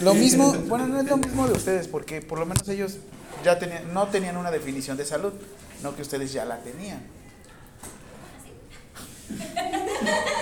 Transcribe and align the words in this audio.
Lo 0.00 0.14
mismo, 0.14 0.52
bueno, 0.68 0.86
no 0.86 1.00
es 1.00 1.06
lo 1.06 1.16
mismo 1.16 1.46
de 1.46 1.52
ustedes, 1.54 1.88
porque 1.88 2.20
por 2.20 2.38
lo 2.38 2.46
menos 2.46 2.68
ellos 2.68 2.96
ya 3.44 3.58
tenían, 3.58 3.92
no 3.92 4.08
tenían 4.08 4.36
una 4.36 4.50
definición 4.50 4.96
de 4.96 5.04
salud, 5.04 5.32
no 5.82 5.94
que 5.96 6.02
ustedes 6.02 6.32
ya 6.32 6.44
la 6.44 6.58
tenían. 6.58 7.00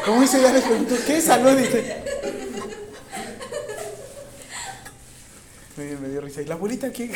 ¿Cómo 0.05 0.21
dice? 0.23 0.41
Ya 0.41 0.53
les 0.53 0.65
pregunto, 0.65 0.95
¿qué 1.07 1.21
salud? 1.21 1.57
Dice. 1.57 2.03
Me 5.77 6.09
dio 6.09 6.21
risa. 6.21 6.43
¿Y 6.43 6.47
la 6.47 6.55
abuelita 6.55 6.93
qué? 6.93 7.13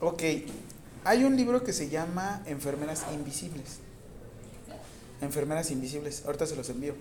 ok. 0.00 0.22
Hay 1.04 1.24
un 1.24 1.36
libro 1.36 1.62
que 1.62 1.72
se 1.72 1.90
llama 1.90 2.42
Enfermeras 2.46 3.04
Invisibles. 3.12 3.78
Enfermeras 5.20 5.70
Invisibles. 5.70 6.22
Ahorita 6.24 6.46
se 6.46 6.56
los 6.56 6.68
envío. 6.70 6.94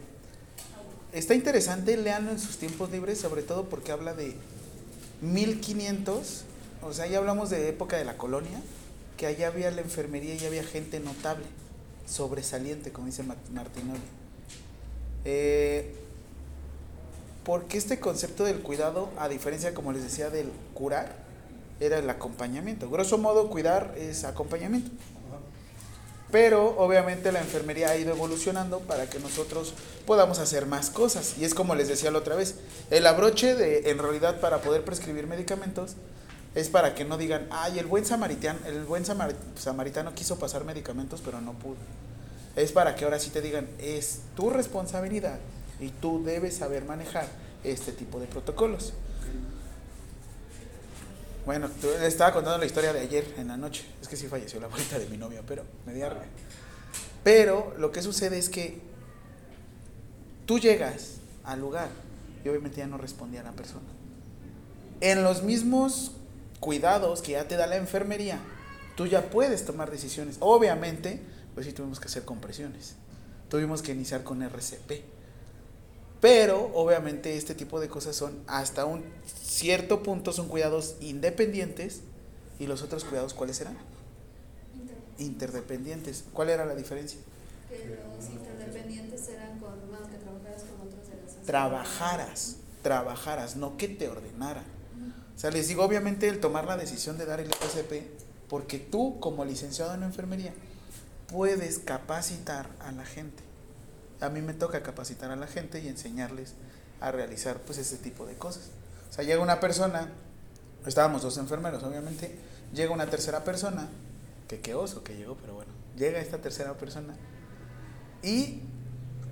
Está 1.13 1.35
interesante, 1.35 1.95
leanlo 1.95 2.31
en 2.31 2.39
sus 2.39 2.57
tiempos 2.57 2.89
libres, 2.89 3.19
sobre 3.19 3.43
todo 3.43 3.65
porque 3.65 3.91
habla 3.91 4.15
de 4.15 4.33
1500, 5.21 6.43
o 6.81 6.91
sea, 6.91 7.05
ya 7.05 7.19
hablamos 7.19 7.51
de 7.51 7.69
época 7.69 7.97
de 7.97 8.03
la 8.03 8.17
colonia, 8.17 8.59
que 9.15 9.27
allá 9.27 9.49
había 9.49 9.69
la 9.69 9.81
enfermería 9.81 10.33
y 10.33 10.43
había 10.43 10.63
gente 10.63 10.99
notable, 10.99 11.45
sobresaliente, 12.07 12.91
como 12.91 13.05
dice 13.05 13.21
Martinoli. 13.21 14.01
Eh, 15.23 15.93
porque 17.43 17.77
este 17.77 17.99
concepto 17.99 18.43
del 18.43 18.61
cuidado, 18.61 19.11
a 19.19 19.29
diferencia, 19.29 19.75
como 19.75 19.93
les 19.93 20.01
decía, 20.01 20.31
del 20.31 20.49
curar, 20.73 21.15
era 21.79 21.99
el 21.99 22.09
acompañamiento. 22.09 22.89
Grosso 22.89 23.19
modo, 23.19 23.51
cuidar 23.51 23.93
es 23.99 24.23
acompañamiento. 24.23 24.89
Pero 26.33 26.75
obviamente 26.79 27.31
la 27.31 27.41
enfermería 27.41 27.91
ha 27.91 27.95
ido 27.95 28.11
evolucionando 28.11 28.79
para 28.79 29.07
que 29.07 29.19
nosotros 29.19 29.75
podamos 30.07 30.39
hacer 30.39 30.65
más 30.65 30.89
cosas. 30.89 31.35
Y 31.37 31.45
es 31.45 31.53
como 31.53 31.75
les 31.75 31.87
decía 31.87 32.09
la 32.09 32.17
otra 32.17 32.35
vez, 32.35 32.55
el 32.89 33.05
abroche 33.05 33.53
de, 33.53 33.91
en 33.91 33.99
realidad 33.99 34.41
para 34.41 34.59
poder 34.59 34.83
prescribir 34.83 35.27
medicamentos 35.27 35.91
es 36.55 36.69
para 36.69 36.95
que 36.95 37.05
no 37.05 37.19
digan, 37.19 37.47
ay, 37.51 37.77
el 37.77 37.85
buen 37.85 38.03
samaritano, 38.03 38.57
el 38.65 38.83
buen 38.83 39.05
samaritano 39.05 40.15
quiso 40.15 40.39
pasar 40.39 40.63
medicamentos 40.63 41.21
pero 41.23 41.39
no 41.39 41.53
pudo. 41.53 41.77
Es 42.55 42.71
para 42.71 42.95
que 42.95 43.05
ahora 43.05 43.19
sí 43.19 43.29
te 43.29 43.41
digan, 43.41 43.67
es 43.77 44.21
tu 44.35 44.49
responsabilidad 44.49 45.37
y 45.79 45.89
tú 45.89 46.23
debes 46.23 46.55
saber 46.55 46.83
manejar 46.83 47.27
este 47.63 47.91
tipo 47.91 48.19
de 48.19 48.25
protocolos. 48.25 48.93
Bueno, 51.45 51.69
le 51.99 52.07
estaba 52.07 52.31
contando 52.31 52.57
la 52.57 52.65
historia 52.65 52.93
de 52.93 53.01
ayer 53.01 53.35
en 53.37 53.49
la 53.49 53.57
noche. 53.57 53.83
Es 54.01 54.07
que 54.07 54.15
sí 54.15 54.27
falleció 54.27 54.61
la 54.61 54.67
abuelita 54.67 54.97
de 54.97 55.07
mi 55.07 55.17
novia, 55.17 55.41
pero 55.45 55.63
me 55.85 55.93
Pero 57.23 57.73
lo 57.77 57.91
que 57.91 58.01
sucede 58.01 58.37
es 58.37 58.47
que 58.47 58.79
tú 60.45 60.57
llegas 60.57 61.15
al 61.43 61.59
lugar 61.59 61.89
y 62.45 62.49
obviamente 62.49 62.77
ya 62.77 62.87
no 62.87 62.97
respondía 62.97 63.43
la 63.43 63.51
persona. 63.51 63.87
En 65.01 65.23
los 65.23 65.43
mismos 65.43 66.13
cuidados 66.61 67.21
que 67.21 67.33
ya 67.33 67.45
te 67.45 67.57
da 67.57 67.67
la 67.67 67.75
enfermería, 67.75 68.39
tú 68.95 69.05
ya 69.05 69.29
puedes 69.29 69.65
tomar 69.65 69.91
decisiones. 69.91 70.37
Obviamente, 70.39 71.19
pues 71.55 71.65
sí 71.65 71.73
tuvimos 71.73 71.99
que 71.99 72.05
hacer 72.05 72.23
compresiones. 72.23 72.95
Tuvimos 73.49 73.81
que 73.81 73.91
iniciar 73.91 74.23
con 74.23 74.41
RCP. 74.41 75.12
Pero 76.23 76.71
obviamente 76.73 77.35
este 77.35 77.53
tipo 77.53 77.81
de 77.81 77.89
cosas 77.89 78.15
son 78.15 78.45
hasta 78.47 78.85
un 78.85 79.03
cierto 79.25 80.03
punto 80.03 80.31
son 80.31 80.47
cuidados 80.47 80.95
independientes 81.01 81.99
y 82.59 82.65
los 82.65 82.81
otros 82.81 83.03
cuidados 83.03 83.33
¿cuáles 83.33 83.59
eran? 83.59 83.77
Interdependientes. 85.17 86.23
¿Cuál 86.31 86.51
era 86.51 86.65
la 86.65 86.75
diferencia? 86.75 87.19
Que 87.67 87.99
los 88.17 88.29
interdependientes 88.29 89.27
eran 89.27 89.59
con, 89.59 89.73
que 90.09 90.17
trabajaras 90.17 90.63
con 90.63 90.87
otros 90.87 91.09
de 91.09 91.21
las 91.21 91.45
Trabajaras, 91.45 92.55
trabajaras, 92.81 93.57
no 93.57 93.75
que 93.75 93.89
te 93.89 94.07
ordenaran. 94.07 94.63
O 95.35 95.37
sea, 95.37 95.51
les 95.51 95.67
digo, 95.67 95.83
obviamente 95.83 96.29
el 96.29 96.39
tomar 96.39 96.63
la 96.63 96.77
decisión 96.77 97.17
de 97.17 97.25
dar 97.25 97.41
el 97.41 97.53
FSP, 97.53 97.95
porque 98.47 98.79
tú 98.79 99.19
como 99.19 99.43
licenciado 99.43 99.93
en 99.93 100.03
enfermería 100.03 100.53
puedes 101.27 101.79
capacitar 101.79 102.69
a 102.79 102.93
la 102.93 103.03
gente 103.03 103.43
a 104.23 104.29
mí 104.29 104.41
me 104.41 104.53
toca 104.53 104.81
capacitar 104.81 105.31
a 105.31 105.35
la 105.35 105.47
gente 105.47 105.81
y 105.81 105.87
enseñarles 105.87 106.53
a 107.01 107.11
realizar 107.11 107.57
pues 107.59 107.77
ese 107.77 107.97
tipo 107.97 108.25
de 108.25 108.35
cosas. 108.35 108.69
O 109.09 109.13
sea, 109.13 109.23
llega 109.25 109.41
una 109.41 109.59
persona, 109.59 110.09
estábamos 110.85 111.21
dos 111.21 111.37
enfermeros 111.37 111.83
obviamente, 111.83 112.35
llega 112.73 112.91
una 112.91 113.07
tercera 113.07 113.43
persona, 113.43 113.89
que 114.47 114.59
qué 114.59 114.75
oso 114.75 115.03
que 115.03 115.15
llegó, 115.15 115.35
pero 115.35 115.55
bueno, 115.55 115.71
llega 115.97 116.19
esta 116.19 116.37
tercera 116.37 116.73
persona 116.73 117.15
y 118.21 118.61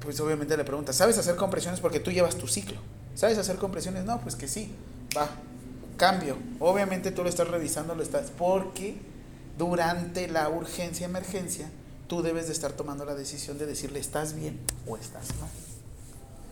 pues 0.01 0.19
obviamente 0.19 0.57
le 0.57 0.65
pregunta, 0.65 0.93
¿sabes 0.93 1.17
hacer 1.17 1.35
compresiones? 1.35 1.79
Porque 1.79 1.99
tú 1.99 2.11
llevas 2.11 2.35
tu 2.35 2.47
ciclo. 2.47 2.77
¿Sabes 3.15 3.37
hacer 3.37 3.57
compresiones? 3.57 4.03
No, 4.03 4.19
pues 4.21 4.35
que 4.35 4.47
sí, 4.47 4.73
va, 5.15 5.29
cambio. 5.97 6.37
Obviamente 6.59 7.11
tú 7.11 7.23
lo 7.23 7.29
estás 7.29 7.47
revisando, 7.47 7.93
lo 7.93 8.03
estás, 8.03 8.31
porque 8.37 8.99
durante 9.57 10.27
la 10.27 10.49
urgencia, 10.49 11.05
emergencia, 11.05 11.69
tú 12.11 12.21
debes 12.21 12.47
de 12.47 12.51
estar 12.51 12.73
tomando 12.73 13.05
la 13.05 13.15
decisión 13.15 13.57
de 13.57 13.65
decirle 13.65 14.01
estás 14.01 14.33
bien 14.35 14.59
o 14.85 14.97
estás 14.97 15.29
mal. 15.39 15.49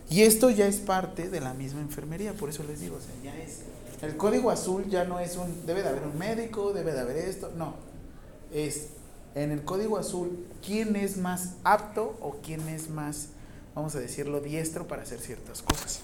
Y 0.08 0.22
esto 0.22 0.48
ya 0.48 0.66
es 0.66 0.76
parte 0.76 1.28
de 1.28 1.38
la 1.42 1.52
misma 1.52 1.82
enfermería, 1.82 2.32
por 2.32 2.48
eso 2.48 2.64
les 2.64 2.80
digo, 2.80 2.96
o 2.96 4.06
el 4.06 4.16
código 4.16 4.50
azul 4.50 4.88
ya 4.88 5.04
no 5.04 5.20
es 5.20 5.36
un 5.36 5.66
debe 5.66 5.82
de 5.82 5.90
haber 5.90 6.04
un 6.04 6.16
médico, 6.16 6.72
debe 6.72 6.94
de 6.94 7.00
haber 7.00 7.18
esto, 7.18 7.52
no. 7.58 7.74
Es 8.54 8.86
en 9.34 9.50
el 9.50 9.62
código 9.62 9.98
azul 9.98 10.46
quién 10.64 10.96
es 10.96 11.18
más 11.18 11.50
apto 11.62 12.16
o 12.22 12.38
quién 12.42 12.66
es 12.70 12.88
más 12.88 13.26
vamos 13.74 13.94
a 13.94 14.00
decirlo 14.00 14.40
diestro 14.40 14.88
para 14.88 15.02
hacer 15.02 15.20
ciertas 15.20 15.60
cosas. 15.60 16.00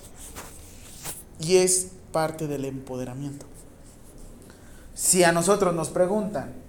Y 1.41 1.57
es 1.57 1.93
parte 2.13 2.47
del 2.47 2.67
empoderamiento. 2.67 3.47
Si 4.93 5.25
a 5.25 5.33
nosotros 5.33 5.75
nos 5.75 5.89
preguntan, 5.89 6.66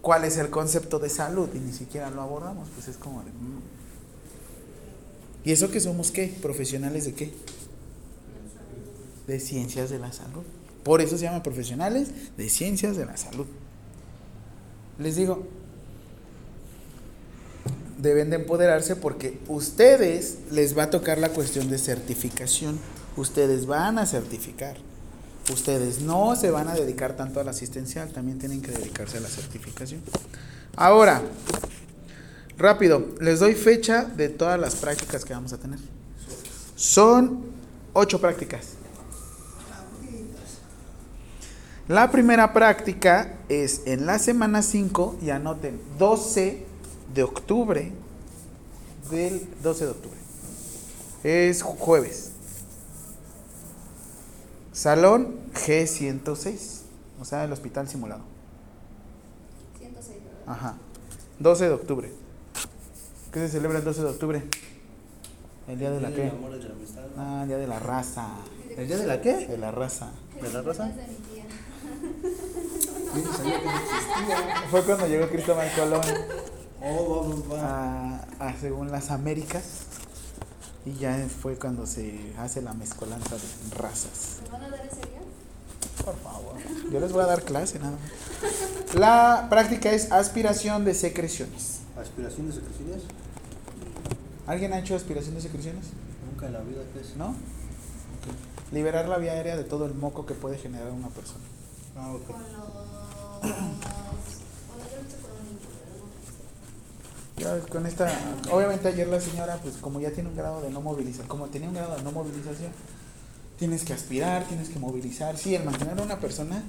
cuál 0.00 0.24
es 0.24 0.36
el 0.36 0.50
concepto 0.50 0.98
de 0.98 1.08
salud 1.08 1.48
y 1.54 1.58
ni 1.58 1.72
siquiera 1.72 2.10
lo 2.10 2.22
abordamos, 2.22 2.68
pues 2.74 2.88
es 2.88 2.96
como 2.96 3.22
de... 3.22 3.30
Mm. 3.30 3.60
¿Y 5.44 5.52
eso 5.52 5.70
que 5.70 5.80
somos 5.80 6.10
qué? 6.10 6.34
¿Profesionales 6.42 7.06
de 7.06 7.14
qué? 7.14 7.32
De 9.26 9.40
ciencias 9.40 9.90
de 9.90 9.98
la 9.98 10.12
salud. 10.12 10.42
Por 10.82 11.00
eso 11.00 11.16
se 11.16 11.24
llama 11.24 11.42
profesionales 11.42 12.08
de 12.36 12.48
ciencias 12.48 12.96
de 12.96 13.06
la 13.06 13.16
salud. 13.16 13.46
Les 14.98 15.16
digo, 15.16 15.46
deben 17.98 18.30
de 18.30 18.36
empoderarse 18.36 18.96
porque 18.96 19.38
ustedes 19.48 20.38
les 20.50 20.76
va 20.76 20.84
a 20.84 20.90
tocar 20.90 21.18
la 21.18 21.30
cuestión 21.30 21.70
de 21.70 21.78
certificación. 21.78 22.78
Ustedes 23.16 23.66
van 23.66 23.98
a 23.98 24.06
certificar 24.06 24.76
ustedes 25.52 26.00
no 26.00 26.36
se 26.36 26.50
van 26.50 26.68
a 26.68 26.74
dedicar 26.74 27.16
tanto 27.16 27.40
a 27.40 27.44
la 27.44 27.50
asistencial, 27.50 28.10
también 28.10 28.38
tienen 28.38 28.62
que 28.62 28.70
dedicarse 28.70 29.18
a 29.18 29.20
la 29.20 29.28
certificación. 29.28 30.00
Ahora, 30.76 31.22
rápido, 32.56 33.08
les 33.20 33.40
doy 33.40 33.54
fecha 33.54 34.04
de 34.04 34.28
todas 34.28 34.58
las 34.58 34.76
prácticas 34.76 35.24
que 35.24 35.32
vamos 35.32 35.52
a 35.52 35.58
tener. 35.58 35.78
Son 36.76 37.42
ocho 37.92 38.20
prácticas. 38.20 38.80
La 41.88 42.10
primera 42.10 42.52
práctica 42.52 43.38
es 43.48 43.82
en 43.84 44.06
la 44.06 44.20
semana 44.20 44.62
5, 44.62 45.18
y 45.20 45.30
anoten, 45.30 45.80
12 45.98 46.64
de 47.12 47.22
octubre, 47.24 47.92
del 49.10 49.48
12 49.60 49.84
de 49.84 49.90
octubre. 49.90 50.18
Es 51.24 51.62
jueves. 51.62 52.29
Salón 54.72 55.36
G106, 55.54 56.82
o 57.20 57.24
sea, 57.24 57.44
el 57.44 57.52
hospital 57.52 57.88
simulado. 57.88 58.22
106. 59.78 60.18
Ajá. 60.46 60.74
12 61.38 61.64
de 61.68 61.72
octubre. 61.72 62.12
¿Qué 63.32 63.40
se 63.40 63.48
celebra 63.48 63.78
el 63.78 63.84
12 63.84 64.02
de 64.02 64.08
octubre? 64.08 64.42
¿El 65.68 65.78
día 65.78 65.90
de 65.90 66.00
la 66.00 66.10
qué? 66.10 66.32
Ah, 67.16 67.40
el 67.42 67.48
día 67.48 67.58
de 67.58 67.66
la 67.66 67.78
raza. 67.78 68.28
¿El 68.76 68.86
día 68.86 68.96
de 68.96 69.06
la 69.06 69.20
qué? 69.20 69.46
De 69.46 69.58
la 69.58 69.70
raza. 69.70 70.10
¿De 70.40 70.52
la 70.52 70.62
raza? 70.62 70.90
Fue 74.70 74.82
cuando 74.84 75.06
llegó 75.06 75.28
Cristóbal 75.28 75.70
Colón 75.74 76.02
oh, 76.82 77.42
a, 77.56 78.20
a, 78.38 78.56
según 78.60 78.90
las 78.90 79.10
Américas. 79.10 79.89
Y 80.86 80.94
ya 80.94 81.26
fue 81.28 81.56
cuando 81.56 81.86
se 81.86 82.32
hace 82.38 82.62
la 82.62 82.72
mezcolanza 82.72 83.36
de 83.36 83.76
razas. 83.76 84.38
¿Me 84.44 84.50
van 84.50 84.64
a 84.64 84.70
dar 84.70 84.86
ese 84.86 84.96
día? 84.96 85.20
Por 86.04 86.16
favor. 86.16 86.56
Yo 86.90 87.00
les 87.00 87.12
voy 87.12 87.22
a 87.22 87.26
dar 87.26 87.42
clase 87.42 87.78
nada 87.78 87.92
más. 87.92 88.94
La 88.94 89.46
práctica 89.50 89.92
es 89.92 90.10
aspiración 90.10 90.84
de 90.84 90.94
secreciones. 90.94 91.80
¿Aspiración 92.00 92.46
de 92.46 92.54
secreciones? 92.54 93.02
¿Alguien 94.46 94.72
ha 94.72 94.78
hecho 94.78 94.96
aspiración 94.96 95.34
de 95.34 95.42
secreciones? 95.42 95.86
Nunca 96.30 96.46
en 96.46 96.54
la 96.54 96.60
vida, 96.60 96.82
¿qué 96.94 97.00
es? 97.00 97.16
¿No? 97.16 97.34
Liberar 98.72 99.08
la 99.08 99.18
vía 99.18 99.32
aérea 99.32 99.56
de 99.56 99.64
todo 99.64 99.84
el 99.86 99.94
moco 99.94 100.24
que 100.24 100.34
puede 100.34 100.56
generar 100.56 100.90
una 100.90 101.08
persona. 101.08 101.44
Ah, 101.96 102.12
ok. 102.12 102.30
Con 107.70 107.86
esta, 107.86 108.10
obviamente 108.50 108.88
ayer 108.88 109.08
la 109.08 109.20
señora, 109.20 109.58
pues 109.62 109.76
como 109.76 110.00
ya 110.00 110.10
tiene 110.10 110.28
un 110.28 110.36
grado 110.36 110.60
de 110.60 110.70
no 110.70 110.80
movilización, 110.80 111.26
como 111.26 111.46
tenía 111.46 111.68
un 111.68 111.74
grado 111.74 111.96
de 111.96 112.02
no 112.02 112.12
movilización, 112.12 112.70
tienes 113.58 113.84
que 113.84 113.92
aspirar, 113.92 114.44
tienes 114.44 114.68
que 114.68 114.78
movilizar. 114.78 115.36
Sí, 115.36 115.54
el 115.54 115.64
mantener 115.64 115.98
a 115.98 116.02
una 116.02 116.18
persona, 116.18 116.62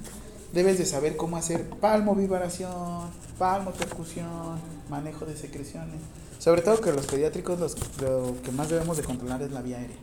debes 0.52 0.78
de 0.78 0.86
saber 0.86 1.16
cómo 1.16 1.36
hacer 1.36 1.68
palmo 1.68 2.14
vibración, 2.14 3.10
palmo 3.38 3.72
percusión, 3.72 4.60
manejo 4.88 5.26
de 5.26 5.36
secreciones. 5.36 6.00
Sobre 6.38 6.62
todo 6.62 6.80
que 6.80 6.92
los 6.92 7.06
pediátricos 7.06 7.58
los, 7.58 7.76
lo 8.00 8.34
que 8.42 8.52
más 8.52 8.68
debemos 8.68 8.96
de 8.96 9.04
controlar 9.04 9.42
es 9.42 9.52
la 9.52 9.62
vía 9.62 9.78
aérea. 9.78 9.96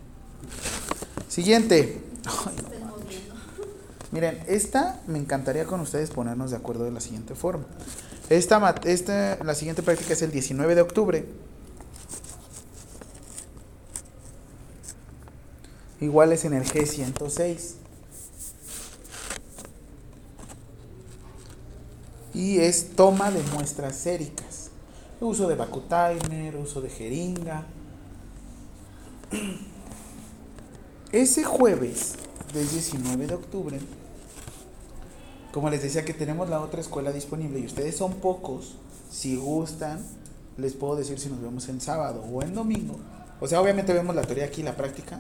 Siguiente. 1.28 2.02
Miren, 4.12 4.40
esta 4.48 5.00
me 5.06 5.20
encantaría 5.20 5.66
con 5.66 5.80
ustedes 5.82 6.10
ponernos 6.10 6.50
de 6.52 6.58
acuerdo 6.58 6.84
de 6.86 6.92
la 6.92 7.00
siguiente 7.00 7.36
forma. 7.36 7.66
Esta, 8.30 8.76
esta, 8.84 9.44
la 9.44 9.56
siguiente 9.56 9.82
práctica 9.82 10.14
es 10.14 10.22
el 10.22 10.32
19 10.32 10.76
de 10.76 10.82
octubre. 10.82 11.26
Igual 16.00 16.32
es 16.32 16.46
en 16.46 16.54
el 16.54 16.64
G106. 16.64 17.74
Y 22.36 22.60
es 22.60 22.96
toma 22.96 23.32
de 23.32 23.42
muestras 23.54 23.96
séricas. 23.96 24.70
Uso 25.20 25.48
de 25.48 25.56
vacutimer, 25.56 26.56
uso 26.56 26.82
de 26.82 26.90
jeringa. 26.90 27.66
Ese 31.12 31.44
jueves 31.44 32.14
del 32.54 32.70
19 32.70 33.26
de 33.26 33.34
octubre, 33.34 33.80
como 35.60 35.72
les 35.72 35.84
decía 35.84 36.06
que 36.06 36.14
tenemos 36.14 36.48
la 36.48 36.62
otra 36.62 36.80
escuela 36.80 37.12
disponible 37.12 37.60
y 37.60 37.66
ustedes 37.66 37.98
son 37.98 38.14
pocos, 38.14 38.76
si 39.12 39.36
gustan, 39.36 40.00
les 40.56 40.72
puedo 40.72 40.96
decir 40.96 41.20
si 41.20 41.28
nos 41.28 41.42
vemos 41.42 41.68
en 41.68 41.82
sábado 41.82 42.24
o 42.32 42.42
en 42.42 42.56
domingo. 42.56 42.96
O 43.42 43.48
sea, 43.50 43.60
obviamente 43.60 43.92
vemos 43.92 44.16
la 44.16 44.22
teoría 44.22 44.46
aquí, 44.46 44.64
la 44.64 44.78
práctica, 44.78 45.20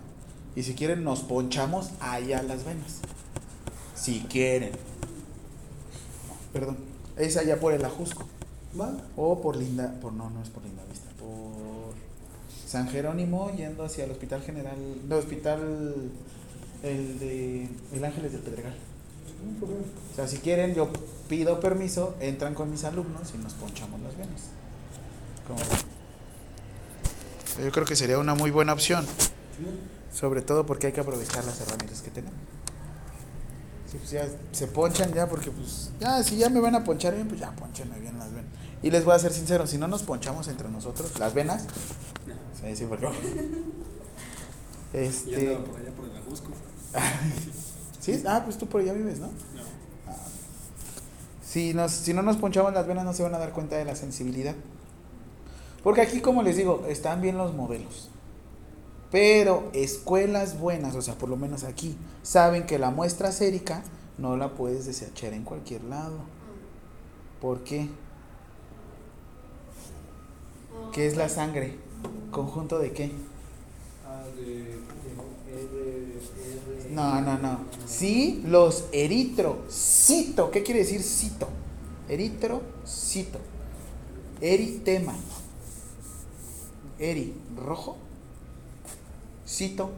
y 0.55 0.63
si 0.63 0.75
quieren 0.75 1.03
nos 1.03 1.23
ponchamos 1.23 1.89
allá 1.99 2.41
las 2.41 2.63
venas. 2.63 2.99
Si 3.95 4.21
quieren. 4.29 4.71
Perdón, 6.53 6.77
es 7.17 7.35
allá 7.35 7.59
por 7.59 7.73
el 7.73 7.83
Ajusco. 7.83 8.23
¿Va? 8.79 8.95
O 9.17 9.41
por 9.41 9.57
Linda, 9.57 9.93
por 10.01 10.13
no, 10.13 10.29
no 10.29 10.41
es 10.41 10.47
por 10.47 10.63
Linda 10.63 10.83
Vista, 10.89 11.09
por 11.19 11.93
San 12.65 12.87
Jerónimo 12.87 13.51
yendo 13.57 13.83
hacia 13.83 14.05
el 14.05 14.11
Hospital 14.11 14.41
General, 14.41 14.77
no, 15.05 15.17
Hospital 15.17 16.11
el 16.81 17.19
de 17.19 17.67
El 17.91 18.05
Ángeles 18.05 18.31
del 18.31 18.39
Pedregal. 18.39 18.88
No. 19.43 19.65
O 19.67 20.15
sea, 20.15 20.27
si 20.27 20.37
quieren, 20.37 20.73
yo 20.75 20.89
pido 21.27 21.59
permiso, 21.59 22.15
entran 22.19 22.53
con 22.53 22.69
mis 22.71 22.83
alumnos 22.83 23.31
y 23.33 23.37
nos 23.37 23.53
ponchamos 23.53 23.99
las 24.01 24.17
venas. 24.17 24.41
Yo 27.63 27.71
creo 27.71 27.85
que 27.85 27.95
sería 27.95 28.17
una 28.19 28.35
muy 28.35 28.51
buena 28.51 28.73
opción, 28.73 29.05
Sí. 29.05 30.17
sobre 30.17 30.41
todo 30.41 30.65
porque 30.65 30.87
hay 30.87 30.93
que 30.93 31.01
aprovechar 31.01 31.43
las 31.45 31.59
herramientas 31.61 32.01
que 32.01 32.11
tenemos. 32.11 32.37
Sí, 33.91 33.97
pues 33.97 34.11
ya 34.11 34.27
se 34.51 34.67
ponchan 34.67 35.11
ya 35.13 35.27
porque 35.27 35.49
pues 35.51 35.89
ya 35.99 36.23
si 36.23 36.37
ya 36.37 36.49
me 36.49 36.59
van 36.59 36.75
a 36.75 36.83
ponchar 36.83 37.15
bien, 37.15 37.27
pues 37.27 37.39
ya 37.39 37.51
ponchenme 37.51 37.99
bien 37.99 38.17
las 38.19 38.31
venas. 38.31 38.51
Y 38.83 38.91
les 38.91 39.03
voy 39.03 39.15
a 39.15 39.19
ser 39.19 39.33
sincero, 39.33 39.65
si 39.67 39.77
no 39.77 39.87
nos 39.87 40.03
ponchamos 40.03 40.47
entre 40.47 40.69
nosotros 40.69 41.17
las 41.19 41.33
venas, 41.33 41.63
sí, 42.61 42.75
sí, 42.75 42.85
porque 42.87 43.09
este 44.93 45.35
andaba 45.35 45.65
por 45.65 45.79
allá 45.81 45.91
por 45.91 46.05
el 46.05 46.15
Ajusco. 46.17 46.49
sí, 47.99 48.23
ah, 48.27 48.41
pues 48.43 48.57
tú 48.57 48.67
por 48.67 48.81
allá 48.81 48.93
vives, 48.93 49.19
¿no? 49.19 49.27
No. 49.27 49.33
Si, 51.43 51.73
nos, 51.73 51.91
si 51.91 52.13
no 52.13 52.21
nos 52.21 52.37
ponchamos 52.37 52.73
las 52.73 52.85
venas 52.85 53.05
no 53.05 53.13
se 53.13 53.23
van 53.23 53.33
a 53.33 53.39
dar 53.39 53.53
cuenta 53.53 53.75
de 53.75 53.85
la 53.85 53.95
sensibilidad. 53.95 54.53
Porque 55.83 56.01
aquí, 56.01 56.21
como 56.21 56.43
les 56.43 56.57
digo, 56.57 56.85
están 56.87 57.21
bien 57.21 57.37
los 57.37 57.55
modelos. 57.55 58.09
Pero 59.11 59.69
escuelas 59.73 60.59
buenas, 60.59 60.95
o 60.95 61.01
sea, 61.01 61.15
por 61.15 61.29
lo 61.29 61.37
menos 61.37 61.63
aquí, 61.63 61.97
saben 62.21 62.67
que 62.67 62.77
la 62.77 62.91
muestra 62.91 63.31
sérica 63.31 63.83
no 64.19 64.37
la 64.37 64.53
puedes 64.53 64.85
desechar 64.85 65.33
en 65.33 65.43
cualquier 65.43 65.83
lado. 65.85 66.19
¿Por 67.41 67.63
qué? 67.63 67.89
Oh, 70.71 70.91
¿Qué 70.91 71.07
es 71.07 71.17
la 71.17 71.29
sangre? 71.29 71.79
¿Conjunto 72.29 72.77
de 72.77 72.91
qué? 72.91 73.11
Ah, 74.05 74.23
de. 74.35 74.77
¿cómo 74.87 75.01
se 75.01 75.09
llama? 75.09 75.23
R, 75.47 76.13
R. 76.13 76.78
No, 76.89 77.21
no, 77.21 77.37
no. 77.37 77.59
Sí, 77.85 78.41
los 78.45 78.85
eritrocito. 78.91 80.49
¿Qué 80.51 80.63
quiere 80.63 80.79
decir 80.81 81.03
cito? 81.03 81.47
Eritrocito. 82.07 83.39
Eritema. 84.41 85.13
Eri, 86.97 87.33
rojo. 87.57 87.97
Cito, 89.47 89.89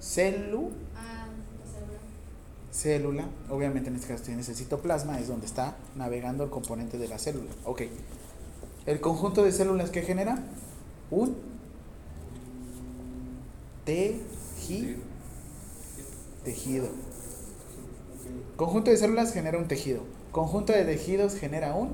celu, 0.00 0.70
Ah, 0.96 1.26
la 1.58 1.70
célula. 1.70 1.98
célula. 2.70 3.28
Obviamente 3.50 3.90
en 3.90 3.96
este 3.96 4.08
caso 4.08 4.24
tienes 4.24 4.48
el 4.48 4.56
citoplasma, 4.56 5.18
es 5.20 5.28
donde 5.28 5.46
está 5.46 5.76
navegando 5.96 6.44
el 6.44 6.50
componente 6.50 6.98
de 6.98 7.08
la 7.08 7.18
célula. 7.18 7.50
Ok. 7.64 7.82
El 8.86 9.00
conjunto 9.00 9.42
de 9.44 9.52
células 9.52 9.90
que 9.90 10.02
genera 10.02 10.42
un 11.10 11.36
tejido. 14.66 14.98
Tejido. 16.44 16.88
Conjunto 18.56 18.90
de 18.90 18.96
células 18.96 19.32
genera 19.32 19.58
un 19.58 19.68
tejido. 19.68 20.02
Conjunto 20.30 20.72
de 20.72 20.84
tejidos 20.84 21.34
genera 21.36 21.74
un 21.74 21.92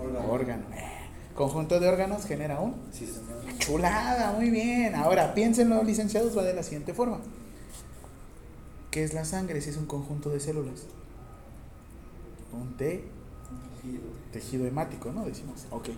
Órgano. 0.00 0.32
órgano. 0.32 0.64
Eh, 0.74 0.90
Conjunto 1.34 1.80
de 1.80 1.88
órganos 1.88 2.24
genera 2.26 2.60
un 2.60 2.74
Sí, 2.92 3.08
chulada. 3.58 4.32
Muy 4.32 4.50
bien. 4.50 4.94
Ahora 4.94 5.34
piénsenlo, 5.34 5.82
licenciados, 5.82 6.36
va 6.36 6.42
de 6.44 6.54
la 6.54 6.62
siguiente 6.62 6.94
forma. 6.94 7.18
¿Qué 8.90 9.02
es 9.02 9.12
la 9.14 9.24
sangre 9.24 9.60
si 9.60 9.70
es 9.70 9.76
un 9.76 9.86
conjunto 9.86 10.30
de 10.30 10.38
células? 10.38 10.84
Un 12.52 12.76
te- 12.76 13.04
tejido 14.32 14.66
hemático, 14.66 15.10
¿no? 15.12 15.24
Decimos. 15.24 15.66
Ok. 15.70 15.88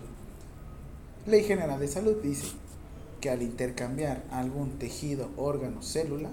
Ley 1.27 1.43
General 1.43 1.79
de 1.79 1.87
Salud 1.87 2.15
dice 2.23 2.47
que 3.19 3.29
al 3.29 3.41
intercambiar 3.41 4.23
algún 4.31 4.77
tejido, 4.79 5.29
órgano, 5.37 5.81
célula, 5.81 6.31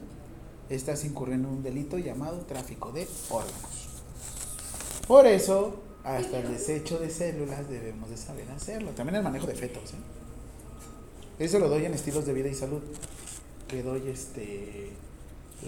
estás 0.68 1.04
incurriendo 1.04 1.48
en 1.48 1.56
un 1.56 1.62
delito 1.62 1.98
llamado 1.98 2.38
tráfico 2.40 2.92
de 2.92 3.08
órganos. 3.30 3.88
Por 5.06 5.26
eso, 5.26 5.82
hasta 6.04 6.38
el 6.38 6.48
desecho 6.48 6.98
de 6.98 7.10
células 7.10 7.68
debemos 7.68 8.10
de 8.10 8.16
saber 8.16 8.50
hacerlo. 8.50 8.90
También 8.90 9.16
el 9.16 9.22
manejo 9.22 9.46
de 9.46 9.54
fetos. 9.54 9.92
¿eh? 9.92 9.96
Eso 11.38 11.58
lo 11.58 11.68
doy 11.68 11.84
en 11.84 11.94
estilos 11.94 12.26
de 12.26 12.32
vida 12.32 12.48
y 12.48 12.54
salud. 12.54 12.82
Que 13.68 13.82
doy 13.82 14.08
este 14.08 14.92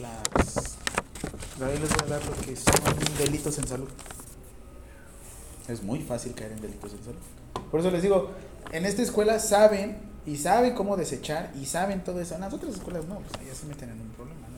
las. 0.00 0.76
Ahí 1.60 1.78
les 1.78 1.88
voy 1.88 1.98
a 2.04 2.10
dar 2.10 2.24
lo 2.24 2.34
que 2.36 2.54
son 2.54 2.74
delitos 3.18 3.58
en 3.58 3.66
salud. 3.66 3.88
Es 5.68 5.82
muy 5.82 6.00
fácil 6.00 6.34
caer 6.34 6.52
en 6.52 6.60
delitos 6.60 6.92
en 6.92 7.04
salud. 7.04 7.20
Por 7.70 7.80
eso 7.80 7.90
les 7.90 8.02
digo, 8.02 8.30
en 8.72 8.84
esta 8.84 9.02
escuela 9.02 9.38
saben 9.38 9.98
y 10.26 10.36
saben 10.36 10.74
cómo 10.74 10.96
desechar 10.96 11.52
y 11.60 11.66
saben 11.66 12.02
todo 12.02 12.20
eso. 12.20 12.34
En 12.34 12.40
las 12.40 12.52
otras 12.52 12.74
escuelas 12.74 13.04
no, 13.06 13.20
pues 13.20 13.40
allá 13.40 13.54
se 13.54 13.66
meten 13.66 13.90
en 13.90 14.00
un 14.00 14.08
problema. 14.08 14.40
¿no? 14.40 14.56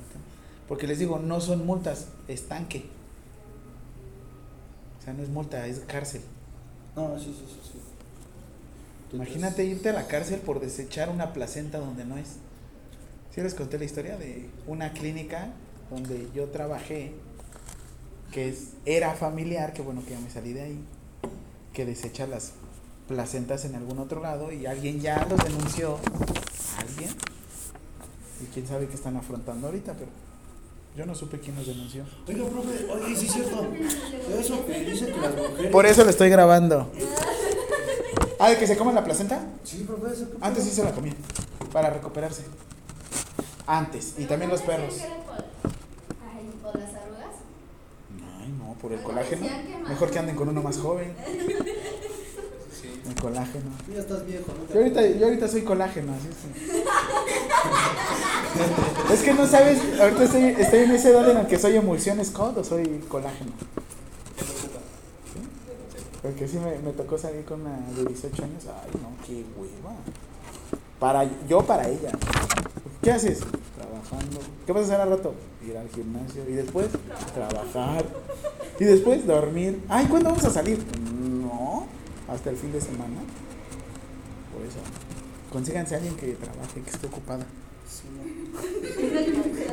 Porque 0.67 0.87
les 0.87 0.99
digo, 0.99 1.19
no 1.19 1.41
son 1.41 1.67
multas, 1.67 2.07
es 2.27 2.49
tanque. 2.49 2.87
O 4.99 5.05
sea, 5.05 5.13
no 5.13 5.23
es 5.23 5.29
multa, 5.29 5.67
es 5.67 5.81
cárcel. 5.81 6.23
No, 6.97 7.19
sí, 7.19 7.27
sí, 7.27 7.45
sí. 7.47 7.71
sí. 7.73 9.17
Imagínate 9.17 9.65
irte 9.65 9.91
a 9.91 9.93
la 9.93 10.07
cárcel 10.07 10.41
por 10.41 10.61
desechar 10.61 11.11
una 11.11 11.33
placenta 11.33 11.79
donde 11.79 12.05
no 12.05 12.19
es. 12.19 12.37
Sí 13.35 13.41
les 13.41 13.55
conté 13.55 13.79
la 13.79 13.85
historia 13.85 14.17
de 14.17 14.49
una 14.67 14.93
clínica 14.93 15.51
donde 15.91 16.29
yo 16.35 16.47
trabajé, 16.49 17.13
que 18.33 18.49
es, 18.49 18.71
era 18.85 19.15
familiar, 19.15 19.73
que 19.73 19.83
bueno 19.83 20.05
que 20.05 20.11
ya 20.11 20.21
me 20.21 20.31
salí 20.31 20.53
de 20.53 20.63
ahí, 20.63 20.85
que 21.73 21.87
desecha 21.87 22.27
las 22.27 22.53
placentas 23.09 23.65
en 23.65 23.75
algún 23.75 23.99
otro 23.99 24.21
lado 24.21 24.53
y 24.53 24.67
alguien 24.67 25.01
ya 25.01 25.27
los 25.29 25.43
denunció. 25.43 25.99
¿Alguien? 26.79 27.11
Y 28.43 28.47
quién 28.53 28.67
sabe 28.69 28.87
qué 28.87 28.95
están 28.95 29.17
afrontando 29.17 29.67
ahorita, 29.67 29.95
pero 29.95 30.11
yo 30.97 31.07
no 31.07 31.15
supe 31.15 31.41
quién 31.41 31.57
los 31.57 31.67
denunció. 31.67 32.05
Oiga, 32.29 32.45
profe, 32.49 32.87
oye, 32.93 33.17
sí 33.17 33.27
es 33.27 33.33
cierto. 33.33 33.67
Eso 34.39 34.67
que 34.67 34.81
dice 34.85 35.07
que 35.07 35.17
las 35.21 35.35
mujeres. 35.35 35.73
Por 35.73 35.87
eso 35.87 36.05
lo 36.05 36.11
estoy 36.11 36.29
grabando. 36.29 36.91
Ah, 38.39 38.51
de 38.51 38.59
que 38.59 38.67
se 38.69 38.77
coman 38.77 38.95
la 38.95 39.05
placenta. 39.05 39.41
Sí, 39.65 39.85
profe, 39.85 40.15
Antes 40.41 40.65
sí 40.65 40.71
se 40.71 40.85
la 40.85 40.93
comían, 40.93 41.17
para 41.73 41.91
recuperarse. 41.91 42.45
Antes, 43.67 44.15
y 44.19 44.25
también 44.27 44.51
los 44.51 44.63
perros. 44.63 44.95
¿Qué 44.95 45.05
era 45.05 45.17
por- 45.17 45.35
Ay, 45.35 46.51
¿por 46.63 46.79
las 46.79 46.91
arrugas? 46.95 47.35
Ay, 48.41 48.55
no, 48.57 48.75
por 48.81 48.93
el 48.93 49.01
colágeno. 49.03 49.47
Mejor 49.89 50.11
que 50.11 50.19
anden 50.21 50.37
con 50.37 50.49
uno 50.49 50.63
más 50.63 50.79
joven. 50.79 51.15
Sí. 53.19 53.23
Colágeno. 53.23 53.71
Tú 53.87 53.93
ya 53.93 54.01
estás 54.01 54.27
viejo, 54.27 54.47
¿no? 54.59 54.65
te 54.65 54.75
Yo 54.75 54.81
ahorita, 54.81 55.07
yo 55.07 55.27
ahorita 55.27 55.49
soy 55.49 55.63
colágeno, 55.63 56.13
así 56.15 56.29
es. 56.29 56.79
Es 59.13 59.23
que 59.23 59.35
no 59.35 59.47
sabes, 59.47 59.79
ahorita 60.01 60.25
estoy, 60.25 60.45
estoy 60.59 60.81
en 60.81 60.91
ese 60.91 61.11
edad 61.11 61.31
en 61.31 61.37
el 61.39 61.47
que 61.47 61.59
soy 61.59 61.77
emulsión 61.77 62.23
Scott 62.25 62.59
o 62.59 62.65
soy 62.65 62.85
colágeno. 63.09 63.53
Porque 66.23 66.49
sí 66.49 66.59
me, 66.59 66.79
me 66.79 66.93
tocó 66.93 67.17
salir 67.17 67.45
con 67.45 67.61
una 67.61 67.79
de 67.97 68.05
18 68.05 68.45
años. 68.45 68.65
Ay, 68.67 68.91
no, 69.01 69.11
qué 69.25 69.45
hueva. 69.57 69.95
Para, 70.99 71.25
yo 71.49 71.63
para 71.63 71.89
ella. 71.89 72.11
¿Qué 73.03 73.13
haces? 73.13 73.41
Trabajando. 73.77 74.41
¿Qué 74.67 74.73
vas 74.73 74.83
a 74.83 74.85
hacer 74.87 75.01
al 75.01 75.11
rato? 75.11 75.35
Ir 75.67 75.77
al 75.77 75.89
gimnasio. 75.89 76.43
Y 76.49 76.53
después, 76.53 76.89
trabajar. 77.35 78.05
Y 78.81 78.85
después, 78.85 79.27
dormir. 79.27 79.83
Ay, 79.89 80.07
¿cuándo 80.07 80.31
vamos 80.31 80.45
a 80.45 80.51
salir? 80.51 80.79
No, 81.01 81.87
hasta 82.29 82.51
el 82.51 82.57
fin 82.57 82.73
de 82.73 82.81
semana. 82.81 83.21
Por 84.53 84.63
eso. 84.67 84.79
Consíganse 85.53 85.95
a 85.95 85.99
alguien 85.99 86.17
que 86.17 86.33
trabaje, 86.35 86.81
que 86.83 86.91
esté 86.91 87.07
ocupada. 87.07 87.47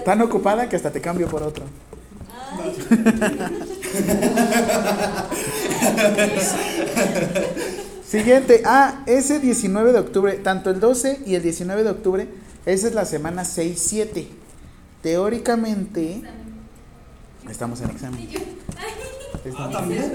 Tan 0.06 0.22
ocupada 0.22 0.70
que 0.70 0.76
hasta 0.76 0.92
te 0.92 1.02
cambio 1.02 1.28
por 1.28 1.42
otro. 1.44 1.66
Siguiente. 8.08 8.62
Ah, 8.66 9.04
ese 9.08 9.40
19 9.40 9.92
de 9.92 10.00
octubre, 10.00 10.34
tanto 10.36 10.70
el 10.70 10.80
12 10.80 11.22
y 11.26 11.36
el 11.36 11.44
19 11.44 11.84
de 11.84 11.90
octubre, 11.90 12.28
esa 12.66 12.88
es 12.88 12.94
la 12.94 13.06
semana 13.06 13.44
6-7. 13.44 14.28
Teóricamente, 15.02 16.22
estamos 17.50 17.82
en 17.82 17.90
examen. 17.92 18.28
Estamos- 19.44 19.72
también. 19.72 20.14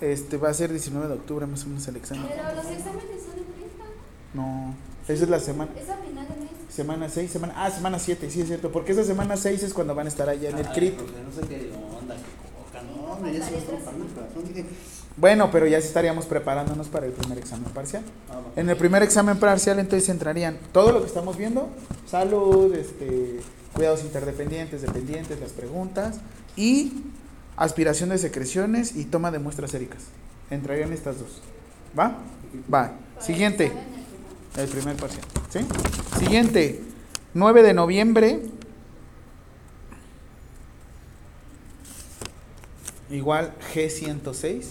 El 0.00 0.08
di- 0.08 0.12
¿El 0.12 0.14
19? 0.14 0.14
Este 0.14 0.36
va 0.36 0.48
a 0.50 0.54
ser 0.54 0.70
19 0.70 1.08
de 1.08 1.14
octubre 1.14 1.46
más 1.46 1.64
o 1.64 1.68
menos 1.68 1.86
el 1.88 1.96
examen. 1.96 2.26
Pero 2.28 2.42
los 2.54 2.64
exámenes 2.66 3.22
son 3.22 3.38
en 3.38 3.44
30. 3.44 3.84
No, 4.34 4.74
esa 5.08 5.24
es 5.24 5.28
la 5.30 5.40
semana. 5.40 5.70
Es 5.80 5.88
a 5.88 5.96
final 5.96 6.26
de 6.28 6.34
mes. 6.36 6.50
Semana 6.68 7.08
6, 7.08 7.30
semana. 7.30 7.54
Ah, 7.56 7.70
semana 7.70 7.98
7, 7.98 8.30
sí 8.30 8.40
es 8.42 8.48
cierto. 8.48 8.70
Porque 8.70 8.92
esa 8.92 9.04
semana 9.04 9.36
6 9.36 9.62
es 9.62 9.72
cuando 9.74 9.94
van 9.94 10.06
a 10.06 10.08
estar 10.10 10.28
allá 10.28 10.50
en 10.50 10.58
el 10.58 10.66
Ay, 10.66 10.74
CRIT. 10.74 10.98
No 10.98 11.32
sé 11.32 11.48
qué 11.48 11.72
onda, 11.98 12.14
qué 12.16 12.22
coca, 12.56 12.82
no, 12.82 13.12
hombre, 13.12 13.32
ya 13.38 13.44
se 13.44 13.50
me 13.52 13.58
está 13.58 13.72
parando 13.76 14.04
el 14.04 14.10
corazón. 14.12 14.66
Bueno, 15.18 15.50
pero 15.50 15.66
ya 15.66 15.78
estaríamos 15.78 16.26
preparándonos 16.26 16.88
para 16.88 17.06
el 17.06 17.12
primer 17.12 17.38
examen 17.38 17.70
parcial. 17.72 18.02
ah. 18.30 18.40
En 18.56 18.68
el 18.68 18.76
primer 18.76 19.02
examen 19.02 19.38
parcial 19.38 19.78
entonces 19.78 20.10
entrarían 20.10 20.58
todo 20.72 20.92
lo 20.92 21.00
que 21.00 21.06
estamos 21.06 21.38
viendo, 21.38 21.70
salud, 22.06 22.74
este, 22.74 23.40
cuidados 23.72 24.02
interdependientes, 24.02 24.82
dependientes, 24.82 25.40
las 25.40 25.52
preguntas 25.52 26.18
y 26.54 26.92
aspiración 27.56 28.10
de 28.10 28.18
secreciones 28.18 28.94
y 28.96 29.04
toma 29.04 29.30
de 29.30 29.38
muestras 29.38 29.70
séricas. 29.70 30.02
Entrarían 30.50 30.92
estas 30.92 31.18
dos. 31.18 31.40
¿Va? 31.98 32.18
Va. 32.72 32.92
Siguiente. 33.20 33.72
El 34.56 34.68
primer 34.68 34.96
parcial. 34.96 35.24
¿Sí? 35.50 35.60
Siguiente. 36.18 36.82
9 37.34 37.62
de 37.62 37.74
noviembre. 37.74 38.42
Igual 43.10 43.54
G106. 43.74 44.64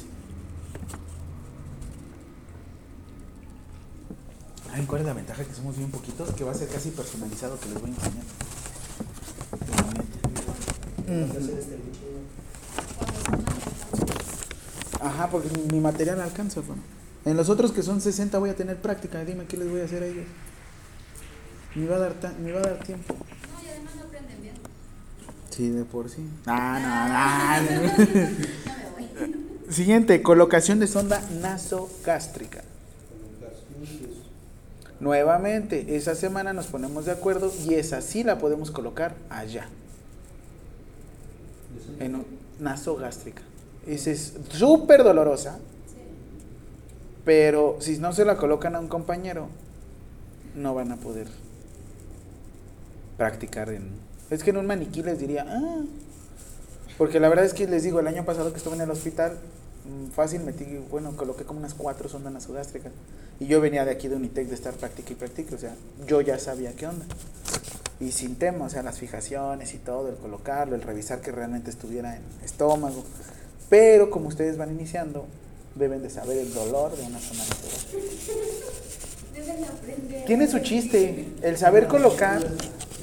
Ay, 4.73 4.85
¿cuál 4.85 5.01
es 5.01 5.07
la 5.07 5.13
ventaja? 5.13 5.43
Que 5.43 5.53
somos 5.53 5.77
bien 5.77 5.89
poquitos, 5.89 6.31
que 6.31 6.43
va 6.43 6.51
a 6.51 6.55
ser 6.55 6.67
casi 6.67 6.89
personalizado 6.89 7.57
que 7.59 7.69
les 7.69 7.81
voy 7.81 7.91
a 7.91 7.93
enseñar. 7.93 8.25
Este 11.07 11.94
Ajá, 15.01 15.29
porque 15.29 15.49
mi 15.71 15.79
material 15.79 16.21
alcanza, 16.21 16.61
bueno. 16.61 16.81
En 17.25 17.37
los 17.37 17.49
otros 17.49 17.71
que 17.71 17.81
son 17.83 18.01
60 18.01 18.37
voy 18.39 18.49
a 18.51 18.55
tener 18.55 18.77
práctica. 18.77 19.23
Dime 19.25 19.45
qué 19.45 19.57
les 19.57 19.69
voy 19.69 19.81
a 19.81 19.85
hacer 19.85 20.03
a 20.03 20.05
ellos. 20.07 20.25
Ni 21.75 21.85
va 21.85 21.95
a 21.97 21.99
dar, 21.99 22.13
ni 22.41 22.51
va 22.51 22.59
a 22.59 22.63
dar 22.63 22.79
tiempo. 22.83 23.15
No, 23.15 23.63
y 23.63 23.67
además 23.69 23.95
no 23.95 24.03
aprenden 24.03 24.41
bien. 24.41 24.55
Sí, 25.49 25.69
de 25.69 25.83
por 25.85 26.09
sí. 26.09 26.25
Ah, 26.45 27.59
no, 27.61 27.81
no. 27.81 29.27
No. 29.67 29.71
Siguiente, 29.73 30.21
colocación 30.21 30.79
de 30.79 30.87
sonda 30.87 31.21
nasogástrica. 31.41 32.63
Nuevamente, 34.99 35.95
esa 35.97 36.15
semana 36.15 36.53
nos 36.53 36.67
ponemos 36.67 37.05
de 37.05 37.11
acuerdo 37.11 37.51
y 37.67 37.73
esa 37.73 38.01
sí 38.01 38.23
la 38.23 38.37
podemos 38.37 38.71
colocar 38.71 39.15
allá, 39.29 39.67
en 41.99 42.15
un- 42.15 42.25
nasogástrica. 42.59 43.41
Esa 43.87 44.11
es 44.11 44.33
súper 44.49 45.03
dolorosa, 45.03 45.59
pero 47.23 47.77
si 47.79 47.97
no 47.97 48.13
se 48.13 48.25
la 48.25 48.37
colocan 48.37 48.75
a 48.75 48.79
un 48.79 48.87
compañero, 48.87 49.47
no 50.55 50.73
van 50.73 50.91
a 50.91 50.97
poder 50.97 51.27
practicar 53.17 53.69
en... 53.69 53.89
Es 54.29 54.43
que 54.43 54.49
en 54.49 54.57
un 54.57 54.65
maniquí 54.65 55.03
les 55.03 55.19
diría, 55.19 55.45
ah, 55.47 55.83
porque 56.97 57.19
la 57.19 57.29
verdad 57.29 57.45
es 57.45 57.53
que 57.53 57.67
les 57.67 57.83
digo, 57.83 57.99
el 57.99 58.07
año 58.07 58.25
pasado 58.25 58.51
que 58.51 58.57
estuve 58.57 58.75
en 58.75 58.81
el 58.81 58.91
hospital, 58.91 59.37
mm, 59.85 60.11
fácil 60.11 60.41
metí, 60.41 60.65
bueno, 60.89 61.15
coloqué 61.15 61.43
como 61.43 61.59
unas 61.59 61.73
cuatro 61.73 62.09
sondas 62.09 62.33
nasogástricas. 62.33 62.91
Y 63.39 63.47
yo 63.47 63.59
venía 63.59 63.83
de 63.83 63.91
aquí 63.91 64.07
de 64.07 64.15
Unitec 64.15 64.47
de 64.47 64.55
estar 64.55 64.73
practica 64.73 65.11
y 65.11 65.15
practica, 65.15 65.55
o 65.55 65.59
sea, 65.59 65.75
yo 66.07 66.21
ya 66.21 66.39
sabía 66.39 66.73
qué 66.73 66.87
onda. 66.87 67.05
Y 67.99 68.11
sin 68.11 68.35
tema, 68.35 68.65
o 68.65 68.69
sea, 68.69 68.83
las 68.83 68.99
fijaciones 68.99 69.73
y 69.73 69.77
todo, 69.77 70.09
el 70.09 70.15
colocarlo, 70.15 70.75
el 70.75 70.81
revisar 70.81 71.21
que 71.21 71.31
realmente 71.31 71.69
estuviera 71.69 72.15
en 72.15 72.23
estómago. 72.43 73.03
Pero 73.69 74.09
como 74.09 74.27
ustedes 74.27 74.57
van 74.57 74.71
iniciando, 74.71 75.25
deben 75.75 76.01
de 76.01 76.09
saber 76.09 76.37
el 76.37 76.53
dolor 76.53 76.95
de 76.95 77.03
una 77.03 77.19
zona 77.19 77.43
aprender. 77.43 77.75
Tiene 80.25 80.47
su 80.47 80.59
chiste, 80.59 81.27
el 81.41 81.57
saber 81.57 81.87
colocar, 81.87 82.41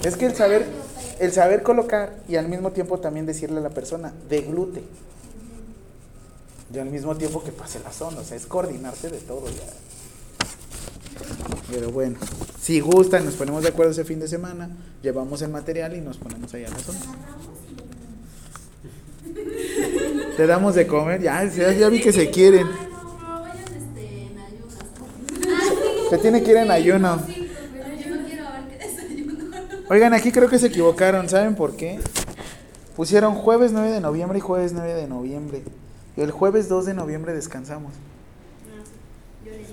es 0.05 0.17
que 0.17 0.27
el 0.27 0.35
saber, 0.35 0.67
el 1.21 1.33
saber 1.33 1.63
colocar 1.63 2.17
y 2.29 2.37
al 2.37 2.49
mismo 2.49 2.73
tiempo 2.73 2.99
también 2.99 3.27
decirle 3.27 3.59
a 3.59 3.63
la 3.63 3.71
persona, 3.71 4.13
deglute. 4.29 4.83
Y 6.73 6.79
al 6.79 6.89
mismo 6.89 7.15
tiempo 7.17 7.45
que 7.45 7.53
pase 7.53 7.81
la 7.81 7.93
zona, 7.93 8.21
o 8.21 8.25
sea, 8.25 8.37
es 8.37 8.47
coordinarte 8.47 9.11
de 9.11 9.19
todo 9.19 9.47
ya. 9.47 9.63
Pero 11.71 11.91
bueno, 11.91 12.19
si 12.61 12.81
gustan, 12.81 13.25
nos 13.25 13.35
ponemos 13.35 13.63
de 13.63 13.71
acuerdo 13.71 13.93
ese 13.93 14.05
fin 14.05 14.21
de 14.21 14.29
semana, 14.29 14.69
llevamos 15.03 15.41
el 15.43 15.51
material 15.51 15.97
y 15.97 16.01
nos 16.01 16.19
ponemos 16.19 16.53
allá 16.55 16.69
a 16.69 16.71
la 16.71 16.79
zona. 16.79 16.99
Te 20.37 20.47
damos 20.47 20.75
de 20.75 20.87
comer, 20.87 21.23
ya, 21.23 21.45
ya, 21.45 21.73
ya 21.73 21.89
vi 21.89 22.01
que 22.01 22.13
se 22.13 22.31
quieren. 22.31 22.67
Este, 22.67 24.25
en 24.25 24.39
ayunas. 24.39 24.75
Se 26.11 26.19
tiene 26.19 26.43
que 26.43 26.51
ir 26.51 26.59
en 26.59 26.71
ayuno. 26.71 27.17
Desayuno. 27.17 27.43
Oigan, 29.89 30.13
aquí 30.15 30.33
creo 30.33 30.49
que 30.49 30.59
se 30.59 30.69
equivocaron, 30.69 31.29
¿saben 31.29 31.55
por 31.55 31.77
qué? 31.77 32.01
Pusieron 32.97 33.35
jueves 33.35 33.73
9 33.73 33.91
de 33.91 34.01
noviembre 34.01 34.39
y 34.39 34.41
jueves 34.41 34.73
9 34.73 34.95
de 34.95 35.07
noviembre. 35.07 35.63
Y 36.17 36.21
el 36.21 36.31
jueves 36.31 36.69
2 36.69 36.87
de 36.87 36.95
noviembre 36.95 37.33
descansamos. 37.33 37.93
No, 38.69 39.51
yo 39.51 39.57
les 39.57 39.69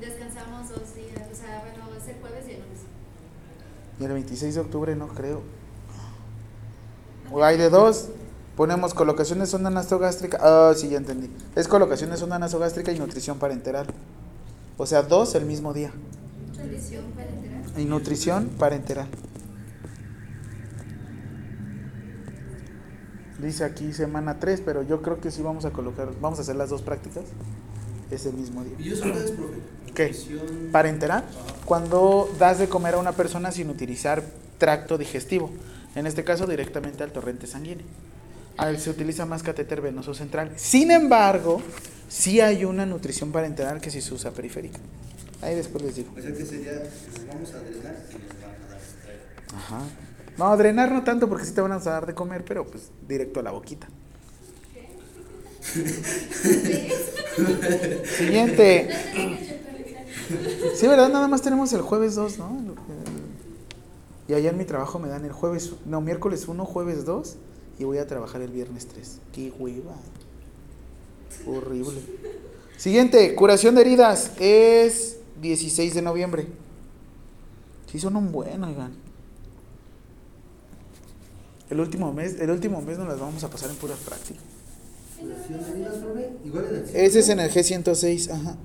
Descansamos 0.00 0.70
dos 0.70 0.94
días. 0.94 1.20
O 1.30 1.34
sea, 1.34 1.60
bueno, 1.60 1.94
es 2.00 2.08
el 2.08 2.16
jueves 2.20 2.44
y 2.48 2.52
el 2.52 2.60
lunes. 2.60 2.80
El 4.04 4.12
26 4.12 4.54
de 4.54 4.60
octubre 4.60 4.94
no 4.96 5.08
creo. 5.08 5.40
O 7.32 7.42
hay 7.42 7.56
de 7.56 7.70
dos. 7.70 8.08
Ponemos 8.56 8.94
colocación 8.94 9.40
de 9.40 9.46
sonda 9.46 9.70
nasogástrica. 9.70 10.38
Ah, 10.40 10.72
sí, 10.76 10.88
ya 10.88 10.98
entendí. 10.98 11.30
Es 11.56 11.66
colocación 11.66 12.10
de 12.10 12.16
sonda 12.16 12.38
nasogástrica 12.38 12.92
y 12.92 12.98
nutrición 12.98 13.38
parenteral. 13.38 13.86
O 14.76 14.86
sea, 14.86 15.02
dos 15.02 15.34
el 15.34 15.46
mismo 15.46 15.72
día. 15.72 15.90
Tradición 16.52 17.04
para 17.16 17.30
enterar. 17.30 17.80
Y 17.80 17.84
nutrición 17.86 18.48
parenteral. 18.58 19.08
Dice 23.40 23.64
aquí 23.64 23.92
semana 23.92 24.38
3, 24.38 24.62
pero 24.64 24.82
yo 24.82 25.02
creo 25.02 25.20
que 25.20 25.30
sí 25.30 25.42
vamos 25.42 25.64
a 25.64 25.70
colocar, 25.70 26.08
vamos 26.20 26.38
a 26.38 26.42
hacer 26.42 26.56
las 26.56 26.70
dos 26.70 26.82
prácticas. 26.82 27.24
Es 28.14 28.26
el 28.26 28.34
mismo 28.34 28.62
día. 28.64 28.74
¿Y 28.78 28.92
eso 28.92 29.02
qué 29.04 29.10
es, 29.24 29.30
profe? 29.32 29.54
¿Qué? 29.94 30.08
Nutrición- 30.10 30.70
Parenteral, 30.72 31.24
cuando 31.64 32.28
das 32.38 32.58
de 32.58 32.68
comer 32.68 32.94
a 32.94 32.98
una 32.98 33.12
persona 33.12 33.50
sin 33.52 33.70
utilizar 33.70 34.22
tracto 34.58 34.98
digestivo, 34.98 35.50
en 35.94 36.06
este 36.06 36.24
caso 36.24 36.46
directamente 36.46 37.02
al 37.02 37.12
torrente 37.12 37.46
sanguíneo. 37.46 37.86
Al- 38.56 38.78
se 38.78 38.90
utiliza 38.90 39.26
más 39.26 39.42
catéter 39.42 39.80
venoso 39.80 40.14
central. 40.14 40.52
Sin 40.56 40.90
embargo, 40.90 41.60
sí 42.08 42.40
hay 42.40 42.64
una 42.64 42.86
nutrición 42.86 43.32
parenteral 43.32 43.80
que 43.80 43.90
sí 43.90 44.00
se 44.00 44.14
usa 44.14 44.30
periférica. 44.32 44.78
Ahí 45.42 45.54
después 45.56 45.82
les 45.84 45.96
digo. 45.96 46.10
O 46.16 46.20
sea 46.22 46.32
que 46.32 46.44
sería, 46.46 46.72
les 46.72 47.26
vamos 47.28 47.52
a 47.52 47.58
drenar 47.58 47.96
y 48.10 48.12
les 48.12 48.40
van 48.40 48.50
a 48.50 48.68
dar. 48.70 49.56
Ajá. 49.56 49.80
No, 50.38 50.56
drenar 50.56 50.90
no 50.92 51.04
tanto 51.04 51.28
porque 51.28 51.44
sí 51.44 51.52
te 51.52 51.60
van 51.60 51.72
a 51.72 51.78
dar 51.78 52.06
de 52.06 52.14
comer, 52.14 52.44
pero 52.44 52.66
pues 52.66 52.90
directo 53.06 53.40
a 53.40 53.42
la 53.42 53.50
boquita. 53.52 53.86
Siguiente. 58.18 58.88
Sí, 60.74 60.86
¿verdad? 60.86 61.08
Nada 61.10 61.28
más 61.28 61.42
tenemos 61.42 61.72
el 61.72 61.80
jueves 61.82 62.14
2, 62.14 62.38
¿no? 62.38 62.74
Y 64.28 64.34
allá 64.34 64.50
en 64.50 64.58
mi 64.58 64.64
trabajo 64.64 64.98
me 64.98 65.08
dan 65.08 65.24
el 65.24 65.32
jueves, 65.32 65.72
no, 65.84 66.00
miércoles 66.00 66.48
1, 66.48 66.64
jueves 66.64 67.04
2 67.04 67.36
y 67.78 67.84
voy 67.84 67.98
a 67.98 68.06
trabajar 68.06 68.40
el 68.40 68.50
viernes 68.50 68.86
3. 68.86 69.18
¡Qué 69.32 69.52
hueva! 69.58 69.94
Horrible. 71.46 72.00
Siguiente, 72.76 73.34
curación 73.34 73.74
de 73.74 73.82
heridas 73.82 74.32
es 74.38 75.18
16 75.42 75.94
de 75.94 76.02
noviembre. 76.02 76.46
Sí, 77.90 77.98
son 77.98 78.16
un 78.16 78.32
buen, 78.32 78.64
oigan. 78.64 78.92
El 81.70 81.80
último 81.80 82.12
mes, 82.12 82.40
el 82.40 82.50
último 82.50 82.80
mes 82.80 82.98
nos 82.98 83.08
las 83.08 83.20
vamos 83.20 83.42
a 83.44 83.50
pasar 83.50 83.70
en 83.70 83.76
puras 83.76 83.98
prácticas. 83.98 84.53
Ese 86.92 87.20
es 87.20 87.28
en 87.28 87.40
el 87.40 87.50
G106, 87.50 88.30
ajá. 88.30 88.56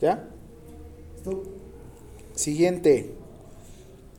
¿Ya? 0.00 0.28
Siguiente. 2.34 3.14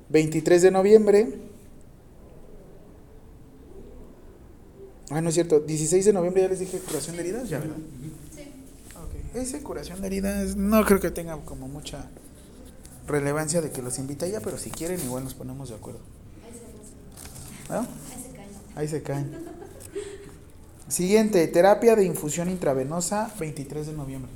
23 0.10 0.62
de 0.62 0.72
noviembre. 0.72 1.34
Ah, 5.10 5.20
no 5.22 5.30
es 5.30 5.36
cierto. 5.36 5.60
16 5.60 6.06
de 6.06 6.14
noviembre 6.14 6.42
ya 6.44 6.48
les 6.48 6.60
dije 6.60 6.80
curación 6.80 7.18
de 7.18 7.24
heridas, 7.24 7.50
ya, 7.50 7.60
¿verdad? 7.60 7.76
Ese 9.34 9.64
curación 9.64 10.02
de 10.02 10.08
heridas 10.08 10.56
no 10.56 10.86
creo 10.86 11.00
que 11.00 11.10
tenga 11.10 11.38
como 11.38 11.68
mucha 11.68 12.06
relevancia 13.08 13.62
de 13.62 13.72
que 13.72 13.82
los 13.82 13.98
invita 13.98 14.28
ya, 14.28 14.40
pero 14.40 14.58
si 14.58 14.70
quieren 14.70 15.00
igual 15.02 15.24
nos 15.24 15.34
ponemos 15.34 15.70
de 15.70 15.76
acuerdo. 15.76 16.00
Ahí 16.46 16.54
se 16.54 17.74
¿No? 17.74 17.80
Ahí 17.80 17.88
se 18.22 18.30
cae. 18.32 18.48
Ahí 18.76 18.88
se 18.88 19.04
caen. 19.04 19.64
Siguiente, 20.88 21.48
terapia 21.48 21.96
de 21.96 22.06
infusión 22.06 22.50
intravenosa, 22.50 23.34
23 23.40 23.88
de 23.88 23.94
noviembre. 23.94 24.32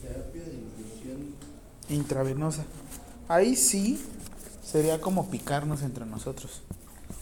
Terapia 0.00 0.42
de 0.44 0.52
infusión. 0.52 1.34
Intravenosa. 1.88 2.64
Ahí 3.26 3.56
sí 3.56 4.00
sería 4.64 5.00
como 5.00 5.28
picarnos 5.30 5.82
entre 5.82 6.06
nosotros. 6.06 6.62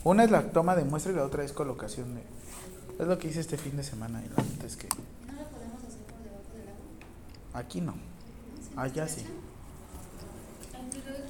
Una 0.04 0.25
es 0.25 0.30
la 0.30 0.50
toma 0.50 0.76
de 0.76 0.85
muestra 0.85 1.12
y 1.12 1.16
la 1.16 1.25
otra 1.25 1.45
es 1.45 1.52
colocación 1.52 2.14
de... 2.14 2.39
Es 3.00 3.07
lo 3.07 3.19
que 3.19 3.28
hice 3.28 3.40
este 3.40 3.57
fin 3.57 3.76
de 3.76 3.83
semana 3.83 4.23
y 4.25 4.28
la 4.28 4.37
neta 4.42 4.66
es 4.66 4.76
que 4.76 4.87
¿No 4.88 5.33
lo 5.33 5.49
podemos 5.49 5.83
hacer 5.83 6.02
por 6.04 6.23
debajo 6.23 6.52
del 6.54 6.69
agua? 6.69 7.61
aquí 7.61 7.80
no. 7.80 7.95
¿No? 8.75 8.80
Allá 8.80 9.09
sí. 9.09 9.23
Otro 9.23 11.11
lado. 11.11 11.21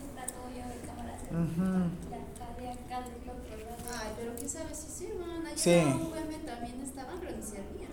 Ay, 3.93 4.11
pero 4.19 4.35
quién 4.37 4.49
sabe 4.49 4.75
si 4.75 4.89
sirvan. 4.91 5.47
Allá 5.47 5.57
Sí. 5.57 5.71
en 5.71 5.89
la 5.89 5.97
UVM 5.97 6.45
también 6.47 6.81
estaban, 6.83 7.19
pero 7.21 7.37
ni 7.37 7.43
servían. 7.43 7.91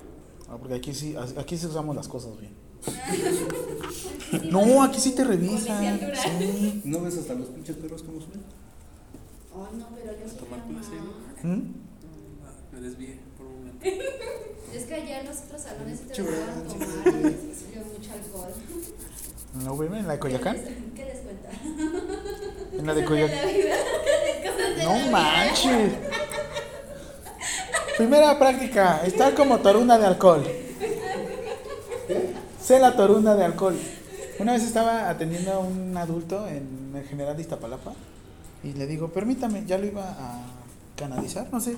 Ah, 0.49 0.57
porque 0.57 0.75
aquí 0.75 0.93
sí, 0.93 1.15
aquí 1.37 1.57
sí 1.57 1.65
usamos 1.67 1.95
las 1.95 2.07
cosas 2.07 2.39
bien. 2.39 2.55
No, 4.51 4.83
aquí 4.83 4.99
sí 4.99 5.13
te 5.13 5.23
revisan. 5.23 5.99
Sí. 6.15 6.81
¿No 6.85 7.01
ves 7.01 7.17
hasta 7.17 7.33
los 7.33 7.47
pinches 7.49 7.75
perros 7.77 8.03
como 8.03 8.19
suben? 8.19 8.41
Ay, 9.55 9.77
no, 9.79 9.87
pero 9.95 10.11
yo 10.11 10.25
Tomar 10.35 10.63
placer, 10.65 10.99
más. 11.01 11.43
¿Mm? 11.43 11.61
Ah, 12.45 12.51
Me 12.73 12.79
desvié. 12.81 13.19
Es 13.81 14.83
que 14.83 14.93
ayer 14.93 15.25
los 15.25 15.37
otros 15.37 15.61
salones 15.61 15.99
sí 15.99 16.05
te 16.13 16.21
dejaban 16.21 16.63
tomar 16.63 16.87
y 16.87 17.77
mucho 17.77 18.11
alcohol. 18.13 18.51
¿En 19.55 19.63
la 19.63 19.71
UVM? 19.71 19.95
¿En 19.95 20.07
la 20.07 20.13
de 20.13 20.19
Coyacán? 20.19 20.57
¿Qué 20.95 21.05
les, 21.05 21.19
cuenta? 21.19 21.49
¿En 22.77 22.87
la 22.87 22.93
de 22.93 23.05
Coyacán? 23.05 23.39
No 24.83 25.11
manches. 25.11 25.93
Primera 27.97 28.37
práctica, 28.37 29.01
estar 29.05 29.33
como 29.33 29.57
torunda 29.57 29.97
de 29.97 30.05
alcohol. 30.05 30.45
Sé 32.61 32.79
la 32.79 32.95
torunda 32.95 33.35
de 33.35 33.43
alcohol. 33.43 33.75
Una 34.39 34.53
vez 34.53 34.63
estaba 34.63 35.09
atendiendo 35.09 35.51
a 35.53 35.59
un 35.59 35.97
adulto 35.97 36.47
en 36.47 36.93
el 36.95 37.03
General 37.05 37.35
de 37.35 37.41
Iztapalapa 37.41 37.93
y 38.63 38.73
le 38.73 38.85
digo, 38.85 39.09
permítame, 39.09 39.65
ya 39.65 39.77
lo 39.77 39.87
iba 39.87 40.03
a 40.03 40.45
canalizar, 40.95 41.47
no 41.51 41.59
sé. 41.59 41.75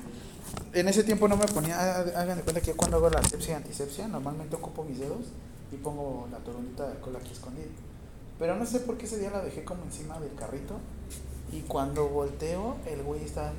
En 0.73 0.87
ese 0.87 1.03
tiempo 1.03 1.27
no 1.27 1.37
me 1.37 1.45
ponía, 1.47 1.99
hagan 1.99 2.37
de 2.37 2.43
cuenta 2.43 2.61
que 2.61 2.73
cuando 2.73 2.97
hago 2.97 3.09
la 3.09 3.19
asepsia 3.19 3.53
y 3.53 3.55
antisepsia, 3.55 4.07
normalmente 4.07 4.55
ocupo 4.55 4.83
mis 4.83 4.99
dedos 4.99 5.25
y 5.71 5.77
pongo 5.77 6.27
la 6.31 6.37
torundita 6.39 6.85
de 6.85 6.91
alcohol 6.93 7.15
aquí 7.15 7.31
escondida. 7.31 7.67
Pero 8.37 8.55
no 8.55 8.65
sé 8.65 8.79
por 8.79 8.97
qué 8.97 9.05
ese 9.05 9.19
día 9.19 9.29
la 9.31 9.41
dejé 9.41 9.63
como 9.63 9.83
encima 9.83 10.19
del 10.19 10.33
carrito 10.35 10.75
y 11.51 11.61
cuando 11.61 12.07
volteo, 12.07 12.77
el 12.85 13.03
güey 13.03 13.23
está. 13.23 13.51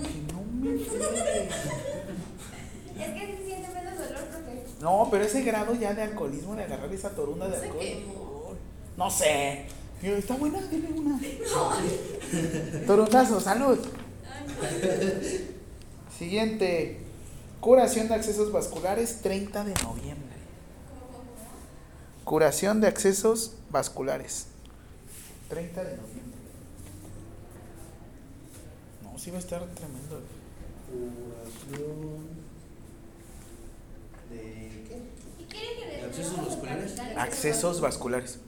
Dije, 0.00 0.20
no 0.32 0.42
me 0.60 0.78
fregues". 0.78 1.54
Es 2.98 3.08
que 3.08 3.36
se 3.36 3.44
siente 3.44 3.68
menos 3.74 3.98
dolor 3.98 4.24
porque 4.32 4.64
No, 4.80 5.08
pero 5.10 5.24
ese 5.24 5.42
grado 5.42 5.74
ya 5.74 5.92
de 5.94 6.02
alcoholismo 6.02 6.54
de 6.56 6.64
agarrar 6.64 6.92
esa 6.92 7.10
torunda 7.10 7.48
de 7.48 7.56
alcohol. 7.56 8.56
No 8.96 9.10
sé. 9.10 9.66
Yo, 10.02 10.12
está 10.12 10.34
buena, 10.36 10.60
dime 10.70 10.88
una. 10.90 11.20
Torundazo, 12.86 13.40
salud. 13.40 13.78
Siguiente. 16.18 16.98
Curación 17.60 18.08
de 18.08 18.14
accesos 18.14 18.52
vasculares, 18.52 19.20
30 19.22 19.64
de 19.64 19.74
noviembre. 19.82 20.36
Curación 22.24 22.80
de 22.80 22.88
accesos 22.88 23.54
vasculares. 23.70 24.46
30 25.48 25.82
de 25.84 25.96
noviembre. 25.96 26.22
No, 29.02 29.18
sí 29.18 29.30
va 29.30 29.36
a 29.36 29.40
estar 29.40 29.64
tremendo. 29.66 30.22
Curación. 31.68 32.26
¿De 34.30 36.04
¿Accesos 36.04 36.36
vasculares? 36.46 36.94
Accesos 37.16 37.80
vasculares. 37.80 38.38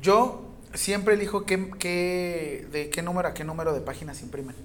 Yo 0.00 0.42
siempre 0.74 1.14
elijo 1.14 1.44
qué, 1.46 1.70
qué- 1.78 2.66
de 2.72 2.90
qué 2.90 3.02
número 3.02 3.28
a 3.28 3.34
qué 3.34 3.44
número 3.44 3.72
de 3.72 3.80
páginas 3.80 4.20
imprimen. 4.22 4.56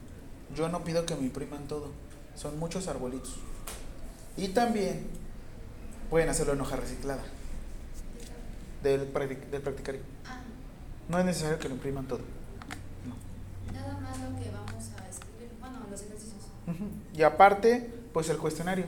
Yo 0.57 0.69
no 0.69 0.83
pido 0.83 1.05
que 1.05 1.15
me 1.15 1.21
impriman 1.21 1.67
todo. 1.67 1.91
Son 2.35 2.57
muchos 2.59 2.87
arbolitos. 2.87 3.35
Y 4.35 4.47
también 4.49 5.07
pueden 6.09 6.29
hacerlo 6.29 6.53
en 6.53 6.61
hoja 6.61 6.75
reciclada. 6.75 7.21
Del, 8.81 9.11
practic- 9.13 9.49
del 9.51 9.61
practicario. 9.61 10.01
Ah, 10.25 10.41
No 11.09 11.19
es 11.19 11.25
necesario 11.25 11.59
que 11.59 11.67
lo 11.69 11.75
impriman 11.75 12.07
todo. 12.07 12.19
No. 13.05 13.73
nada 13.73 13.99
más 13.99 14.17
lo 14.19 14.39
que 14.39 14.49
vamos 14.49 14.71
a 14.99 15.07
escribir. 15.09 15.49
Bueno, 15.59 15.77
los 15.91 16.01
ejercicios. 16.01 16.33
Y 17.15 17.21
aparte, 17.23 17.91
pues 18.13 18.29
el 18.29 18.37
cuestionario. 18.37 18.85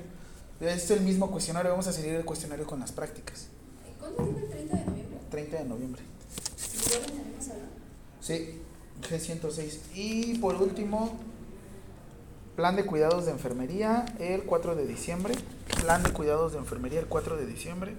Es 0.60 0.90
el 0.92 1.02
mismo 1.02 1.30
cuestionario. 1.32 1.72
Vamos 1.72 1.88
a 1.88 1.94
seguir 1.94 2.16
el 2.16 2.26
cuestionario 2.26 2.66
con 2.66 2.80
las 2.80 2.92
prácticas. 2.92 3.48
¿Cuándo 4.00 4.24
dijo 4.26 4.40
el 4.40 4.50
30 4.50 4.76
de 4.78 4.86
noviembre? 4.86 5.18
30 5.30 5.58
de 5.58 5.66
noviembre. 5.66 6.02
¿Y 6.02 6.90
luego 6.90 7.06
tenemos 7.06 7.46
salón? 7.46 7.70
Sí, 8.22 8.60
G106. 9.02 9.78
Y 9.96 10.38
por 10.40 10.56
último, 10.56 11.18
plan 12.60 12.76
de 12.76 12.86
cuidados 12.86 13.26
de 13.26 13.32
enfermería 13.32 14.04
el 14.20 14.44
4 14.44 14.76
de 14.76 14.86
diciembre. 14.86 15.34
Plan 15.80 16.04
de 16.04 16.12
cuidados 16.12 16.52
de 16.52 16.58
enfermería 16.58 17.00
el 17.00 17.06
4 17.06 17.38
de 17.38 17.46
diciembre. 17.46 17.96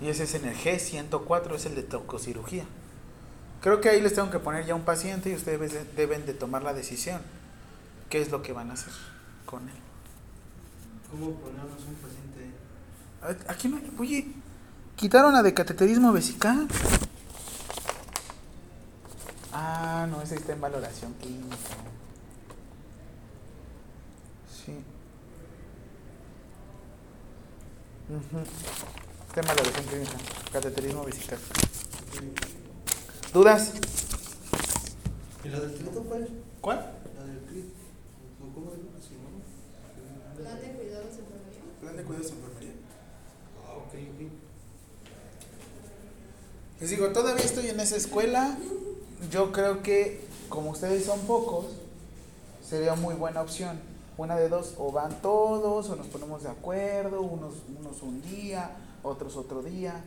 Y 0.00 0.08
ese 0.08 0.24
es 0.24 0.34
en 0.34 0.44
el 0.46 0.56
G104, 0.56 1.54
es 1.54 1.66
el 1.66 1.74
de 1.74 1.82
tococirugía. 1.82 2.64
Creo 3.62 3.80
que 3.80 3.88
ahí 3.88 4.00
les 4.00 4.14
tengo 4.14 4.30
que 4.30 4.38
poner 4.38 4.66
ya 4.66 4.74
un 4.74 4.82
paciente 4.82 5.30
y 5.30 5.34
ustedes 5.34 5.72
de- 5.72 5.84
deben 5.96 6.26
de 6.26 6.34
tomar 6.34 6.62
la 6.62 6.74
decisión. 6.74 7.22
¿Qué 8.10 8.20
es 8.20 8.30
lo 8.30 8.42
que 8.42 8.52
van 8.52 8.70
a 8.70 8.74
hacer 8.74 8.92
con 9.46 9.66
él? 9.68 9.74
¿Cómo 11.10 11.30
ponemos 11.36 11.80
un 11.88 11.94
paciente? 11.94 12.50
Aquí 13.48 13.68
no 13.68 13.76
hay- 13.78 13.90
Oye, 13.98 14.26
quitaron 14.96 15.32
la 15.32 15.42
de 15.42 15.54
cateterismo 15.54 16.12
vesical. 16.12 16.68
Ah, 19.52 20.06
no, 20.10 20.20
ese 20.20 20.34
está 20.34 20.52
en 20.52 20.60
valoración 20.60 21.14
clínica. 21.14 21.56
Sí. 24.52 24.72
Ujú. 28.10 28.42
Está 29.28 29.40
en 29.40 29.46
valoración 29.46 29.86
clínica. 29.86 30.12
Cateterismo 30.52 31.04
vesical. 31.04 31.38
¿Dudas? 33.32 33.72
¿Y 35.44 35.48
la 35.48 35.60
del 35.60 35.72
clito 35.74 36.02
cuál? 36.02 36.28
¿Cuál? 36.60 36.78
La 37.16 37.24
del 37.24 37.38
clito. 37.40 37.74
¿Cómo? 38.54 38.70
Así, 38.70 39.14
¿no? 39.14 40.42
Plan 40.42 40.60
de 40.60 40.68
cuidados 40.72 41.06
enfermería. 41.06 41.80
Plan 41.80 41.96
de 41.96 42.02
cuidados 42.04 42.30
enfermería. 42.32 42.63
Les 46.80 46.90
digo, 46.90 47.08
todavía 47.10 47.44
estoy 47.44 47.68
en 47.68 47.80
esa 47.80 47.96
escuela. 47.96 48.58
Yo 49.30 49.52
creo 49.52 49.82
que, 49.82 50.20
como 50.48 50.70
ustedes 50.70 51.06
son 51.06 51.20
pocos, 51.20 51.66
sería 52.62 52.94
muy 52.94 53.14
buena 53.14 53.40
opción. 53.40 53.80
Una 54.16 54.36
de 54.36 54.48
dos, 54.48 54.74
o 54.76 54.92
van 54.92 55.22
todos, 55.22 55.88
o 55.88 55.96
nos 55.96 56.06
ponemos 56.08 56.42
de 56.42 56.50
acuerdo, 56.50 57.22
unos, 57.22 57.54
unos 57.80 58.02
un 58.02 58.20
día, 58.22 58.76
otros 59.02 59.36
otro 59.36 59.62
día, 59.62 60.04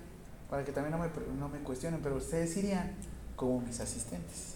para 0.50 0.64
que 0.64 0.72
también 0.72 0.92
no 0.92 1.00
me, 1.00 1.10
no 1.40 1.50
me 1.50 1.58
cuestionen, 1.60 2.00
pero 2.02 2.18
ustedes 2.18 2.56
irían 2.58 2.96
como 3.36 3.60
mis 3.60 3.80
asistentes. 3.80 4.56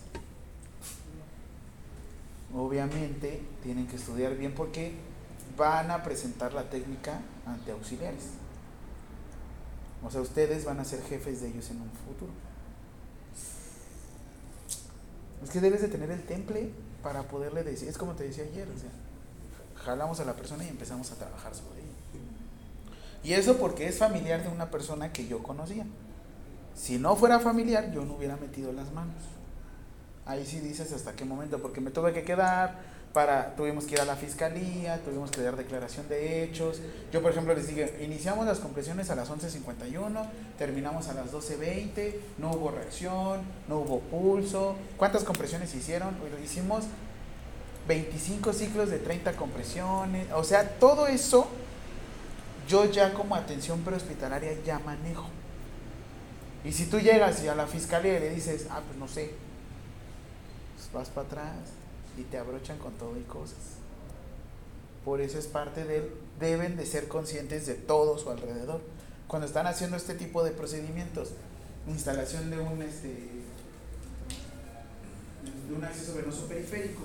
Obviamente 2.56 3.42
tienen 3.64 3.88
que 3.88 3.96
estudiar 3.96 4.36
bien 4.36 4.54
porque 4.54 4.94
van 5.58 5.92
a 5.92 6.04
presentar 6.04 6.54
la 6.54 6.70
técnica 6.70 7.22
ante 7.46 7.72
auxiliares. 7.72 8.41
O 10.04 10.10
sea, 10.10 10.22
ustedes 10.22 10.66
van 10.66 10.80
a 10.80 10.86
ser 10.86 11.02
jefes 11.04 11.42
de 11.42 11.50
ellos 11.50 11.70
en 11.70 11.82
un 11.82 11.92
futuro. 11.92 12.32
Es 15.44 15.50
que 15.50 15.60
debes 15.60 15.82
de 15.82 15.88
tener 15.88 16.12
el 16.12 16.24
temple 16.24 16.72
para 17.04 17.24
poderle 17.24 17.64
decir, 17.64 17.88
es 17.88 17.98
como 17.98 18.14
te 18.14 18.24
decía 18.24 18.44
ayer, 18.44 18.68
o 18.68 18.80
sea, 18.80 18.90
jalamos 19.84 20.20
a 20.20 20.26
la 20.26 20.34
persona 20.34 20.64
y 20.64 20.70
empezamos 20.70 21.12
a 21.12 21.16
trabajar 21.16 21.54
sobre 21.56 21.80
ella. 21.80 21.88
Y 23.24 23.34
eso 23.34 23.58
porque 23.58 23.88
es 23.88 23.98
familiar 23.98 24.44
de 24.44 24.50
una 24.50 24.72
persona 24.72 25.14
que 25.14 25.28
yo 25.28 25.44
conocía. 25.44 25.86
Si 26.76 26.98
no 26.98 27.16
fuera 27.16 27.40
familiar, 27.40 27.92
yo 27.92 28.06
no 28.06 28.16
hubiera 28.16 28.36
metido 28.38 28.72
las 28.72 28.92
manos. 28.92 29.16
Ahí 30.26 30.46
sí 30.46 30.60
dices 30.60 30.92
hasta 30.94 31.14
qué 31.14 31.26
momento, 31.26 31.62
porque 31.62 31.82
me 31.82 31.92
tuve 31.92 32.14
que 32.14 32.24
quedar, 32.24 32.80
para, 33.14 33.56
tuvimos 33.56 33.86
que 33.86 33.96
ir 33.96 34.02
a 34.02 34.06
la 34.06 34.16
fiscalía, 34.16 35.00
tuvimos 35.04 35.32
que 35.32 35.42
dar 35.42 35.58
declaración 35.58 36.08
de 36.08 36.44
hechos. 36.44 36.80
Yo, 37.12 37.22
por 37.22 37.32
ejemplo, 37.32 37.54
les 37.54 37.68
dije, 37.68 38.00
iniciamos 38.02 38.46
las 38.46 38.60
compresiones 38.60 39.10
a 39.10 39.16
las 39.16 39.30
11.51, 39.30 40.26
terminamos 40.58 41.08
a 41.10 41.14
las 41.14 41.32
12.20, 41.32 42.16
no 42.38 42.52
hubo 42.52 42.72
reacción, 42.72 43.42
no 43.68 43.80
hubo 43.80 44.00
pulso. 44.00 44.76
¿Cuántas 44.98 45.24
compresiones 45.24 45.74
hicieron? 45.76 46.16
hicimos 46.44 46.86
25 47.88 48.54
ciclos 48.54 48.90
de 48.90 49.00
30 49.00 49.34
compresiones. 49.34 50.28
O 50.34 50.44
sea, 50.44 50.70
todo 50.80 51.08
eso 51.08 51.48
yo 52.68 52.86
ya 52.86 53.14
como 53.14 53.36
atención 53.36 53.82
prehospitalaria 53.82 54.54
ya 54.64 54.80
manejo. 54.80 55.28
Y 56.64 56.72
si 56.72 56.86
tú 56.86 57.00
llegas 57.00 57.44
y 57.44 57.50
a 57.50 57.56
la 57.56 57.68
fiscalía 57.68 58.18
y 58.18 58.20
le 58.20 58.30
dices, 58.30 58.68
ah, 58.70 58.82
pues 58.86 58.98
no 58.98 59.08
sé, 59.08 59.32
pues 60.78 60.94
vas 60.94 61.10
para 61.10 61.28
atrás 61.28 61.81
y 62.18 62.24
te 62.24 62.38
abrochan 62.38 62.78
con 62.78 62.94
todo 62.94 63.18
y 63.18 63.24
cosas. 63.24 63.58
Por 65.06 65.22
eso 65.22 65.40
es 65.40 65.48
parte 65.48 65.84
del, 65.84 66.10
deben 66.40 66.78
de 66.78 66.86
ser 66.86 67.08
conscientes 67.08 67.66
de 67.66 67.74
todo 67.74 68.18
su 68.18 68.30
alrededor. 68.30 68.82
Cuando 69.28 69.48
están 69.48 69.66
haciendo 69.66 69.98
este 69.98 70.14
tipo 70.14 70.44
de 70.44 70.52
procedimientos, 70.52 71.30
instalación 71.88 72.50
de 72.52 72.60
un, 72.60 72.82
este, 72.82 73.08
de 75.70 75.76
un 75.76 75.84
acceso 75.84 76.16
venoso 76.16 76.48
periférico, 76.48 77.04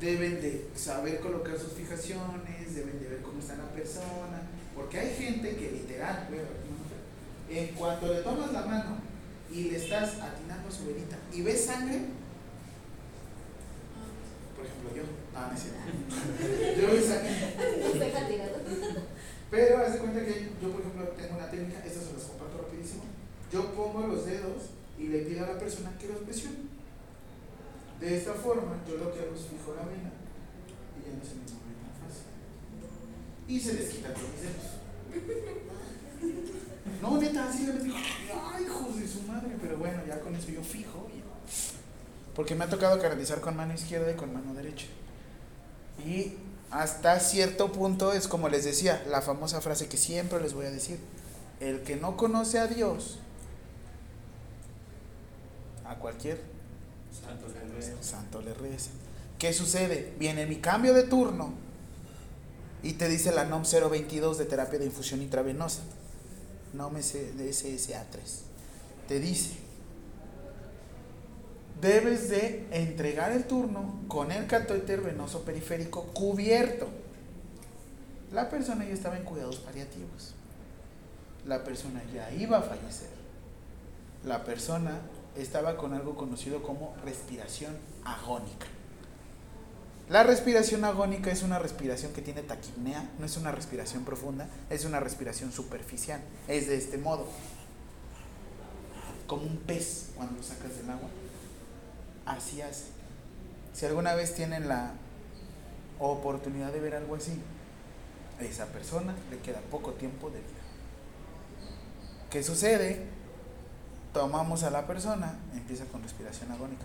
deben 0.00 0.40
de 0.40 0.68
saber 0.74 1.20
colocar 1.20 1.58
sus 1.58 1.72
fijaciones, 1.72 2.74
deben 2.74 3.00
de 3.00 3.08
ver 3.08 3.22
cómo 3.22 3.38
está 3.40 3.56
la 3.56 3.70
persona, 3.70 4.42
porque 4.74 4.98
hay 4.98 5.14
gente 5.14 5.56
que 5.56 5.70
literal, 5.72 6.28
en 7.50 7.68
cuanto 7.74 8.12
le 8.12 8.20
tomas 8.20 8.52
la 8.52 8.62
mano 8.62 8.96
y 9.50 9.64
le 9.70 9.76
estás 9.76 10.20
atinando 10.20 10.70
su 10.70 10.86
verita 10.86 11.16
y 11.32 11.42
ves 11.42 11.64
sangre, 11.64 12.02
ah, 15.38 15.52
no 15.52 16.80
yo 16.80 16.92
ves 16.92 17.06
sangre. 17.06 17.30
Pero 19.50 19.78
haz 19.78 19.92
de 19.94 19.98
cuenta 19.98 20.24
que 20.24 20.50
yo, 20.60 20.70
por 20.70 20.80
ejemplo, 20.80 21.08
tengo 21.16 21.36
una 21.36 21.50
técnica, 21.50 21.84
esta 21.84 22.00
se 22.00 22.12
las 22.12 22.24
comparto 22.24 22.58
rapidísimo. 22.58 23.04
Yo 23.52 23.72
pongo 23.72 24.06
los 24.06 24.26
dedos 24.26 24.70
y 24.98 25.08
le 25.08 25.20
pido 25.20 25.44
a 25.44 25.52
la 25.52 25.58
persona 25.58 25.96
que 25.98 26.08
los 26.08 26.18
presione. 26.18 26.68
De 28.00 28.16
esta 28.16 28.34
forma, 28.34 28.76
yo 28.86 28.96
lo 28.96 29.12
que 29.12 29.20
hago 29.20 29.34
es 29.34 29.46
fijo 29.46 29.74
la 29.74 29.86
vena 29.86 30.12
y 30.96 31.08
ya 31.08 31.16
no 31.16 31.24
se 31.24 31.34
me 31.34 31.42
mueve 31.48 31.74
tan 31.82 31.94
fácil. 31.98 32.28
Y 33.48 33.60
se 33.60 33.74
les 33.74 33.88
quita 33.88 34.08
los 34.10 34.20
dedos. 34.20 34.78
No, 37.00 37.16
neta, 37.18 37.48
así 37.48 37.66
le 37.66 37.72
digo, 37.78 37.96
ay, 37.96 38.64
hijos 38.64 39.00
de 39.00 39.08
su 39.08 39.22
madre, 39.22 39.56
pero 39.60 39.78
bueno, 39.78 40.02
ya 40.06 40.20
con 40.20 40.34
eso 40.34 40.50
yo 40.50 40.62
fijo. 40.62 41.08
Porque 42.34 42.54
me 42.54 42.64
ha 42.64 42.68
tocado 42.68 43.00
canalizar 43.00 43.40
con 43.40 43.56
mano 43.56 43.74
izquierda 43.74 44.12
y 44.12 44.14
con 44.14 44.32
mano 44.32 44.54
derecha. 44.54 44.86
Y 46.04 46.34
hasta 46.70 47.18
cierto 47.20 47.72
punto 47.72 48.12
es 48.12 48.28
como 48.28 48.48
les 48.48 48.64
decía, 48.64 49.04
la 49.08 49.22
famosa 49.22 49.60
frase 49.60 49.88
que 49.88 49.96
siempre 49.96 50.40
les 50.40 50.54
voy 50.54 50.66
a 50.66 50.70
decir. 50.70 50.98
El 51.60 51.82
que 51.82 51.96
no 51.96 52.16
conoce 52.16 52.58
a 52.58 52.66
Dios, 52.66 53.18
a 55.84 55.96
cualquier 55.96 56.40
Santo 57.10 57.48
le 57.48 57.74
reza. 57.74 58.02
santo 58.02 58.42
le 58.42 58.54
reza. 58.54 58.90
¿Qué 59.38 59.52
sucede? 59.52 60.14
Viene 60.18 60.46
mi 60.46 60.56
cambio 60.56 60.94
de 60.94 61.04
turno 61.04 61.52
y 62.82 62.92
te 62.94 63.08
dice 63.08 63.32
la 63.32 63.44
NOM 63.44 63.62
022 63.62 64.38
de 64.38 64.44
terapia 64.44 64.78
de 64.78 64.86
infusión 64.86 65.22
intravenosa. 65.22 65.82
NOM 66.74 66.96
SSA3. 66.96 68.04
Te 69.08 69.20
dice, 69.20 69.52
debes 71.80 72.28
de 72.28 72.66
entregar 72.70 73.32
el 73.32 73.44
turno 73.44 74.00
con 74.08 74.32
el 74.32 74.46
catéter 74.46 75.00
venoso 75.00 75.42
periférico 75.42 76.04
cubierto. 76.14 76.88
La 78.32 78.50
persona 78.50 78.84
ya 78.84 78.92
estaba 78.92 79.16
en 79.16 79.24
cuidados 79.24 79.56
paliativos. 79.56 80.34
La 81.46 81.64
persona 81.64 82.02
ya 82.12 82.30
iba 82.32 82.58
a 82.58 82.62
fallecer. 82.62 83.08
La 84.24 84.44
persona 84.44 85.00
estaba 85.36 85.76
con 85.76 85.94
algo 85.94 86.16
conocido 86.16 86.62
como 86.62 86.94
respiración 87.04 87.76
agónica. 88.04 88.66
La 90.10 90.22
respiración 90.22 90.84
agónica 90.84 91.30
es 91.30 91.42
una 91.42 91.58
respiración 91.58 92.12
que 92.14 92.22
tiene 92.22 92.42
taquipnea, 92.42 93.10
no 93.18 93.26
es 93.26 93.36
una 93.36 93.52
respiración 93.52 94.04
profunda, 94.04 94.48
es 94.70 94.86
una 94.86 95.00
respiración 95.00 95.52
superficial. 95.52 96.20
Es 96.48 96.66
de 96.66 96.76
este 96.76 96.96
modo, 96.96 97.26
como 99.26 99.42
un 99.42 99.58
pez 99.58 100.10
cuando 100.16 100.36
lo 100.36 100.42
sacas 100.42 100.76
del 100.78 100.88
agua. 100.90 101.08
Así 102.28 102.60
hace. 102.60 102.84
Si 103.72 103.86
alguna 103.86 104.14
vez 104.14 104.34
tienen 104.34 104.68
la 104.68 104.92
oportunidad 105.98 106.70
de 106.72 106.80
ver 106.80 106.94
algo 106.94 107.14
así, 107.14 107.40
a 108.38 108.44
esa 108.44 108.66
persona 108.66 109.14
le 109.30 109.38
queda 109.38 109.60
poco 109.70 109.92
tiempo 109.92 110.28
de 110.28 110.38
vida. 110.38 110.48
¿Qué 112.30 112.42
sucede? 112.42 113.06
Tomamos 114.12 114.62
a 114.62 114.70
la 114.70 114.86
persona, 114.86 115.38
empieza 115.54 115.86
con 115.86 116.02
respiración 116.02 116.52
agónica. 116.52 116.84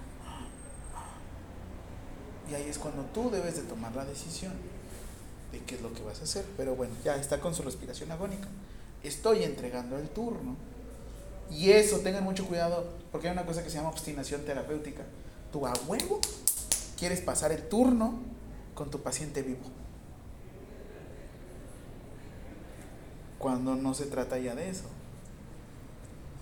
Y 2.49 2.55
ahí 2.55 2.69
es 2.69 2.77
cuando 2.77 3.03
tú 3.13 3.29
debes 3.29 3.57
de 3.57 3.63
tomar 3.63 3.93
la 3.95 4.05
decisión 4.05 4.53
de 5.51 5.59
qué 5.59 5.75
es 5.75 5.81
lo 5.81 5.93
que 5.93 6.03
vas 6.03 6.21
a 6.21 6.23
hacer. 6.23 6.45
Pero 6.55 6.75
bueno, 6.75 6.93
ya 7.03 7.17
está 7.17 7.41
con 7.41 7.53
su 7.53 7.63
respiración 7.63 8.11
agónica. 8.11 8.47
Estoy 9.03 9.43
entregando 9.43 9.97
el 9.97 10.07
turno. 10.07 10.55
Y 11.51 11.71
eso, 11.71 11.99
tengan 11.99 12.23
mucho 12.23 12.47
cuidado, 12.47 12.85
porque 13.11 13.27
hay 13.27 13.33
una 13.33 13.45
cosa 13.45 13.61
que 13.61 13.69
se 13.69 13.75
llama 13.75 13.89
obstinación 13.89 14.45
terapéutica. 14.45 15.03
Tú 15.53 15.67
a 15.67 15.73
quieres 16.97 17.21
pasar 17.21 17.51
el 17.51 17.69
turno 17.69 18.15
con 18.73 18.89
tu 18.89 19.03
paciente 19.03 19.43
vivo. 19.43 19.61
Cuando 23.37 23.75
no 23.75 23.93
se 23.93 24.07
trata 24.07 24.39
ya 24.39 24.55
de 24.55 24.69
eso. 24.69 24.85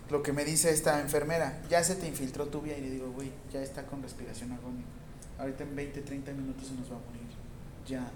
Lo 0.10 0.24
que 0.24 0.32
me 0.32 0.46
dice 0.46 0.72
esta 0.72 1.02
enfermera, 1.02 1.62
ya 1.70 1.84
se 1.84 1.96
te 1.96 2.08
infiltró 2.08 2.48
tu 2.48 2.62
vía 2.62 2.78
y 2.78 2.82
le 2.82 2.90
digo, 2.90 3.12
güey, 3.12 3.32
ya 3.52 3.62
está 3.62 3.86
con 3.86 4.02
respiración 4.02 4.54
agónica. 4.54 4.88
Ahorita 5.40 5.64
en 5.64 5.76
20, 5.76 6.02
30 6.02 6.32
minutos 6.32 6.68
se 6.68 6.74
nos 6.74 6.90
va 6.90 6.96
a 6.96 7.00
morir. 7.00 7.22
Ya. 7.86 8.10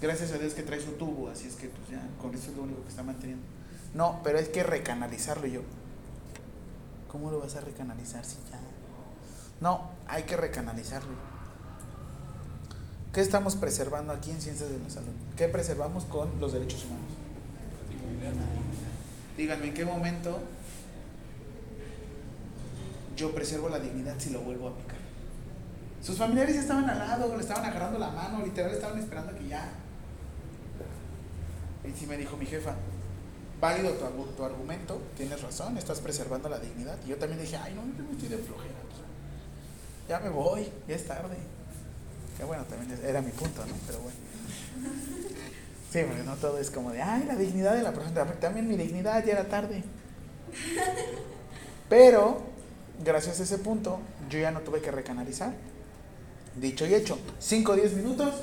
Gracias 0.00 0.32
a 0.32 0.38
Dios 0.38 0.54
que 0.54 0.62
trae 0.62 0.80
su 0.80 0.92
tubo, 0.92 1.28
así 1.28 1.48
es 1.48 1.56
que 1.56 1.68
pues 1.68 1.90
ya, 1.90 2.00
con 2.18 2.34
eso 2.34 2.50
es 2.50 2.56
lo 2.56 2.62
único 2.62 2.82
que 2.82 2.88
está 2.88 3.02
manteniendo. 3.02 3.44
No, 3.92 4.20
pero 4.24 4.38
hay 4.38 4.46
que 4.46 4.62
recanalizarlo 4.62 5.46
yo. 5.46 5.60
¿Cómo 7.10 7.30
lo 7.30 7.40
vas 7.40 7.56
a 7.56 7.60
recanalizar 7.60 8.24
si 8.24 8.36
ya? 8.50 8.57
No, 9.60 9.90
hay 10.06 10.22
que 10.24 10.36
recanalizarlo. 10.36 11.12
¿Qué 13.12 13.20
estamos 13.20 13.56
preservando 13.56 14.12
aquí 14.12 14.30
en 14.30 14.40
Ciencias 14.40 14.70
de 14.70 14.78
la 14.78 14.90
Salud? 14.90 15.12
¿Qué 15.36 15.48
preservamos 15.48 16.04
con 16.04 16.40
los 16.40 16.52
derechos 16.52 16.84
humanos? 16.84 17.18
Díganme, 19.36 19.68
¿en 19.68 19.74
qué 19.74 19.84
momento 19.84 20.38
yo 23.16 23.34
preservo 23.34 23.68
la 23.68 23.78
dignidad 23.78 24.14
si 24.18 24.30
lo 24.30 24.40
vuelvo 24.40 24.68
a 24.68 24.76
picar? 24.76 24.98
Sus 26.02 26.16
familiares 26.16 26.54
ya 26.54 26.60
estaban 26.60 26.88
al 26.88 26.98
lado, 26.98 27.34
le 27.34 27.40
estaban 27.40 27.64
agarrando 27.64 27.98
la 27.98 28.10
mano, 28.10 28.44
literal 28.44 28.72
estaban 28.72 28.98
esperando 28.98 29.36
que 29.36 29.48
ya. 29.48 29.68
Y 31.84 31.98
sí 31.98 32.06
me 32.06 32.16
dijo 32.16 32.36
mi 32.36 32.46
jefa, 32.46 32.74
válido 33.60 33.92
tu, 33.92 34.24
tu 34.36 34.44
argumento, 34.44 35.00
tienes 35.16 35.42
razón, 35.42 35.76
estás 35.78 36.00
preservando 36.00 36.48
la 36.48 36.58
dignidad. 36.58 36.96
Y 37.04 37.10
yo 37.10 37.16
también 37.16 37.40
dije, 37.40 37.56
ay, 37.56 37.74
no, 37.74 37.82
yo 37.96 38.04
no 38.04 38.10
estoy 38.12 38.28
de 38.28 38.38
flojera. 38.38 38.77
Ya 40.08 40.20
me 40.20 40.30
voy, 40.30 40.68
ya 40.86 40.96
es 40.96 41.06
tarde. 41.06 41.36
Que 42.36 42.44
bueno, 42.44 42.64
también 42.64 42.98
era 43.04 43.20
mi 43.20 43.30
punto, 43.30 43.64
¿no? 43.66 43.74
Pero 43.86 44.00
bueno. 44.00 44.16
Sí, 45.92 46.00
porque 46.06 46.22
no 46.22 46.36
todo 46.36 46.58
es 46.58 46.70
como 46.70 46.92
de, 46.92 47.02
ay, 47.02 47.24
la 47.24 47.34
dignidad 47.34 47.74
de 47.74 47.82
la 47.82 47.92
persona. 47.92 48.24
También 48.34 48.68
mi 48.68 48.76
dignidad 48.76 49.24
ya 49.24 49.32
era 49.32 49.48
tarde. 49.48 49.82
Pero, 51.88 52.42
gracias 53.04 53.40
a 53.40 53.42
ese 53.42 53.58
punto, 53.58 54.00
yo 54.30 54.38
ya 54.38 54.50
no 54.50 54.60
tuve 54.60 54.80
que 54.80 54.90
recanalizar. 54.90 55.52
Dicho 56.56 56.86
y 56.86 56.94
hecho, 56.94 57.18
5 57.38 57.72
o 57.72 57.76
10 57.76 57.94
minutos. 57.94 58.34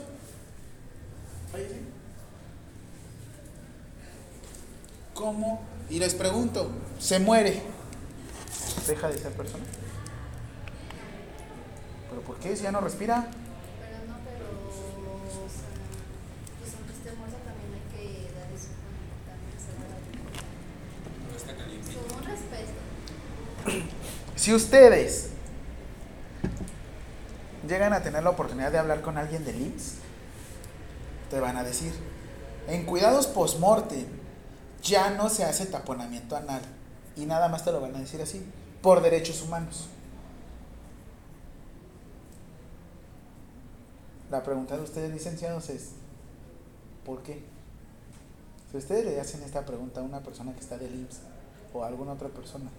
¿Cómo? 5.14 5.62
Y 5.90 6.00
les 6.00 6.14
pregunto, 6.16 6.70
¿se 7.00 7.20
muere? 7.20 7.62
¿Deja 8.88 9.08
de 9.08 9.18
ser 9.18 9.32
persona? 9.32 9.64
¿Pero 12.16 12.28
por 12.28 12.38
qué? 12.38 12.56
Si 12.56 12.64
ya 12.64 12.72
no 12.72 12.80
respira. 12.80 13.28
Pero 13.28 13.98
no, 14.08 14.16
pero. 14.24 14.46
Pues 16.62 16.72
aunque 16.76 16.94
también 17.44 17.74
hay 17.76 17.84
que 17.92 18.32
dar 18.32 18.48
eso. 18.56 18.72
También 19.28 19.60
se 19.60 19.76
va 19.76 19.84
a 19.84 20.00
No 22.08 22.16
un 22.16 22.24
respeto. 22.24 22.80
Si 24.38 24.54
ustedes 24.54 25.32
llegan 27.68 27.92
a 27.92 28.02
tener 28.02 28.24
la 28.24 28.30
oportunidad 28.30 28.72
de 28.72 28.78
hablar 28.78 29.02
con 29.02 29.18
alguien 29.18 29.44
del 29.44 29.60
IMSS, 29.60 29.96
te 31.30 31.42
van 31.42 31.58
a 31.58 31.66
decir, 31.66 31.92
en 32.70 32.86
cuidados 32.86 33.28
postmortem 33.28 34.06
ya 34.82 35.10
no 35.10 35.28
se 35.28 35.44
hace 35.44 35.66
taponamiento 35.66 36.38
anal. 36.38 36.62
Y 37.18 37.26
nada 37.26 37.50
más 37.50 37.66
te 37.66 37.74
lo 37.74 37.82
van 37.82 37.94
a 37.98 38.00
decir 38.00 38.22
así, 38.22 38.50
por 38.82 39.02
derechos 39.02 39.42
humanos. 39.42 39.90
La 44.32 44.44
pregunta 44.44 44.76
de 44.76 44.84
ustedes, 44.84 45.12
licenciados, 45.12 45.70
es, 45.70 45.92
¿por 47.06 47.22
qué? 47.22 47.44
Si 48.72 48.78
ustedes 48.78 49.06
le 49.06 49.20
hacen 49.20 49.44
esta 49.44 49.66
pregunta 49.66 50.02
a 50.02 50.04
una 50.04 50.22
persona 50.22 50.54
que 50.54 50.60
está 50.60 50.78
del 50.78 50.96
IMSS 50.96 51.20
o 51.74 51.84
a 51.84 51.88
alguna 51.88 52.14
otra 52.14 52.30
persona, 52.30 52.70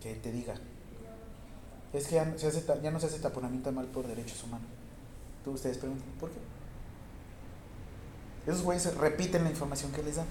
que 0.00 0.14
te 0.14 0.30
diga, 0.30 0.54
es 1.92 2.06
que 2.06 2.14
ya 2.16 2.24
no 2.24 2.38
se 2.38 2.46
hace, 2.46 2.64
ya 2.82 2.90
no 2.90 3.00
se 3.00 3.06
hace 3.06 3.18
taponamiento 3.18 3.70
anal 3.70 3.86
por 3.86 4.06
derechos 4.06 4.42
humanos. 4.44 4.68
Tú 5.44 5.52
ustedes 5.52 5.78
preguntan, 5.78 6.08
¿por 6.20 6.30
qué? 6.30 6.38
Esos 8.46 8.62
güeyes 8.62 8.94
repiten 8.96 9.44
la 9.44 9.50
información 9.50 9.90
que 9.92 10.02
les 10.02 10.16
dan. 10.16 10.26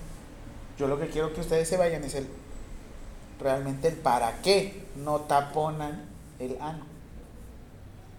Yo 0.78 0.88
lo 0.88 1.00
que 1.00 1.10
quiero 1.10 1.34
que 1.34 1.42
ustedes 1.42 1.68
se 1.68 1.78
vayan 1.78 2.04
es 2.04 2.16
el 2.16 2.28
realmente 3.40 3.90
el 3.90 3.96
para 3.96 4.42
qué 4.42 4.86
no 4.96 5.22
taponan 5.22 6.04
el 6.40 6.58
ano. 6.62 6.86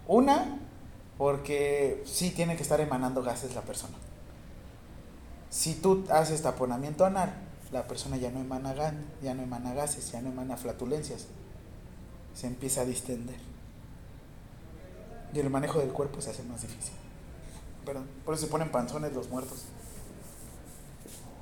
Una, 0.07 0.59
porque 1.17 2.03
sí 2.05 2.31
tiene 2.31 2.55
que 2.55 2.63
estar 2.63 2.79
emanando 2.79 3.23
gases 3.23 3.55
la 3.55 3.61
persona. 3.61 3.95
Si 5.49 5.75
tú 5.75 6.05
haces 6.09 6.41
taponamiento 6.41 7.05
anal, 7.05 7.33
la 7.71 7.87
persona 7.87 8.17
ya 8.17 8.31
no 8.31 8.39
emana 8.39 8.73
gan, 8.73 9.05
ya 9.21 9.33
no 9.33 9.43
emana 9.43 9.73
gases, 9.73 10.11
ya 10.11 10.21
no 10.21 10.29
emana 10.29 10.57
flatulencias. 10.57 11.27
Se 12.35 12.47
empieza 12.47 12.81
a 12.81 12.85
distender. 12.85 13.37
Y 15.33 15.39
el 15.39 15.49
manejo 15.49 15.79
del 15.79 15.89
cuerpo 15.89 16.21
se 16.21 16.29
hace 16.29 16.43
más 16.43 16.61
difícil. 16.61 16.93
Perdón, 17.85 18.07
por 18.25 18.33
eso 18.35 18.45
se 18.45 18.51
ponen 18.51 18.69
panzones 18.69 19.13
los 19.13 19.29
muertos. 19.29 19.63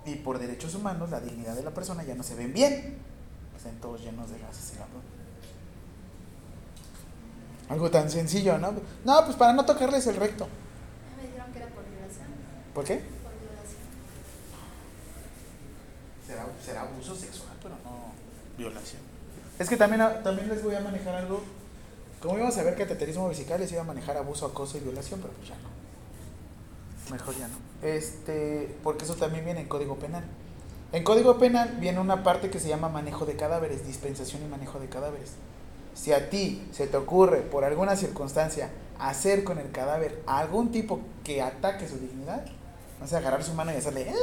Y 0.06 0.16
por 0.16 0.40
derechos 0.40 0.76
humanos, 0.76 1.10
la 1.10 1.20
dignidad 1.20 1.56
de 1.56 1.64
la 1.64 1.74
persona 1.74 2.04
ya 2.04 2.16
no 2.16 2.24
se 2.24 2.36
ven 2.36 2.54
bien. 2.54 2.98
Están 3.58 3.80
todos 3.82 4.02
llenos 4.02 4.30
de 4.30 4.40
gases 4.40 4.74
y. 4.74 5.15
Algo 7.70 7.90
tan 7.90 8.10
sencillo, 8.10 8.58
¿no? 8.58 8.74
No, 9.04 9.26
pues 9.26 9.36
para 9.36 9.54
no 9.54 9.66
tocarles 9.66 10.06
el 10.08 10.16
recto. 10.18 10.48
Me 11.18 11.28
dijeron 11.28 11.52
que 11.52 11.60
era 11.60 11.68
por 11.70 11.84
violación. 11.84 12.28
¿Por 12.74 12.84
qué? 12.84 12.96
Por 12.96 13.34
violación. 13.40 13.82
Será, 16.28 16.46
será 16.64 16.82
abuso 16.82 17.16
sexual, 17.16 17.54
pero 17.62 17.76
no 17.84 18.14
violación. 18.58 19.02
Es 19.58 19.70
que 19.70 19.78
también, 19.78 20.02
también 20.24 20.50
les 20.50 20.64
voy 20.64 20.76
a 20.76 20.82
manejar 20.82 21.16
algo. 21.16 21.42
Como 22.22 22.38
íbamos 22.38 22.58
a 22.58 22.64
ver 22.64 22.76
cateterismo 22.76 23.28
vesical, 23.28 23.60
les 23.60 23.72
iba 23.72 23.82
a 23.82 23.86
manejar 23.86 24.18
abuso, 24.18 24.46
acoso 24.46 24.78
y 24.78 24.82
violación, 24.82 25.20
pero 25.22 25.34
pues 25.34 25.50
ya 25.50 25.56
no. 25.56 27.14
Mejor 27.14 27.38
ya 27.38 27.48
no. 27.48 27.58
Este, 27.82 28.76
porque 28.84 29.06
eso 29.06 29.16
también 29.16 29.46
viene 29.46 29.62
en 29.62 29.68
Código 29.68 29.96
Penal. 29.96 30.24
En 30.92 31.04
Código 31.04 31.38
Penal 31.38 31.78
viene 31.80 32.00
una 32.00 32.24
parte 32.24 32.50
que 32.50 32.60
se 32.60 32.68
llama 32.68 32.90
manejo 32.90 33.26
de 33.26 33.36
cadáveres, 33.36 33.86
dispensación 33.86 34.44
y 34.44 34.48
manejo 34.48 34.80
de 34.80 34.88
cadáveres. 34.88 35.32
Si 35.96 36.14
a 36.14 36.30
ti 36.30 36.68
se 36.72 36.86
te 36.86 36.98
ocurre, 36.98 37.42
por 37.42 37.64
alguna 37.64 37.96
circunstancia, 37.96 38.70
hacer 39.00 39.44
con 39.44 39.58
el 39.58 39.72
cadáver 39.72 40.22
algún 40.28 40.72
tipo 40.72 41.00
que 41.24 41.42
ataque 41.42 41.88
su 41.88 41.98
dignidad, 41.98 42.46
no 43.00 43.08
sé, 43.08 43.18
agarrar 43.18 43.44
su 43.44 43.54
mano 43.54 43.74
y 43.74 43.78
hacerle 43.78 44.14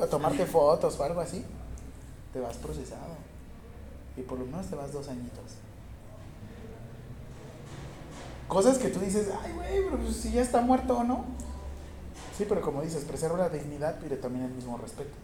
o 0.00 0.06
tomarte 0.06 0.44
fotos 0.44 0.98
o 1.00 1.04
algo 1.04 1.20
así, 1.20 1.44
te 2.32 2.40
vas 2.40 2.56
procesado. 2.56 3.16
Y 4.16 4.22
por 4.22 4.38
lo 4.38 4.46
menos 4.46 4.66
te 4.66 4.76
vas 4.76 4.92
dos 4.92 5.08
añitos. 5.08 5.44
Cosas 8.48 8.78
que 8.78 8.88
tú 8.88 9.00
dices, 9.00 9.28
ay, 9.42 9.52
güey, 9.52 9.84
pero 9.84 9.98
pues 9.98 10.16
si 10.16 10.32
ya 10.32 10.42
está 10.42 10.60
muerto 10.60 10.98
o 10.98 11.04
no. 11.04 11.24
Sí, 12.36 12.44
pero 12.48 12.60
como 12.60 12.82
dices, 12.82 13.04
preserva 13.04 13.38
la 13.38 13.48
dignidad, 13.48 13.98
pero 14.00 14.16
también 14.18 14.44
el 14.44 14.52
mismo 14.52 14.76
respeto. 14.76 15.14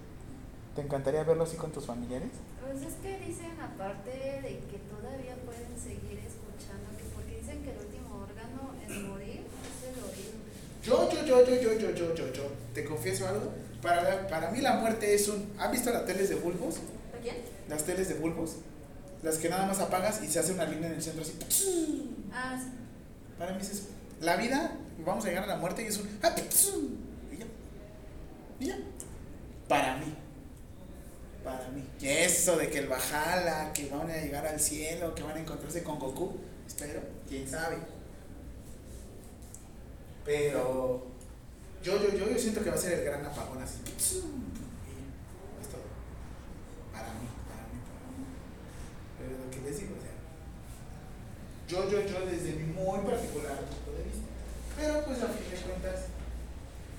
¿Te 0.74 0.80
encantaría 0.80 1.22
verlo 1.24 1.44
así 1.44 1.56
con 1.56 1.70
tus 1.70 1.85
familiares? 1.87 2.30
Pues 2.61 2.82
es 2.82 2.94
que 3.02 3.18
dicen, 3.26 3.52
aparte 3.61 4.11
de 4.11 4.61
que 4.70 4.78
todavía 4.88 5.37
pueden 5.44 5.78
seguir 5.78 6.18
escuchando, 6.24 6.88
que 6.96 7.04
porque 7.14 7.38
dicen 7.40 7.62
que 7.62 7.72
el 7.72 7.78
último 7.78 8.24
órgano 8.24 8.72
en 8.87 9.08
morir 9.11 9.42
es 9.44 9.88
el 9.88 10.02
oído. 10.02 10.32
Yo, 10.82 11.11
yo, 11.11 11.26
yo, 11.26 11.44
yo, 11.44 11.61
yo, 11.61 11.78
yo, 11.78 11.90
yo, 11.94 12.14
yo, 12.14 12.32
yo. 12.32 12.42
¿Te 12.72 12.85
confieso 12.85 13.28
algo? 13.28 13.52
Para, 13.82 14.26
para 14.28 14.50
mí 14.50 14.61
la 14.61 14.76
muerte 14.76 15.14
es 15.14 15.28
un... 15.28 15.52
¿Han 15.58 15.70
visto 15.72 15.90
las 15.90 16.06
teles 16.06 16.30
de 16.30 16.37
bulbos? 16.37 16.76
¿A 17.16 17.20
quién? 17.22 17.37
Las 17.68 17.85
teles 17.85 18.08
de 18.08 18.14
bulbos. 18.14 18.56
Las 19.22 19.37
que 19.37 19.50
nada 19.50 19.66
más 19.66 19.78
apagas 19.78 20.22
y 20.24 20.28
se 20.28 20.38
hace 20.38 20.52
una 20.52 20.64
línea 20.64 20.88
en 20.88 20.94
el 20.94 21.02
centro 21.02 21.22
así. 21.22 21.37
Ah, 22.32 22.58
sí. 22.58 22.70
Para 23.38 23.52
mí 23.52 23.61
es 23.61 23.70
eso. 23.70 23.85
La 24.20 24.37
vida, 24.37 24.78
vamos 25.04 25.24
a 25.24 25.28
llegar 25.28 25.44
a 25.44 25.48
la 25.48 25.56
muerte 25.56 25.82
y 25.82 25.87
es 25.87 25.98
un... 25.98 26.08
ah, 26.22 26.35
Y 27.30 27.37
ya. 27.37 27.46
Y 28.61 28.66
ya. 28.66 28.78
Para 29.68 29.98
mí. 29.98 30.14
Para 31.44 31.68
mí. 31.70 31.85
Eso 32.00 32.57
de 32.57 32.70
que 32.70 32.78
el 32.78 32.88
Bajala, 32.88 33.72
que 33.72 33.88
van 33.88 34.11
a 34.11 34.16
llegar 34.16 34.46
al 34.46 34.61
cielo, 34.61 35.14
que 35.14 35.22
van 35.22 35.37
a 35.37 35.40
encontrarse 35.40 35.83
con 35.83 35.98
Goku. 35.98 36.38
Espero, 36.66 37.00
quién 37.28 37.48
sabe. 37.48 37.78
Pero 40.24 41.07
yo, 41.83 42.00
yo, 42.00 42.16
yo, 42.16 42.31
yo 42.31 42.38
siento 42.38 42.62
que 42.62 42.70
va 42.70 42.76
a 42.76 42.78
ser 42.78 42.92
el 42.92 43.05
gran 43.05 43.26
apagón 43.26 43.61
así. 43.61 43.78
Es 43.96 44.20
todo. 45.68 45.83
Para 46.92 47.09
mí, 47.09 47.26
para 47.48 47.66
mí, 47.66 47.78
para 47.90 48.07
mí. 48.16 48.24
Pero 49.18 49.44
lo 49.44 49.50
que 49.50 49.68
les 49.68 49.81
digo, 49.81 49.96
yo, 51.66 51.90
yo, 51.90 52.07
yo, 52.07 52.26
desde 52.26 52.52
mi 52.52 52.72
muy 52.72 53.00
particular 53.00 53.59
punto 53.59 53.98
de 53.98 54.05
vista. 54.05 54.28
Pero 54.76 55.05
pues 55.05 55.22
a 55.22 55.26
fin 55.26 55.50
de 55.50 55.57
cuentas, 55.57 56.07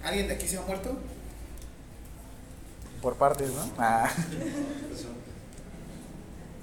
¿alguien 0.04 0.28
de 0.28 0.34
aquí 0.34 0.48
se 0.48 0.58
ha 0.58 0.62
muerto? 0.62 0.98
Por 3.04 3.16
partes, 3.16 3.50
¿no? 3.50 3.70
Ah. 3.78 4.10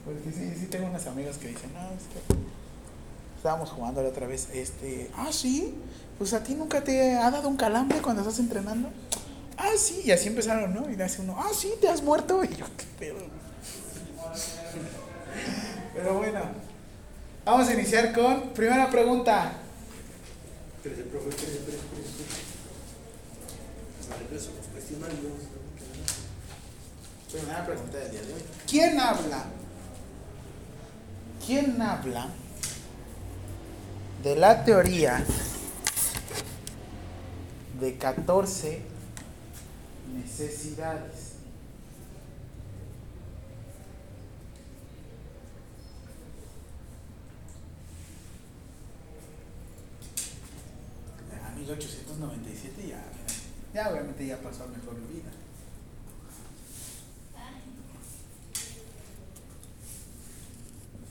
Porque 0.06 0.32
sí, 0.32 0.54
sí 0.58 0.66
tengo 0.66 0.86
unas 0.86 1.06
amigas 1.06 1.36
que 1.36 1.48
dicen, 1.48 1.70
no, 1.74 1.80
es 1.90 2.04
que 2.04 2.34
estábamos 3.36 3.68
jugando 3.68 4.02
la 4.02 4.08
otra 4.08 4.26
vez, 4.26 4.48
este, 4.54 5.10
ah, 5.16 5.28
sí, 5.32 5.74
pues 6.16 6.32
a 6.32 6.42
ti 6.42 6.54
nunca 6.54 6.82
te 6.82 7.14
ha 7.14 7.30
dado 7.30 7.46
un 7.46 7.58
calambre 7.58 8.00
cuando 8.00 8.22
estás 8.22 8.38
entrenando. 8.38 8.88
Ah, 9.58 9.72
sí, 9.76 10.00
y 10.06 10.12
así 10.12 10.28
empezaron, 10.28 10.72
¿no? 10.72 10.90
Y 10.90 11.00
hace 11.02 11.20
uno, 11.20 11.36
ah, 11.38 11.50
sí, 11.52 11.74
te 11.78 11.88
has 11.88 12.02
muerto. 12.02 12.42
Y 12.50 12.56
yo, 12.56 12.64
qué 12.78 12.86
pedo. 12.98 13.18
Pero 15.94 16.14
bueno, 16.14 16.40
vamos 17.44 17.68
a 17.68 17.74
iniciar 17.74 18.14
con 18.14 18.48
primera 18.54 18.88
pregunta. 18.88 19.52
Espérese, 20.78 21.02
profe, 21.02 21.28
espérese, 21.28 21.58
espérese, 21.58 21.84
espérese. 21.84 22.24
Hasta 24.00 24.16
regreso 24.16 24.52
los 24.56 24.66
cuestionarios. 24.68 25.49
Primera 27.30 27.64
pregunta 27.64 27.96
del 27.96 28.10
día 28.10 28.22
de 28.22 28.34
hoy. 28.34 28.42
¿Quién 28.68 28.98
habla? 28.98 29.44
¿Quién 31.46 31.80
habla 31.80 32.26
de 34.24 34.34
la 34.34 34.64
teoría 34.64 35.24
de 37.78 37.96
14 37.98 38.82
necesidades? 40.12 41.34
A 51.46 51.54
1897 51.54 52.88
ya, 52.88 53.04
ya 53.72 53.88
obviamente 53.88 54.26
ya 54.26 54.36
pasó 54.38 54.64
a 54.64 54.66
mejor 54.66 54.96
vida. 55.06 55.30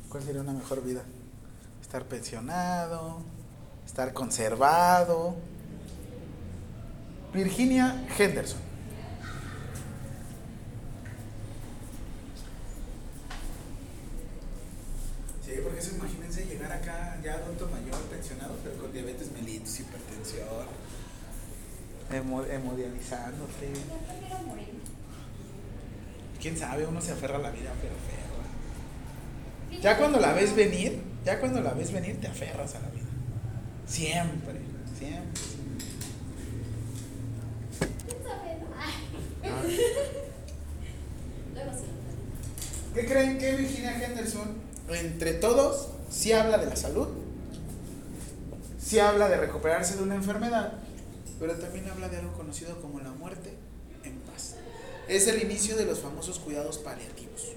¿Cuál 0.09 0.23
sería 0.23 0.41
una 0.41 0.53
mejor 0.53 0.83
vida? 0.83 1.03
Estar 1.81 2.03
pensionado, 2.05 3.19
estar 3.85 4.13
conservado. 4.13 5.35
Virginia 7.33 8.05
Henderson. 8.17 8.59
Sí, 15.45 15.53
porque 15.63 15.79
eso 15.79 15.95
imagínense 15.95 16.45
llegar 16.45 16.71
acá 16.71 17.17
ya 17.23 17.33
adulto 17.35 17.67
mayor, 17.67 17.99
pensionado, 18.09 18.55
pero 18.63 18.77
con 18.77 18.91
diabetes 18.93 19.31
mellitus, 19.31 19.79
hipertensión, 19.79 20.65
hemo- 22.11 22.45
hemodializándote. 22.49 23.67
Yo 23.73 23.97
prefiero 24.05 24.39
morir. 24.47 24.69
Quién 26.41 26.57
sabe, 26.57 26.85
uno 26.85 27.01
se 27.01 27.11
aferra 27.13 27.37
a 27.37 27.41
la 27.41 27.51
vida, 27.51 27.71
pero 27.81 27.95
feo. 27.95 28.28
Ya 29.81 29.97
cuando 29.97 30.19
la 30.19 30.33
ves 30.33 30.55
venir, 30.55 31.01
ya 31.25 31.39
cuando 31.39 31.61
la 31.61 31.71
ves 31.71 31.91
venir 31.91 32.19
te 32.19 32.27
aferras 32.27 32.75
a 32.75 32.79
la 32.79 32.89
vida. 32.89 33.05
Siempre, 33.87 34.59
siempre. 34.97 35.41
Sí. 39.67 39.81
¿Qué 42.93 43.05
creen 43.05 43.37
que 43.37 43.55
Virginia 43.55 44.03
Henderson 44.03 44.69
entre 44.89 45.33
todos, 45.33 45.89
sí 46.09 46.31
habla 46.31 46.57
de 46.57 46.65
la 46.65 46.75
salud, 46.75 47.07
sí 48.81 48.99
habla 48.99 49.29
de 49.29 49.37
recuperarse 49.37 49.95
de 49.95 50.03
una 50.03 50.15
enfermedad, 50.15 50.73
pero 51.39 51.53
también 51.55 51.87
habla 51.89 52.09
de 52.09 52.17
algo 52.17 52.33
conocido 52.33 52.81
como 52.81 52.99
la 52.99 53.11
muerte 53.11 53.53
en 54.03 54.17
paz. 54.19 54.55
Es 55.07 55.27
el 55.27 55.41
inicio 55.41 55.77
de 55.77 55.85
los 55.85 55.99
famosos 55.99 56.39
cuidados 56.39 56.79
paliativos. 56.79 57.53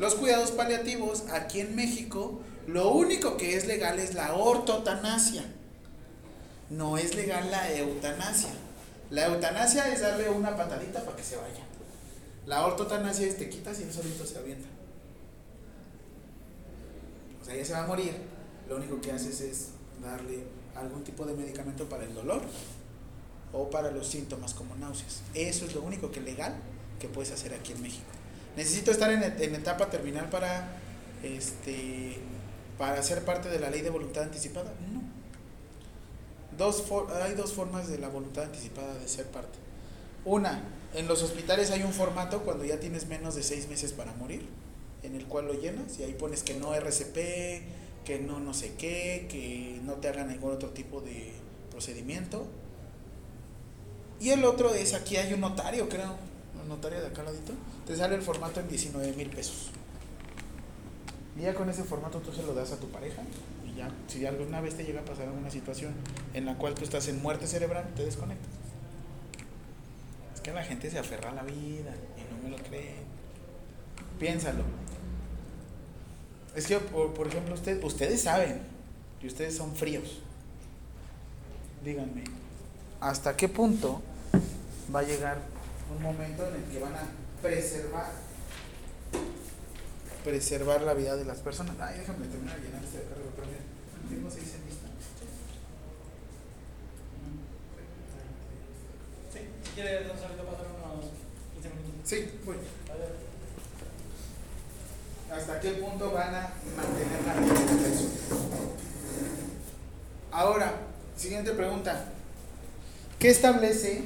Los 0.00 0.14
cuidados 0.14 0.50
paliativos 0.52 1.24
aquí 1.30 1.60
en 1.60 1.76
México, 1.76 2.40
lo 2.66 2.90
único 2.90 3.36
que 3.36 3.58
es 3.58 3.66
legal 3.66 3.98
es 3.98 4.14
la 4.14 4.32
ortotanasia. 4.32 5.44
No 6.70 6.96
es 6.96 7.14
legal 7.14 7.50
la 7.50 7.70
eutanasia. 7.76 8.48
La 9.10 9.26
eutanasia 9.26 9.92
es 9.92 10.00
darle 10.00 10.30
una 10.30 10.56
patadita 10.56 11.04
para 11.04 11.18
que 11.18 11.22
se 11.22 11.36
vaya. 11.36 11.66
La 12.46 12.64
ortotanasia 12.64 13.26
es 13.26 13.36
te 13.36 13.50
quitas 13.50 13.78
y 13.78 13.82
él 13.82 13.92
solito 13.92 14.24
se 14.24 14.38
avienta. 14.38 14.68
O 17.42 17.44
sea, 17.44 17.54
ella 17.54 17.64
se 17.66 17.74
va 17.74 17.84
a 17.84 17.86
morir. 17.86 18.14
Lo 18.70 18.76
único 18.76 19.02
que 19.02 19.12
haces 19.12 19.42
es 19.42 19.68
darle 20.00 20.44
algún 20.76 21.04
tipo 21.04 21.26
de 21.26 21.34
medicamento 21.34 21.86
para 21.90 22.04
el 22.04 22.14
dolor 22.14 22.40
o 23.52 23.68
para 23.68 23.90
los 23.90 24.08
síntomas 24.08 24.54
como 24.54 24.74
náuseas. 24.76 25.20
Eso 25.34 25.66
es 25.66 25.74
lo 25.74 25.82
único 25.82 26.10
que 26.10 26.22
legal 26.22 26.54
que 26.98 27.08
puedes 27.08 27.32
hacer 27.32 27.52
aquí 27.52 27.72
en 27.72 27.82
México. 27.82 28.19
¿Necesito 28.56 28.90
estar 28.90 29.10
en, 29.12 29.22
en 29.22 29.54
etapa 29.54 29.90
terminal 29.90 30.28
para, 30.28 30.68
este, 31.22 32.18
para 32.78 33.02
ser 33.02 33.24
parte 33.24 33.48
de 33.48 33.60
la 33.60 33.70
ley 33.70 33.82
de 33.82 33.90
voluntad 33.90 34.24
anticipada? 34.24 34.72
No. 34.92 35.02
Dos 36.56 36.84
hay 37.22 37.34
dos 37.34 37.52
formas 37.52 37.88
de 37.88 37.98
la 37.98 38.08
voluntad 38.08 38.44
anticipada 38.44 38.94
de 38.94 39.08
ser 39.08 39.26
parte. 39.26 39.58
Una, 40.24 40.62
en 40.94 41.06
los 41.08 41.22
hospitales 41.22 41.70
hay 41.70 41.82
un 41.82 41.92
formato 41.92 42.40
cuando 42.42 42.64
ya 42.64 42.80
tienes 42.80 43.06
menos 43.06 43.34
de 43.34 43.42
seis 43.42 43.68
meses 43.68 43.92
para 43.92 44.12
morir, 44.14 44.46
en 45.02 45.14
el 45.14 45.26
cual 45.26 45.46
lo 45.46 45.54
llenas 45.54 45.98
y 45.98 46.02
ahí 46.02 46.12
pones 46.12 46.42
que 46.42 46.54
no 46.54 46.74
RCP, 46.74 47.16
que 48.04 48.18
no 48.18 48.40
no 48.40 48.52
sé 48.52 48.74
qué, 48.74 49.26
que 49.30 49.80
no 49.84 49.94
te 49.94 50.08
hagan 50.08 50.28
ningún 50.28 50.52
otro 50.52 50.70
tipo 50.70 51.00
de 51.00 51.32
procedimiento. 51.70 52.46
Y 54.20 54.30
el 54.30 54.44
otro 54.44 54.74
es, 54.74 54.92
aquí 54.92 55.16
hay 55.16 55.32
un 55.32 55.40
notario, 55.40 55.88
creo, 55.88 56.16
un 56.70 56.76
notario 56.76 57.00
de 57.00 57.08
acá 57.08 57.22
al 57.22 57.26
ladito, 57.26 57.52
te 57.84 57.96
sale 57.96 58.14
el 58.14 58.22
formato 58.22 58.60
en 58.60 58.68
19 58.68 59.12
mil 59.14 59.28
pesos. 59.28 59.70
Y 61.36 61.42
ya 61.42 61.54
con 61.54 61.68
ese 61.68 61.82
formato 61.82 62.18
tú 62.20 62.32
se 62.32 62.42
lo 62.42 62.54
das 62.54 62.70
a 62.72 62.76
tu 62.76 62.88
pareja 62.88 63.22
y 63.66 63.76
ya, 63.76 63.90
si 64.06 64.24
alguna 64.24 64.60
vez 64.60 64.76
te 64.76 64.84
llega 64.84 65.00
a 65.00 65.04
pasar 65.04 65.26
alguna 65.26 65.50
situación 65.50 65.94
en 66.32 66.44
la 66.46 66.56
cual 66.56 66.74
tú 66.74 66.84
estás 66.84 67.08
en 67.08 67.20
muerte 67.20 67.46
cerebral, 67.46 67.88
te 67.96 68.04
desconectas. 68.04 68.48
Es 70.34 70.40
que 70.40 70.52
la 70.52 70.62
gente 70.62 70.90
se 70.90 70.98
aferra 70.98 71.30
a 71.30 71.34
la 71.34 71.42
vida 71.42 71.94
y 72.16 72.32
no 72.32 72.42
me 72.42 72.56
lo 72.56 72.62
creen. 72.62 73.02
Piénsalo. 74.18 74.62
Es 76.54 76.66
que, 76.66 76.78
por, 76.78 77.14
por 77.14 77.26
ejemplo, 77.26 77.54
usted, 77.54 77.82
ustedes 77.82 78.22
saben 78.22 78.60
que 79.20 79.26
ustedes 79.26 79.56
son 79.56 79.74
fríos. 79.74 80.20
Díganme, 81.84 82.24
¿hasta 83.00 83.36
qué 83.36 83.48
punto 83.48 84.02
va 84.94 85.00
a 85.00 85.02
llegar 85.04 85.38
un 85.94 86.02
momento 86.02 86.46
en 86.48 86.54
el 86.54 86.64
que 86.64 86.78
van 86.78 86.94
a 86.94 87.06
preservar 87.42 88.10
preservar 90.24 90.82
la 90.82 90.94
vida 90.94 91.16
de 91.16 91.24
las 91.24 91.38
personas? 91.38 91.76
Ay, 91.80 91.98
déjame 91.98 92.26
terminar 92.26 92.56
de 92.60 92.66
llenar 92.66 92.84
este 92.84 92.98
cargo, 93.04 93.30
tengo 94.08 94.30
seis 94.30 94.54
en 94.54 94.66
lista. 94.66 94.86
Sí, 99.32 99.38
si 99.64 99.70
quiere, 99.70 100.02
entonces 100.02 100.26
ahorita 100.26 100.44
pasar 100.44 100.66
unos 100.66 101.10
15 101.54 101.68
minutos. 101.70 102.00
Sí, 102.04 102.30
voy. 102.44 102.56
¿Hasta 105.32 105.60
qué 105.60 105.70
punto 105.72 106.10
van 106.10 106.34
a 106.34 106.52
mantener 106.76 107.24
la 107.24 107.32
alimentación? 107.32 108.10
Ahora, 110.32 110.74
siguiente 111.16 111.52
pregunta. 111.52 112.06
¿Qué 113.18 113.28
establece 113.28 114.02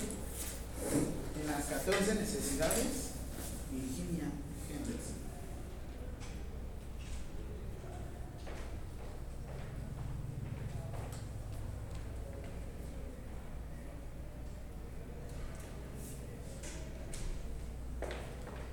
las 1.46 1.64
14 1.64 2.14
necesidades 2.14 3.12
Virginia 3.70 4.30
Henderson? 4.70 5.14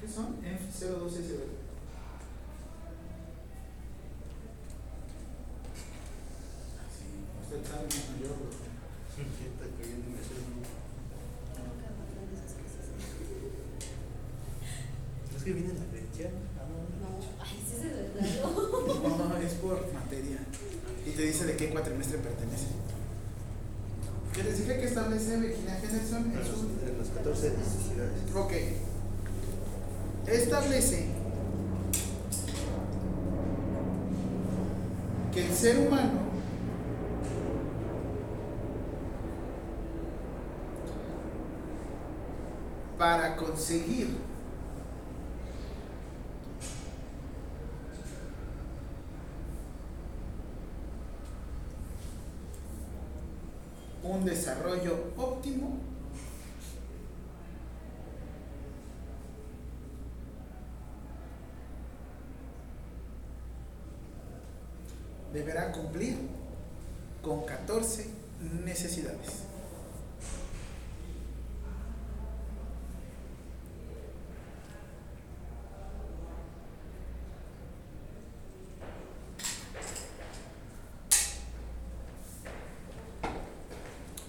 ¿Qué 0.01 0.07
son? 0.07 0.37
F02SB. 0.41 1.61
Usted 7.43 7.69
sabe 7.69 7.83
mayor. 7.83 8.37
Está 9.21 9.65
cayendo 9.77 10.07
en 10.07 10.15
ese 10.15 10.41
Es 15.35 15.43
que 15.43 15.53
viene 15.53 15.69
la 15.73 15.85
fecha. 15.89 16.29
No, 17.01 17.17
ay, 17.39 17.57
sí 17.67 17.75
se 17.81 17.89
lo 17.89 18.01
raro. 18.13 19.27
No, 19.27 19.37
es 19.37 19.53
por 19.53 19.93
materia. 19.93 20.39
Y 21.05 21.11
te 21.11 21.21
dice 21.23 21.45
de 21.45 21.57
qué 21.57 21.69
cuatrimestre 21.69 22.19
pertenece. 22.19 22.67
¿Qué 24.33 24.43
les 24.43 24.59
dije 24.59 24.79
que 24.79 24.85
establece 24.85 25.37
Virginia 25.37 25.77
Henderson 25.77 26.31
en 26.31 26.45
su 26.45 26.87
En 26.87 26.97
las 26.97 27.09
14 27.09 27.53
necesidades. 27.57 28.35
Ok. 28.35 28.53
Establece 30.27 31.07
que 35.31 35.47
el 35.47 35.53
ser 35.53 35.79
humano 35.79 36.19
para 42.97 43.35
conseguir 43.37 44.17
un 54.03 54.25
desarrollo 54.25 55.13
óptimo 55.15 55.91
cumplir 65.71 66.17
con 67.21 67.45
14 67.45 68.07
necesidades. 68.63 69.51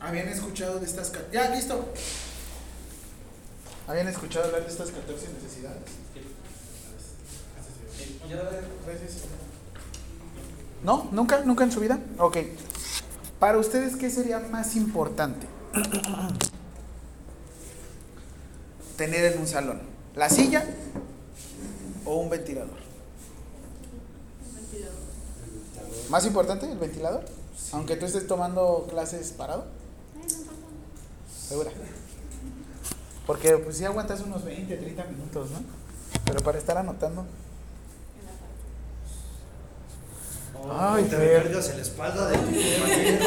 ¿Habían 0.01 0.29
escuchado 0.29 0.79
de 0.79 0.87
estas... 0.87 1.13
Ya, 1.33 1.49
listo. 1.55 1.89
¿Habían 3.89 4.09
escuchado 4.09 4.47
hablar 4.47 4.63
de 4.63 4.69
estas 4.69 4.91
14 4.91 5.29
necesidades? 5.33 6.03
Gracias. 8.85 9.42
¿No? 10.83 11.09
¿Nunca? 11.13 11.43
¿Nunca 11.45 11.65
en 11.65 11.73
su 11.73 11.81
vida? 11.81 11.99
Ok. 12.19 12.39
Para 13.39 13.59
ustedes, 13.59 13.97
¿qué 13.97 14.11
sería 14.11 14.39
más 14.39 14.77
importante 14.77 15.47
tener 18.97 19.33
en 19.33 19.41
un 19.41 19.47
salón? 19.47 19.81
¿La 20.15 20.29
silla 20.29 20.65
o 22.05 22.17
un 22.17 22.31
ventilador? 22.31 22.83
¿Más 26.11 26.27
importante 26.27 26.71
el 26.71 26.79
ventilador? 26.79 27.25
Aunque 27.73 27.97
tú 27.97 28.07
estés 28.07 28.27
tomando 28.27 28.87
clases 28.91 29.33
parado. 29.33 29.65
¿Segura? 31.49 31.71
Porque 33.27 33.57
pues 33.57 33.77
sí 33.77 33.85
aguantas 33.85 34.21
unos 34.21 34.45
20, 34.45 34.77
30 34.77 35.05
minutos, 35.05 35.51
¿no? 35.51 35.61
Pero 36.25 36.41
para 36.41 36.59
estar 36.59 36.77
anotando. 36.77 37.25
Ay, 40.71 41.05
te 41.05 41.17
recargas 41.17 41.69
en 41.71 41.77
la 41.77 41.83
espalda 41.83 42.29
de 42.29 42.37
compañero. 42.37 43.25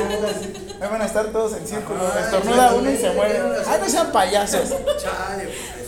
Ahí 0.82 0.90
van 0.90 1.02
a 1.02 1.06
estar 1.06 1.28
todos 1.28 1.54
en 1.58 1.68
círculo. 1.68 2.00
Ajá, 2.08 2.22
Estornuda 2.22 2.74
uno 2.76 2.90
y 2.90 2.98
se 2.98 3.12
muere. 3.12 3.40
¡Ay, 3.68 3.80
no 3.82 3.90
sean 3.90 4.12
payasos! 4.12 4.70
Chale, 4.70 5.44
pues. 5.44 5.86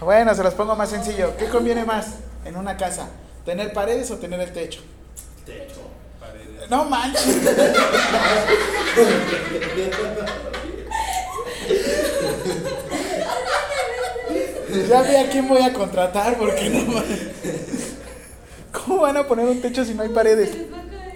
Bueno, 0.00 0.34
se 0.34 0.42
los 0.42 0.54
pongo 0.54 0.74
más 0.74 0.90
sencillo. 0.90 1.36
¿Qué 1.36 1.46
conviene 1.46 1.84
más 1.84 2.06
en 2.44 2.56
una 2.56 2.76
casa? 2.76 3.08
¿Tener 3.44 3.72
paredes 3.72 4.10
o 4.10 4.16
tener 4.16 4.40
el 4.40 4.52
techo? 4.52 4.80
Techo. 5.44 5.80
Paredes. 6.20 6.70
No 6.70 6.84
manches. 6.84 7.24
Ya 14.88 15.02
vi 15.02 15.16
a 15.16 15.30
quién 15.30 15.48
voy 15.48 15.62
a 15.62 15.72
contratar 15.72 16.36
porque 16.36 16.68
no 16.68 16.92
manches. 16.92 17.75
¿Cómo 18.86 19.02
van 19.02 19.16
a 19.16 19.26
poner 19.26 19.46
un 19.46 19.60
techo 19.60 19.84
si 19.84 19.94
no 19.94 20.02
hay 20.02 20.08
paredes? 20.10 20.50
Se 20.50 20.58
les 20.58 20.72
va 20.72 20.78
a 20.78 20.82
caer. 20.82 21.14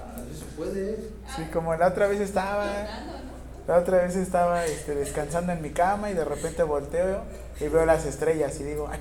Ah, 0.00 0.16
eso 0.30 0.40
se 0.40 0.56
puede. 0.56 0.96
Sí, 1.36 1.42
como 1.52 1.74
la 1.76 1.88
otra 1.88 2.06
vez 2.06 2.20
estaba, 2.20 2.64
¿no? 2.66 3.72
la 3.72 3.78
otra 3.78 3.98
vez 4.04 4.16
estaba 4.16 4.64
este, 4.66 4.94
descansando 4.94 5.52
en 5.52 5.62
mi 5.62 5.70
cama 5.70 6.10
y 6.10 6.14
de 6.14 6.24
repente 6.24 6.62
volteo 6.62 7.22
y 7.60 7.68
veo 7.68 7.84
las 7.86 8.04
estrellas 8.06 8.58
y 8.60 8.64
digo, 8.64 8.88
ah, 8.92 8.98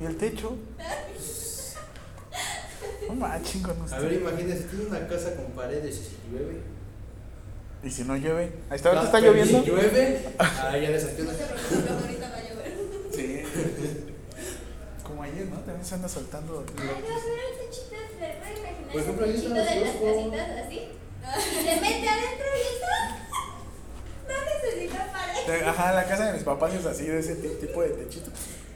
¿y 0.00 0.04
el 0.04 0.16
techo? 0.16 0.56
No 3.08 3.14
manchen 3.16 3.62
con 3.62 3.72
A 3.72 3.98
ver, 3.98 4.12
usted. 4.12 4.20
imagínese, 4.20 4.62
tiene 4.64 4.86
una 4.86 5.06
casa 5.06 5.34
con 5.36 5.44
paredes 5.54 5.94
y 5.94 5.98
si 6.04 6.16
llueve. 6.32 6.60
¿Y 7.82 7.90
si 7.90 8.02
no 8.02 8.16
llueve? 8.16 8.50
Ahí 8.70 8.76
está, 8.76 8.88
ahorita 8.88 9.02
Ah, 9.02 9.06
está 9.06 9.20
lloviendo. 9.20 9.60
Si 9.62 9.66
llueve, 9.70 10.28
ah, 10.38 10.72
ya 10.78 10.88
le 10.90 10.98
saqué 11.00 11.22
No 11.22 11.28
una. 11.28 11.38
te 11.38 11.44
preocupes, 11.44 11.90
ahorita 12.02 12.30
va 12.30 12.36
a 12.36 12.40
llover. 12.40 12.72
Sí. 13.14 13.42
Como 15.02 15.13
ayer, 15.24 15.46
¿no? 15.46 15.56
También 15.60 15.84
se 15.84 15.94
anda 15.94 16.08
soltando. 16.08 16.64
Ay, 16.66 16.74
no, 16.74 16.74
pero 16.76 17.14
imaginar 17.14 18.92
Por 18.92 19.00
ejemplo, 19.00 19.24
ese 19.26 19.32
ahí 19.34 19.40
techito 19.42 19.56
está 19.56 19.74
de 19.74 19.80
las 19.80 19.96
casitas 19.96 20.66
así. 20.66 20.80
Y 20.80 21.64
se 21.64 21.80
mete 21.80 22.08
adentro 22.08 22.46
y 22.56 22.74
está. 22.74 23.20
No 24.28 24.34
necesita 24.70 25.12
pared. 25.12 25.62
Ajá, 25.68 25.92
la 25.92 26.04
casa 26.04 26.26
de 26.26 26.32
mis 26.34 26.42
papás 26.42 26.72
es 26.74 26.86
así, 26.86 27.04
de 27.06 27.18
ese 27.18 27.34
ti- 27.36 27.48
tipo 27.60 27.82
de 27.82 27.90
techito. 27.90 28.30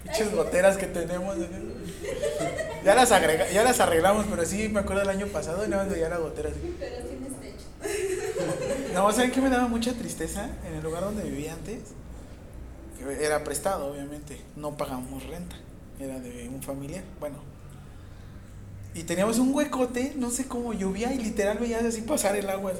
Pinches 0.05 0.33
goteras 0.35 0.77
que 0.77 0.87
tenemos. 0.87 1.37
Ya 2.85 2.95
las, 2.95 3.11
agrega, 3.13 3.49
ya 3.51 3.63
las 3.65 3.81
arreglamos, 3.81 4.27
pero 4.31 4.45
sí 4.45 4.69
me 4.69 4.81
acuerdo 4.81 5.01
del 5.01 5.11
año 5.11 5.27
pasado 5.29 5.65
y 5.65 5.69
nada 5.69 5.85
más 5.85 5.93
veía 5.93 6.09
la 6.09 6.19
gotera 6.19 6.49
así. 6.51 6.77
Pero 6.79 6.97
tienes 7.07 7.41
techo. 7.41 7.65
No, 8.95 9.13
¿saben 9.13 9.31
qué 9.31 9.41
me 9.41 9.51
daba 9.51 9.69
mucha 9.69 9.93
tristeza? 9.93 10.49
En 10.67 10.75
el 10.75 10.83
lugar 10.83 11.03
donde 11.03 11.23
vivía 11.23 11.53
antes, 11.53 11.79
que 12.99 13.25
era 13.25 13.45
prestado, 13.45 13.87
obviamente, 13.93 14.41
no 14.57 14.77
pagamos 14.77 15.25
renta, 15.27 15.57
era 16.01 16.19
de 16.21 16.49
un 16.49 16.63
familiar, 16.63 17.05
bueno. 17.21 17.37
Y 18.95 19.03
teníamos 19.05 19.39
un 19.39 19.55
huecote, 19.55 20.15
no 20.17 20.31
sé 20.31 20.47
cómo 20.47 20.73
llovía 20.73 21.13
y 21.13 21.19
literal 21.19 21.59
veías 21.59 21.85
así 21.85 22.03
pasar 22.03 22.37
el 22.37 22.49
agua. 22.49 22.73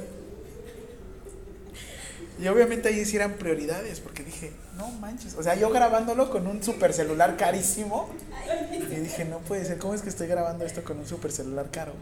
Y 2.41 2.47
obviamente 2.47 2.87
ahí 2.87 3.03
sí 3.05 3.17
eran 3.17 3.33
prioridades, 3.33 3.99
porque 3.99 4.23
dije, 4.23 4.53
no 4.77 4.89
manches, 4.91 5.35
o 5.35 5.43
sea, 5.43 5.55
yo 5.55 5.69
grabándolo 5.71 6.29
con 6.29 6.47
un 6.47 6.63
super 6.63 6.93
celular 6.93 7.35
carísimo, 7.35 8.09
y 8.71 8.95
dije, 8.95 9.25
no 9.25 9.39
puede 9.39 9.65
ser, 9.65 9.77
¿cómo 9.77 9.93
es 9.93 10.01
que 10.01 10.09
estoy 10.09 10.27
grabando 10.27 10.65
esto 10.65 10.83
con 10.83 10.99
un 10.99 11.05
super 11.05 11.33
celular 11.33 11.69
caro? 11.69 11.93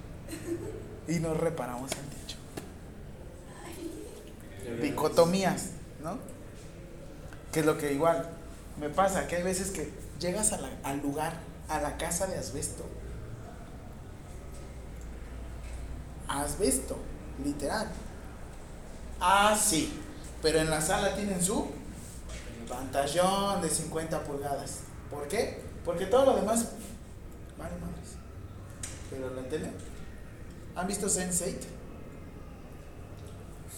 Y 1.08 1.20
nos 1.20 1.38
reparamos 1.38 1.92
el 1.92 1.98
techo 1.98 2.38
dicotomías, 4.82 5.70
¿no? 6.04 6.18
Que 7.52 7.62
es 7.62 7.66
lo 7.66 7.78
que 7.78 7.94
igual 7.94 8.30
me 8.80 8.90
pasa, 8.90 9.28
que 9.28 9.38
hay 9.38 9.44
veces 9.44 9.72
que 9.72 9.90
llegas 10.20 10.54
a 10.54 10.58
la- 10.58 10.70
al 10.84 11.02
lugar, 11.02 11.34
a 11.70 11.80
la 11.82 11.98
casa 11.98 12.28
de 12.28 12.38
asbesto. 12.38 12.86
Asbesto, 16.28 16.98
literal. 17.44 17.88
Ah, 19.20 19.58
sí, 19.60 19.94
pero 20.42 20.60
en 20.60 20.70
la 20.70 20.82
sala 20.82 21.16
tienen 21.16 21.42
su 21.42 21.68
pantallón 22.68 23.62
de 23.62 23.70
50 23.70 24.24
pulgadas. 24.24 24.80
¿Por 25.10 25.28
qué? 25.28 25.62
Porque 25.86 26.06
todo 26.08 26.26
lo 26.26 26.36
demás 26.36 26.68
vale 27.58 27.76
madres. 27.80 28.16
Pero 29.10 29.34
la 29.34 29.48
tele. 29.48 29.72
¿Han 30.76 30.86
visto 30.86 31.08
Sense8? 31.08 31.56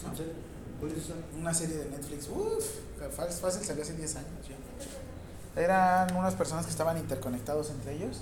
No 0.09 0.15
sé, 0.15 0.23
¿cuál 0.79 0.91
es 0.91 0.97
esa? 1.03 1.13
una 1.37 1.53
serie 1.53 1.77
de 1.77 1.89
Netflix, 1.89 2.27
uff, 2.29 2.65
fácil, 3.15 3.63
salió 3.63 3.83
hace 3.83 3.93
10 3.93 4.15
años. 4.15 4.38
Eran 5.55 6.15
unas 6.15 6.35
personas 6.35 6.65
que 6.65 6.71
estaban 6.71 6.97
interconectados 6.97 7.69
entre 7.71 7.93
ellos. 7.93 8.21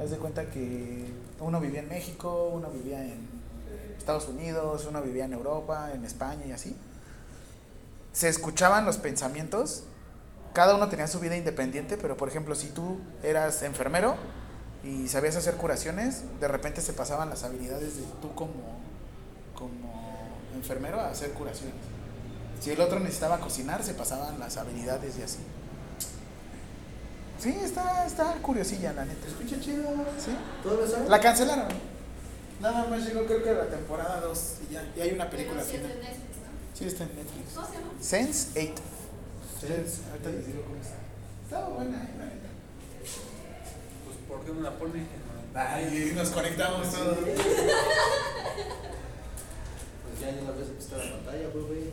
Haz 0.00 0.10
de 0.10 0.16
cuenta 0.16 0.46
que 0.50 1.12
uno 1.40 1.60
vivía 1.60 1.80
en 1.80 1.88
México, 1.88 2.50
uno 2.52 2.70
vivía 2.70 3.04
en 3.04 3.28
Estados 3.98 4.28
Unidos, 4.28 4.86
uno 4.88 5.02
vivía 5.02 5.24
en 5.24 5.32
Europa, 5.32 5.90
en 5.94 6.04
España 6.04 6.44
y 6.46 6.52
así. 6.52 6.76
Se 8.12 8.28
escuchaban 8.28 8.84
los 8.84 8.98
pensamientos, 8.98 9.84
cada 10.52 10.74
uno 10.74 10.88
tenía 10.88 11.06
su 11.06 11.18
vida 11.20 11.36
independiente, 11.36 11.96
pero 11.96 12.16
por 12.16 12.28
ejemplo, 12.28 12.54
si 12.54 12.68
tú 12.68 12.98
eras 13.22 13.62
enfermero 13.62 14.16
y 14.84 15.08
sabías 15.08 15.36
hacer 15.36 15.54
curaciones, 15.54 16.22
de 16.40 16.48
repente 16.48 16.80
se 16.80 16.92
pasaban 16.92 17.30
las 17.30 17.44
habilidades 17.44 17.96
de 17.96 18.02
tú 18.20 18.34
como, 18.34 18.80
como 19.54 20.22
enfermero 20.54 21.00
a 21.00 21.08
hacer 21.08 21.30
curaciones. 21.32 21.76
Si 22.60 22.70
el 22.70 22.80
otro 22.80 23.00
necesitaba 23.00 23.38
cocinar, 23.38 23.82
se 23.82 23.94
pasaban 23.94 24.38
las 24.38 24.56
habilidades 24.56 25.18
y 25.18 25.22
así. 25.22 25.38
Sí, 27.42 27.58
está, 27.60 28.06
está 28.06 28.34
curiosilla, 28.34 28.92
la 28.92 29.04
neta. 29.04 29.24
¿Se 29.24 29.30
escucha 29.30 29.60
chido? 29.60 29.82
Sí. 30.16 30.30
¿Todo 30.62 30.86
sabe? 30.86 31.08
La 31.08 31.18
cancelaron. 31.18 31.66
Nada 32.60 32.86
más 32.86 33.04
llegó 33.04 33.26
creo 33.26 33.42
que 33.42 33.52
la 33.52 33.68
temporada 33.68 34.20
2 34.20 34.54
y 34.70 34.74
ya. 34.74 34.88
Y 34.96 35.00
hay 35.00 35.10
una 35.10 35.28
película 35.28 35.60
sí 35.64 35.72
final. 35.72 35.88
Netflix, 35.88 36.36
¿no? 36.38 36.52
Sí, 36.72 36.84
está 36.84 37.02
en 37.02 37.16
Netflix. 37.16 37.54
¿Cómo 37.56 37.66
se 37.66 37.72
llama? 37.72 37.90
Sense 38.00 38.48
8. 38.54 38.74
Sense 39.60 40.02
Ahorita 40.12 40.30
les 40.30 40.46
digo 40.46 40.62
cómo 40.62 40.76
está. 40.76 40.94
Está 41.42 41.68
buena, 41.68 42.04
eh, 42.04 42.14
la 42.16 42.24
neta. 42.26 42.48
Pues, 44.04 44.16
¿por 44.28 44.44
qué 44.46 44.52
no 44.52 44.60
la 44.60 44.78
pone? 44.78 45.04
Ay, 45.52 46.12
nos 46.14 46.30
conectamos 46.30 46.92
todos. 46.92 47.18
Pues 47.18 47.36
ya 50.20 50.30
ni 50.30 50.46
vez 50.46 50.68
que 50.68 50.78
está 50.78 50.96
la 50.96 51.10
pantalla, 51.10 51.48
güey, 51.52 51.64
güey. 51.64 51.92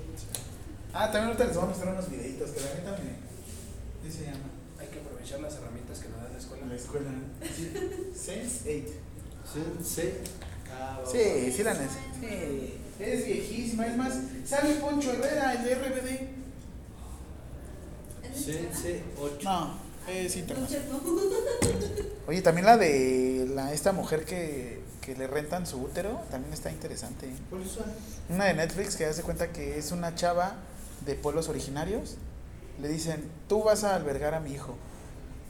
Ah, 0.94 1.06
también 1.12 1.26
ahorita 1.30 1.46
les 1.46 1.56
voy 1.56 1.64
a 1.64 1.68
mostrar 1.70 1.94
unos 1.94 2.08
videitos 2.08 2.52
que 2.52 2.62
la 2.62 2.74
neta 2.76 2.92
me. 2.92 3.18
¿Qué 4.04 4.12
se 4.16 4.26
llama? 4.26 4.49
Aprovechar 5.30 5.40
las 5.42 5.62
herramientas 5.62 6.00
que 6.00 6.10
nos 6.10 6.24
da 6.24 6.30
la 6.30 6.38
escuela. 6.38 6.66
La 6.66 6.76
escuela. 6.76 7.12
Sí. 7.56 7.72
Sense 8.16 8.86
8. 9.46 9.62
Sense. 9.84 10.22
Ah. 10.74 11.00
Sí, 11.06 11.52
sí 11.52 11.64
la 11.64 11.74
necesito. 11.74 12.04
Sí. 12.20 12.80
Es 13.00 13.26
viejísima, 13.26 13.86
es 13.88 13.96
más, 13.96 14.14
sale 14.44 14.76
Poncho 14.76 15.12
Herrera, 15.14 15.54
el 15.54 15.64
de 15.64 15.76
RBD. 15.76 16.10
Sense 18.36 19.04
8. 19.20 19.38
No, 19.44 19.78
es 20.08 20.36
internacional. 20.36 20.88
No. 20.90 21.00
Oye, 22.28 22.42
también 22.42 22.66
la 22.66 22.78
de 22.78 23.48
la, 23.54 23.72
esta 23.72 23.92
mujer 23.92 24.26
que, 24.26 24.82
que 25.00 25.16
le 25.16 25.28
rentan 25.28 25.68
su 25.68 25.80
útero, 25.80 26.22
también 26.32 26.54
está 26.54 26.72
interesante. 26.72 27.30
Una 28.30 28.46
de 28.46 28.56
Netflix 28.56 28.96
que 28.96 29.06
hace 29.06 29.22
cuenta 29.22 29.52
que 29.52 29.78
es 29.78 29.92
una 29.92 30.16
chava 30.16 30.56
de 31.06 31.14
pueblos 31.14 31.50
originarios. 31.50 32.16
Le 32.82 32.88
dicen, 32.88 33.30
tú 33.48 33.64
vas 33.64 33.84
a 33.84 33.96
albergar 33.96 34.34
a 34.34 34.40
mi 34.40 34.54
hijo. 34.54 34.76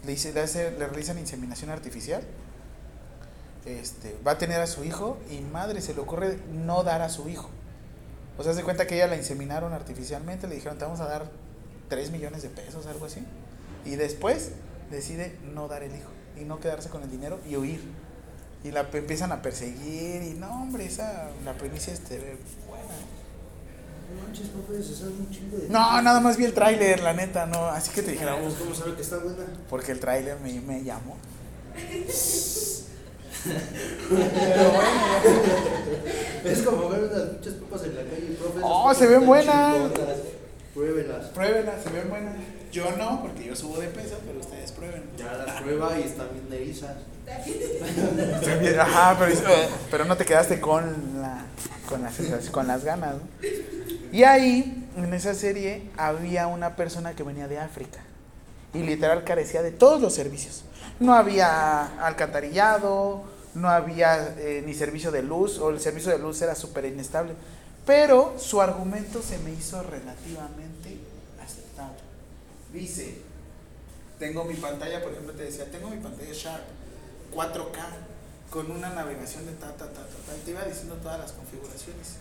Le, 0.05 0.11
dice, 0.11 0.33
le, 0.33 0.41
hace- 0.41 0.71
le 0.71 0.87
realizan 0.87 1.17
inseminación 1.19 1.69
artificial. 1.69 2.23
Este, 3.65 4.17
va 4.25 4.31
a 4.31 4.37
tener 4.37 4.59
a 4.61 4.67
su 4.67 4.83
hijo 4.83 5.17
y 5.29 5.41
madre 5.41 5.81
se 5.81 5.93
le 5.93 5.99
ocurre 5.99 6.39
no 6.51 6.83
dar 6.83 7.01
a 7.01 7.09
su 7.09 7.29
hijo. 7.29 7.49
O 8.37 8.43
sea, 8.43 8.53
hace 8.53 8.63
cuenta 8.63 8.87
que 8.87 8.95
ella 8.95 9.07
la 9.07 9.17
inseminaron 9.17 9.73
artificialmente, 9.73 10.47
le 10.47 10.55
dijeron, 10.55 10.77
te 10.77 10.85
vamos 10.85 11.01
a 11.01 11.05
dar 11.07 11.29
3 11.89 12.11
millones 12.11 12.41
de 12.41 12.49
pesos, 12.49 12.85
algo 12.87 13.05
así. 13.05 13.23
Y 13.85 13.95
después 13.97 14.51
decide 14.89 15.37
no 15.53 15.67
dar 15.67 15.83
el 15.83 15.93
hijo 15.93 16.09
y 16.39 16.45
no 16.45 16.59
quedarse 16.59 16.89
con 16.89 17.03
el 17.03 17.11
dinero 17.11 17.39
y 17.47 17.57
huir. 17.57 17.81
Y 18.63 18.71
la 18.71 18.87
empiezan 18.91 19.31
a 19.31 19.41
perseguir 19.41 20.23
y 20.23 20.33
no, 20.33 20.49
hombre, 20.63 20.85
esa, 20.85 21.29
la 21.45 21.53
premisa 21.53 21.91
este, 21.91 22.37
No 24.10 24.26
un 24.26 25.30
chingo 25.32 25.57
de. 25.57 25.70
Nada 25.70 26.20
más 26.20 26.38
vi 26.38 26.45
el 26.45 26.53
tráiler, 26.53 27.01
la 27.01 27.14
neta, 27.14 27.45
no, 27.45 27.66
así 27.68 27.91
que 27.91 28.01
te 28.01 28.12
dijera, 28.12 28.34
Ah, 28.34 28.39
pues, 28.41 28.55
¿Cómo 28.55 28.74
sabe 28.76 28.95
que 28.95 29.01
está 29.01 29.18
buena? 29.18 29.43
porque 29.70 29.91
el 29.91 29.99
tráiler 29.99 30.39
me, 30.39 30.60
me 30.62 30.84
llamó. 30.84 31.18
Pero 34.10 34.70
bueno, 34.74 34.89
Es 36.43 36.62
como 36.62 36.89
ver 36.89 37.03
unas 37.03 37.34
muchas 37.34 37.53
papas 37.53 37.84
en 37.86 37.95
la 37.95 38.01
calle, 38.03 38.38
profe. 38.39 38.60
Oh, 38.64 38.93
se 38.93 39.07
ven 39.07 39.26
buenas. 39.26 39.76
Pruébelas. 40.74 41.26
pruébenla, 41.28 41.74
se 41.82 41.89
ven 41.89 42.10
buenas. 42.10 42.36
Yo 42.72 42.91
no, 42.97 43.22
porque 43.22 43.45
yo 43.45 43.55
subo 43.55 43.80
de 43.80 43.88
peso, 43.88 44.18
pero 44.26 44.39
ustedes 44.39 44.72
prueben. 44.72 45.03
Ya 45.18 45.34
las 45.34 45.62
prueba 45.62 45.97
y 45.99 46.03
están 46.03 46.28
bien 46.34 46.62
erizas. 46.62 46.95
Ajá, 48.80 49.16
pero, 49.18 49.32
dice, 49.32 49.43
pero 49.89 50.05
no 50.05 50.16
te 50.16 50.26
quedaste 50.26 50.60
con, 50.60 51.22
la, 51.22 51.45
con, 51.88 52.03
las, 52.03 52.49
con 52.51 52.68
las 52.68 52.84
ganas. 52.84 53.16
¿no? 53.16 53.22
Y 54.12 54.24
ahí, 54.24 54.89
en 54.97 55.14
esa 55.14 55.34
serie, 55.34 55.89
había 55.97 56.47
una 56.47 56.76
persona 56.76 57.16
que 57.16 57.24
venía 57.24 57.47
de 57.47 57.60
África 57.60 57.99
y 58.74 58.80
literal 58.80 59.24
carecía 59.24 59.62
de 59.62 59.72
todos 59.72 60.01
los 60.01 60.14
servicios. 60.14 60.64
No 60.99 61.14
había 61.14 61.86
alcantarillado, 62.05 63.24
no 63.53 63.70
había 63.70 64.36
eh, 64.38 64.64
ni 64.66 64.74
servicio 64.74 65.12
de 65.12 65.24
luz, 65.24 65.60
o 65.60 65.70
el 65.70 65.80
servicio 65.80 66.12
de 66.12 66.20
luz 66.20 66.41
era 66.41 66.55
súper 66.55 66.86
inestable. 66.86 67.34
Pero 67.86 68.36
su 68.38 68.62
argumento 68.62 69.22
se 69.22 69.38
me 69.39 69.51
hizo 69.51 69.82
relativamente 69.84 70.97
aceptable. 71.43 71.99
Dice, 72.74 73.22
tengo 74.20 74.43
mi 74.43 74.55
pantalla, 74.55 75.01
por 75.01 75.12
ejemplo, 75.12 75.34
te 75.34 75.43
decía, 75.43 75.66
tengo 75.72 75.89
mi 75.89 75.97
pantalla 75.97 76.34
Sharp 76.34 76.64
4K 77.34 77.80
con 78.49 78.70
una 78.72 78.89
navegación 78.89 79.45
de 79.45 79.53
ta, 79.53 79.68
ta, 79.68 79.86
ta, 79.86 79.93
ta, 79.93 80.18
ta, 80.26 80.34
te 80.43 80.51
iba 80.51 80.64
diciendo 80.66 80.95
todas 80.95 81.20
las 81.20 81.32
configuraciones. 81.32 82.18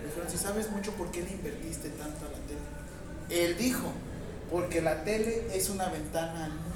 Le 0.00 0.08
dijeron, 0.08 0.30
si 0.30 0.38
sabes 0.38 0.70
mucho, 0.70 0.92
¿por 0.92 1.10
qué 1.10 1.22
le 1.22 1.30
invertiste 1.30 1.90
tanto 1.90 2.26
a 2.26 2.30
la 2.30 2.38
tele? 2.46 3.44
Él 3.44 3.56
dijo, 3.56 3.92
porque 4.50 4.80
la 4.80 5.04
tele 5.04 5.48
es 5.54 5.68
una 5.70 5.88
ventana 5.88 6.44
al 6.44 6.50
mundo. 6.50 6.68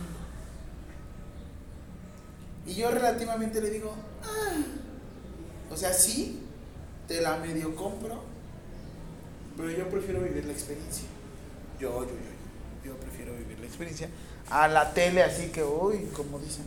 Y 2.66 2.74
yo 2.74 2.90
relativamente 2.90 3.60
le 3.60 3.70
digo, 3.70 3.94
ah, 4.22 4.62
o 5.70 5.76
sea, 5.76 5.92
sí, 5.92 6.42
te 7.08 7.20
la 7.20 7.36
medio 7.38 7.74
compro, 7.74 8.22
pero 9.56 9.70
yo 9.70 9.88
prefiero 9.88 10.20
vivir 10.20 10.44
la 10.44 10.52
experiencia. 10.52 11.04
Yo, 11.80 12.04
yo, 12.04 12.10
yo, 12.10 12.90
yo 12.90 12.96
prefiero 12.98 13.34
vivir 13.34 13.58
la 13.58 13.66
experiencia. 13.66 14.08
A 14.50 14.68
la 14.68 14.92
tele, 14.92 15.22
así 15.22 15.48
que, 15.48 15.64
uy, 15.64 16.08
como 16.14 16.38
dicen, 16.38 16.64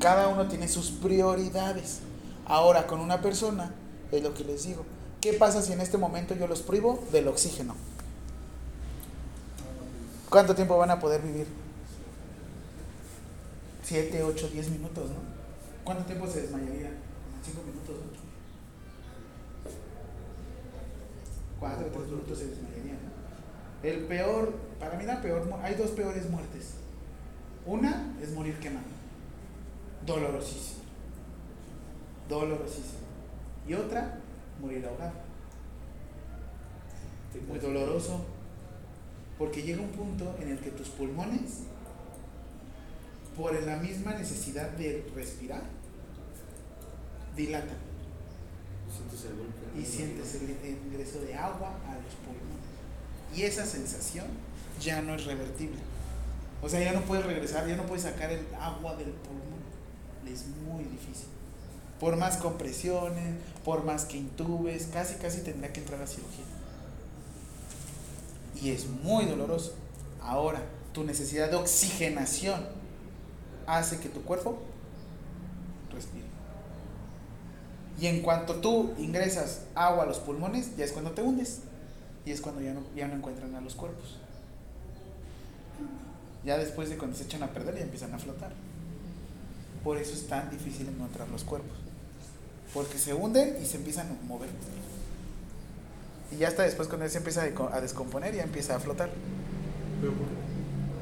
cada 0.00 0.28
uno 0.28 0.48
tiene 0.48 0.68
sus 0.68 0.90
prioridades. 0.90 2.00
Ahora, 2.46 2.86
con 2.86 3.00
una 3.00 3.20
persona, 3.20 3.74
es 4.10 4.22
lo 4.22 4.34
que 4.34 4.44
les 4.44 4.64
digo. 4.64 4.84
¿Qué 5.20 5.34
pasa 5.34 5.60
si 5.60 5.72
en 5.72 5.80
este 5.80 5.98
momento 5.98 6.34
yo 6.34 6.46
los 6.46 6.62
privo 6.62 7.04
del 7.12 7.28
oxígeno? 7.28 7.74
¿Cuánto 10.30 10.54
tiempo 10.54 10.78
van 10.78 10.90
a 10.90 10.98
poder 10.98 11.20
vivir? 11.20 11.46
Siete, 13.82 14.22
ocho, 14.22 14.48
diez 14.48 14.70
minutos, 14.70 15.10
¿no? 15.10 15.16
¿Cuánto 15.84 16.04
tiempo 16.04 16.26
se 16.26 16.42
desmayaría? 16.42 16.90
Cinco 17.44 17.62
minutos, 17.62 17.96
¿no? 17.96 18.20
Cuatro, 21.58 21.86
tres 21.92 22.06
minutos 22.06 22.38
se 22.38 22.46
desmayaría, 22.46 22.92
¿no? 22.92 23.88
El 23.88 24.06
peor, 24.06 24.54
para 24.78 24.96
mí 24.96 25.04
la 25.04 25.20
peor, 25.20 25.52
hay 25.62 25.74
dos 25.74 25.90
peores 25.90 26.30
muertes. 26.30 26.74
Una 27.66 28.16
es 28.22 28.32
morir 28.32 28.58
quemado. 28.58 28.86
Dolorosísimo. 30.06 30.80
Dolorosísimo. 32.28 33.00
Y 33.68 33.74
otra, 33.74 34.19
morir 34.60 34.86
ahogado. 34.86 35.12
Muy 37.48 37.58
doloroso. 37.58 38.24
Porque 39.38 39.62
llega 39.62 39.80
un 39.80 39.90
punto 39.90 40.36
en 40.40 40.50
el 40.50 40.58
que 40.58 40.70
tus 40.70 40.88
pulmones, 40.88 41.62
por 43.36 43.54
la 43.62 43.76
misma 43.76 44.14
necesidad 44.14 44.70
de 44.72 45.10
respirar, 45.14 45.62
dilatan 47.34 47.90
y 49.78 49.84
sientes 49.84 50.34
el 50.34 50.50
el 50.50 50.78
ingreso 50.86 51.20
de 51.22 51.34
agua 51.34 51.78
a 51.86 51.94
los 51.94 52.14
pulmones. 52.16 52.50
Y 53.34 53.42
esa 53.42 53.64
sensación 53.64 54.26
ya 54.80 55.00
no 55.00 55.14
es 55.14 55.24
revertible. 55.24 55.78
O 56.62 56.68
sea, 56.68 56.80
ya 56.80 56.92
no 56.92 57.02
puedes 57.02 57.24
regresar, 57.24 57.66
ya 57.66 57.76
no 57.76 57.86
puedes 57.86 58.02
sacar 58.02 58.30
el 58.30 58.44
agua 58.54 58.96
del 58.96 59.10
pulmón. 59.10 59.60
Es 60.26 60.46
muy 60.66 60.84
difícil. 60.84 61.28
Por 61.98 62.16
más 62.16 62.36
compresiones, 62.36 63.36
por 63.70 63.84
más 63.84 64.04
que 64.04 64.16
intubes, 64.16 64.88
casi 64.92 65.14
casi 65.14 65.42
tendría 65.42 65.72
que 65.72 65.78
entrar 65.78 66.02
a 66.02 66.06
cirugía. 66.08 66.44
Y 68.60 68.70
es 68.70 68.88
muy 68.88 69.26
doloroso. 69.26 69.74
Ahora, 70.20 70.60
tu 70.92 71.04
necesidad 71.04 71.48
de 71.48 71.54
oxigenación 71.54 72.66
hace 73.68 74.00
que 74.00 74.08
tu 74.08 74.24
cuerpo 74.24 74.58
respire. 75.92 76.24
Y 78.00 78.08
en 78.08 78.22
cuanto 78.22 78.56
tú 78.56 78.92
ingresas 78.98 79.60
agua 79.76 80.02
a 80.02 80.06
los 80.06 80.18
pulmones, 80.18 80.76
ya 80.76 80.84
es 80.84 80.90
cuando 80.90 81.12
te 81.12 81.22
hundes. 81.22 81.60
Y 82.26 82.32
es 82.32 82.40
cuando 82.40 82.60
ya 82.62 82.74
no, 82.74 82.80
ya 82.96 83.06
no 83.06 83.14
encuentran 83.14 83.54
a 83.54 83.60
los 83.60 83.76
cuerpos. 83.76 84.18
Ya 86.44 86.58
después 86.58 86.90
de 86.90 86.98
cuando 86.98 87.16
se 87.16 87.22
echan 87.22 87.44
a 87.44 87.52
perder, 87.52 87.76
ya 87.76 87.82
empiezan 87.82 88.12
a 88.14 88.18
flotar. 88.18 88.50
Por 89.84 89.96
eso 89.96 90.12
es 90.12 90.26
tan 90.26 90.50
difícil 90.50 90.88
encontrar 90.88 91.28
los 91.28 91.44
cuerpos. 91.44 91.79
Porque 92.74 92.98
se 92.98 93.14
hunden 93.14 93.56
y 93.62 93.66
se 93.66 93.76
empiezan 93.76 94.06
a 94.08 94.26
mover. 94.26 94.48
Y 96.32 96.36
ya 96.36 96.48
hasta 96.48 96.62
después 96.62 96.88
cuando 96.88 97.04
él 97.04 97.10
se 97.10 97.18
empieza 97.18 97.42
a 97.42 97.80
descomponer, 97.80 98.34
ya 98.34 98.44
empieza 98.44 98.76
a 98.76 98.80
flotar. 98.80 99.10
Pero 100.00 100.12
¿por 100.12 100.28
qué? 100.28 100.34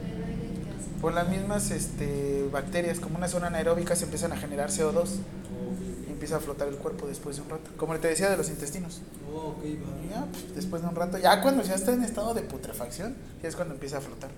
Por 0.00 0.10
el 0.10 0.24
aire 0.24 0.54
que 0.64 0.70
hace. 0.70 1.00
Por 1.00 1.12
las 1.12 1.28
mismas 1.28 1.70
este, 1.70 2.48
bacterias, 2.50 3.00
como 3.00 3.18
una 3.18 3.28
zona 3.28 3.48
anaeróbica, 3.48 3.94
se 3.94 4.04
empiezan 4.04 4.32
a 4.32 4.36
generar 4.36 4.70
CO2 4.70 5.18
Oh, 5.58 5.72
ok, 5.72 6.08
y 6.08 6.10
empieza 6.10 6.36
a 6.36 6.40
flotar 6.40 6.68
el 6.68 6.76
cuerpo 6.76 7.06
después 7.06 7.36
de 7.36 7.42
un 7.42 7.50
rato. 7.50 7.70
Como 7.76 7.98
te 7.98 8.08
decía 8.08 8.30
de 8.30 8.36
los 8.36 8.48
intestinos. 8.48 9.00
Oh. 9.34 9.54
Y 9.64 9.78
ya, 10.10 10.26
pues, 10.30 10.54
después 10.54 10.82
de 10.82 10.88
un 10.88 10.94
rato, 10.94 11.18
ya 11.18 11.40
cuando 11.42 11.62
ya 11.62 11.74
está 11.74 11.92
en 11.92 12.04
estado 12.04 12.34
de 12.34 12.42
putrefacción, 12.42 13.16
ya 13.42 13.48
es 13.48 13.56
cuando 13.56 13.74
empieza 13.74 13.98
a 13.98 14.00
flotar. 14.00 14.30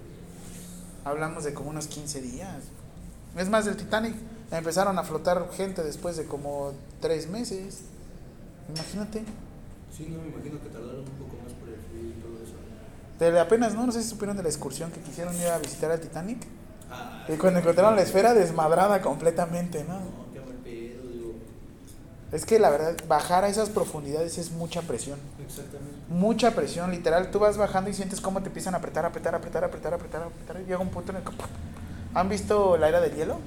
Hablamos 1.05 1.45
de 1.45 1.55
como 1.55 1.71
unos 1.71 1.87
15 1.87 2.21
días. 2.21 2.57
Es 3.37 3.49
más, 3.49 3.65
del 3.65 3.77
Titanic 3.77 4.15
empezaron 4.51 4.99
a 4.99 5.05
flotar 5.05 5.49
gente 5.53 5.83
después 5.83 6.17
de 6.17 6.25
como 6.25 6.73
3 7.01 7.29
meses. 7.29 7.81
Imagínate. 8.69 9.23
Sí, 9.97 10.07
no, 10.09 10.23
me 10.23 10.29
imagino 10.29 10.61
que 10.63 10.69
tardaron 10.69 11.01
un 11.01 11.05
poco 11.05 11.37
más 11.43 11.53
por 11.55 11.69
el 11.69 11.77
frío 11.77 12.11
y 12.11 12.21
todo 12.21 12.43
eso. 12.43 12.55
De 13.19 13.41
apenas, 13.41 13.75
¿no? 13.75 13.87
No 13.87 13.93
sé 13.93 14.03
si 14.03 14.09
supieron 14.09 14.37
de 14.37 14.43
la 14.43 14.49
excursión 14.49 14.91
que 14.91 15.01
quisieron 15.01 15.35
ir 15.37 15.49
a 15.49 15.59
visitar 15.59 15.91
al 15.91 16.01
Titanic. 16.01 16.39
Ah, 16.91 17.25
Y 17.29 17.37
cuando 17.37 17.61
encontraron 17.61 17.95
la 17.97 18.03
esfera 18.03 18.35
desmadrada 18.35 19.01
completamente, 19.01 19.85
¿no? 19.85 19.95
No, 19.95 20.33
qué 20.33 20.41
mal 20.41 20.55
pedo, 20.65 21.09
digo. 21.09 21.35
Es 22.33 22.47
que 22.47 22.59
la 22.59 22.71
verdad, 22.71 22.97
bajar 23.09 23.45
a 23.45 23.49
esas 23.49 23.71
profundidades 23.71 24.39
es 24.39 24.51
mucha 24.51 24.83
presión. 24.83 25.19
Exactamente. 25.45 25.97
Mucha 26.09 26.53
presión, 26.55 26.91
literal. 26.91 27.31
Tú 27.31 27.39
vas 27.39 27.57
bajando 27.57 27.91
y 27.91 27.95
sientes 27.95 28.21
cómo 28.21 28.41
te 28.41 28.49
empiezan 28.49 28.75
a 28.75 28.79
apretar, 28.79 29.05
apretar, 29.05 29.35
apretar, 29.35 29.65
apretar, 29.65 29.95
apretar, 29.95 30.23
apretar. 30.23 30.61
Y 30.61 30.65
llega 30.65 30.79
un 30.79 30.89
punto 30.91 31.13
en 31.13 31.19
el 31.19 31.23
que. 31.23 31.31
¿Han 32.15 32.29
visto 32.29 32.77
la 32.77 32.89
era 32.89 33.01
del 33.01 33.15
hielo? 33.15 33.39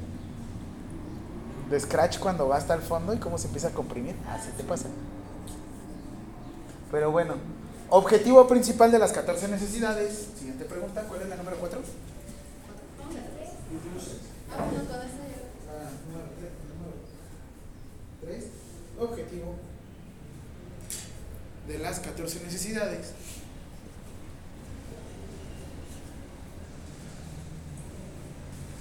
De 1.74 1.80
Scratch 1.80 2.19
cuando 2.19 2.47
va 2.47 2.57
hasta 2.57 2.76
el 2.76 2.82
fondo 2.84 3.15
y 3.15 3.17
cómo 3.17 3.39
se 3.39 3.47
empieza 3.47 3.69
a 3.69 3.71
comprimir. 3.71 4.15
Así 4.30 4.49
te 4.55 4.63
pasa. 4.63 4.89
Pero 6.91 7.09
bueno, 7.09 7.34
objetivo 7.89 8.47
principal 8.47 8.91
de 8.91 8.99
las 8.99 9.11
14 9.11 9.47
necesidades. 9.47 10.28
Siguiente 10.38 10.65
pregunta: 10.65 11.01
¿cuál 11.07 11.24
es 11.24 11.30
la 11.30 11.36
número 11.36 11.57
4? 11.57 11.80
¿Cómo 11.80 13.11
se 13.11 13.15
llama? 13.17 13.26
Ah, 14.51 14.65
bueno, 14.69 14.86
con 14.86 14.97
esa 14.97 15.17
yo- 15.17 15.74
La 15.74 15.89
número 16.13 16.93
3. 18.21 18.43
Objetivo 18.99 19.55
de 21.67 21.80
las 21.80 21.99
14 22.01 22.39
necesidades. 22.43 23.13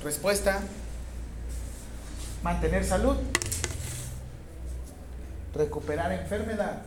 Respuesta. 0.04 0.60
Mantener 2.42 2.84
salud. 2.84 3.16
Recuperar 5.54 6.12
enfermedad. 6.12 6.82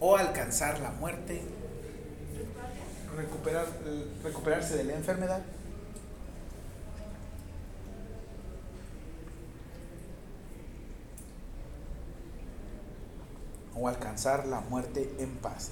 O 0.00 0.16
alcanzar 0.16 0.80
la 0.80 0.90
muerte. 0.90 1.42
Recuperar, 3.16 3.66
recuperarse 4.22 4.76
de 4.76 4.84
la 4.84 4.94
enfermedad. 4.94 5.40
o 13.76 13.88
alcanzar 13.88 14.46
la 14.46 14.60
muerte 14.60 15.14
en 15.18 15.30
paz. 15.36 15.70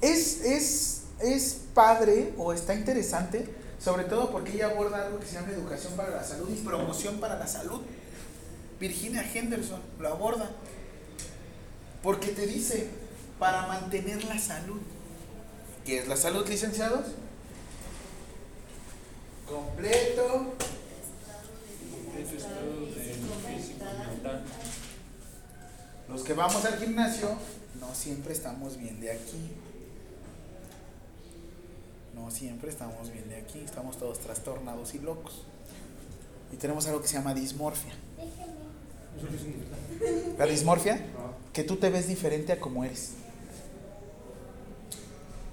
Es, 0.00 0.40
es, 0.42 1.03
es 1.24 1.62
padre 1.74 2.34
o 2.36 2.52
está 2.52 2.74
interesante, 2.74 3.48
sobre 3.82 4.04
todo 4.04 4.30
porque 4.30 4.52
ella 4.52 4.66
aborda 4.66 5.06
algo 5.06 5.18
que 5.18 5.26
se 5.26 5.34
llama 5.34 5.52
educación 5.52 5.94
para 5.94 6.10
la 6.10 6.24
salud 6.24 6.48
y 6.50 6.62
promoción 6.62 7.18
para 7.18 7.38
la 7.38 7.46
salud. 7.46 7.80
Virginia 8.78 9.24
Henderson 9.32 9.80
lo 9.98 10.08
aborda. 10.08 10.50
Porque 12.02 12.28
te 12.28 12.46
dice, 12.46 12.88
para 13.38 13.66
mantener 13.66 14.22
la 14.24 14.38
salud. 14.38 14.80
¿Qué 15.84 16.00
es 16.00 16.08
la 16.08 16.16
salud, 16.16 16.46
licenciados? 16.48 17.06
Completo, 19.46 20.54
Ese 22.18 22.36
estado 22.36 22.86
de 22.86 22.92
físico 22.92 23.84
mental. 24.08 24.44
Los 26.08 26.22
que 26.22 26.32
vamos 26.32 26.64
al 26.64 26.78
gimnasio 26.78 27.28
no 27.80 27.94
siempre 27.94 28.32
estamos 28.32 28.76
bien 28.76 29.00
de 29.00 29.12
aquí. 29.12 29.52
No 32.14 32.30
siempre 32.30 32.70
estamos 32.70 33.10
bien 33.10 33.28
de 33.28 33.36
aquí. 33.36 33.60
Estamos 33.60 33.98
todos 33.98 34.18
trastornados 34.20 34.94
y 34.94 34.98
locos. 34.98 35.44
Y 36.52 36.56
tenemos 36.56 36.86
algo 36.86 37.02
que 37.02 37.08
se 37.08 37.14
llama 37.14 37.34
dismorfia. 37.34 37.92
La 40.38 40.46
dismorfia, 40.46 41.00
que 41.52 41.64
tú 41.64 41.76
te 41.76 41.90
ves 41.90 42.08
diferente 42.08 42.52
a 42.52 42.60
como 42.60 42.84
eres. 42.84 43.14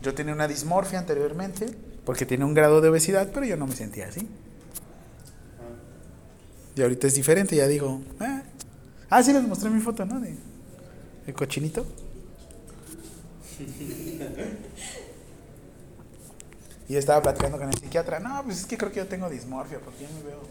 Yo 0.02 0.14
tenía 0.14 0.34
una 0.34 0.48
dismorfia 0.48 1.00
anteriormente 1.00 1.68
porque 2.06 2.26
tenía 2.26 2.46
un 2.46 2.54
grado 2.54 2.82
de 2.82 2.90
obesidad, 2.90 3.30
pero 3.34 3.46
yo 3.46 3.58
no 3.58 3.68
me 3.68 3.76
sentía 3.76 4.08
así. 4.08 4.28
Y 6.76 6.82
ahorita 6.82 7.08
es 7.08 7.16
diferente, 7.16 7.56
ya 7.56 7.68
digo, 7.68 8.02
ah, 8.20 8.44
ah 9.10 9.24
sí 9.24 9.34
les 9.34 9.44
mostré 9.44 9.70
mi 9.70 9.82
foto, 9.82 10.06
¿no? 10.06 10.20
De 10.20 10.36
el 11.28 11.34
cochinito. 11.34 11.86
Y 16.92 16.98
estaba 16.98 17.22
platicando 17.22 17.58
con 17.58 17.70
el 17.70 17.74
psiquiatra, 17.74 18.20
no, 18.20 18.44
pues 18.44 18.60
es 18.60 18.66
que 18.66 18.78
creo 18.78 18.92
que 18.92 18.98
yo 18.98 19.08
tengo 19.08 19.30
dismorfia, 19.30 19.80
porque 19.80 20.04
yo 20.04 20.10
me 20.10 20.24
veo. 20.24 20.42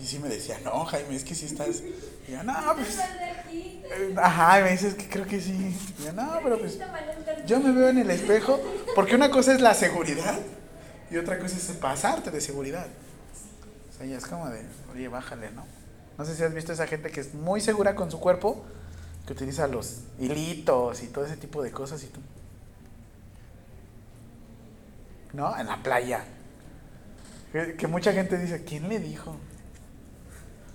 Y 0.00 0.06
sí 0.06 0.18
me 0.18 0.30
decía, 0.30 0.58
no, 0.64 0.82
Jaime, 0.86 1.14
es 1.14 1.24
que 1.24 1.34
sí 1.34 1.44
estás. 1.44 1.82
Y 2.26 2.32
yo, 2.32 2.42
no, 2.42 2.54
pues. 2.74 2.98
eh, 2.98 4.14
Ajá, 4.16 4.60
y 4.60 4.62
me 4.62 4.70
dices 4.70 4.94
que 4.94 5.06
creo 5.06 5.26
que 5.26 5.38
sí. 5.42 5.76
Y 5.98 6.04
yo, 6.04 6.14
no, 6.14 6.40
pero 6.42 6.58
pues. 6.58 6.78
Yo 7.46 7.60
me 7.60 7.70
veo 7.72 7.90
en 7.90 7.98
el 7.98 8.10
espejo, 8.10 8.58
porque 8.94 9.14
una 9.14 9.30
cosa 9.30 9.52
es 9.52 9.60
la 9.60 9.74
seguridad 9.74 10.38
Y 11.10 11.18
otra 11.18 11.38
cosa 11.38 11.54
es 11.54 11.64
pasarte 11.76 12.30
de 12.30 12.40
seguridad. 12.40 12.86
O 13.90 13.98
sea, 13.98 14.06
ya 14.06 14.16
es 14.16 14.24
como 14.24 14.48
de, 14.48 14.62
oye, 14.94 15.08
bájale, 15.08 15.50
¿no? 15.50 15.66
No 16.16 16.24
sé 16.24 16.34
si 16.34 16.44
has 16.44 16.54
visto 16.54 16.72
esa 16.72 16.86
gente 16.86 17.10
que 17.10 17.20
es 17.20 17.34
muy 17.34 17.60
segura 17.60 17.94
con 17.94 18.10
su 18.10 18.20
cuerpo, 18.20 18.64
que 19.26 19.34
utiliza 19.34 19.68
los 19.68 19.98
hilitos 20.18 21.02
y 21.02 21.08
todo 21.08 21.26
ese 21.26 21.36
tipo 21.36 21.62
de 21.62 21.72
cosas 21.72 22.02
y 22.04 22.06
tú. 22.06 22.20
¿No? 25.34 25.58
En 25.58 25.66
la 25.66 25.82
playa. 25.82 26.24
Que, 27.52 27.86
mucha 27.86 28.12
gente 28.12 28.38
dice, 28.38 28.64
¿quién 28.64 28.88
le 28.88 28.98
dijo? 28.98 29.36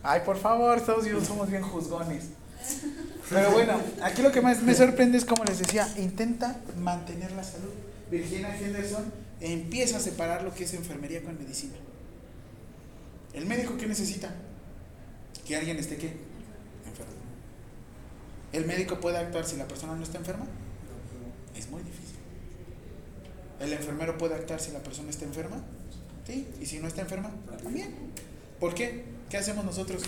Ay, 0.04 0.22
por 0.26 0.38
favor, 0.38 0.78
Estados 0.78 1.04
Unidos 1.04 1.26
somos 1.26 1.50
bien 1.50 1.62
juzgones. 1.62 2.30
Pero 3.30 3.52
bueno, 3.52 3.80
aquí 4.02 4.22
lo 4.22 4.32
que 4.32 4.42
más 4.42 4.62
me 4.62 4.74
sorprende 4.74 5.18
es 5.18 5.26
como 5.26 5.44
les 5.44 5.60
decía, 5.60 5.88
intenta 5.98 6.60
mantener 6.78 7.32
la 7.34 7.44
salud. 7.44 7.72
Virginia 8.10 8.56
Henderson 8.58 9.12
empieza 9.42 9.98
a 9.98 10.00
separar 10.00 10.44
lo 10.44 10.54
que 10.54 10.64
es 10.64 10.74
enfermería 10.74 11.22
con 11.22 11.38
medicina. 11.38 11.76
¿El 13.34 13.46
médico 13.46 13.78
qué 13.78 13.88
necesita? 13.88 14.34
Que 15.46 15.56
alguien 15.56 15.78
esté 15.78 15.98
qué? 15.98 16.08
Enfermo. 16.88 17.14
¿El 18.52 18.66
médico 18.66 19.00
puede 19.00 19.18
actuar 19.18 19.46
si 19.46 19.58
la 19.58 19.68
persona 19.68 19.96
no 19.96 20.04
está 20.04 20.18
enferma? 20.18 20.46
Es 21.56 21.70
muy 21.70 21.82
difícil. 21.84 22.09
¿El 23.60 23.74
enfermero 23.74 24.18
puede 24.18 24.36
actuar 24.36 24.60
si 24.60 24.72
la 24.72 24.80
persona 24.80 25.10
está 25.10 25.26
enferma? 25.26 25.58
Sí. 26.26 26.48
¿Y 26.62 26.66
si 26.66 26.80
no 26.80 26.88
está 26.88 27.02
enferma? 27.02 27.32
También. 27.62 27.94
¿Por 28.60 28.74
qué? 28.74 29.04
¿Qué 29.30 29.38
hacemos 29.38 29.66
nosotros? 29.66 30.04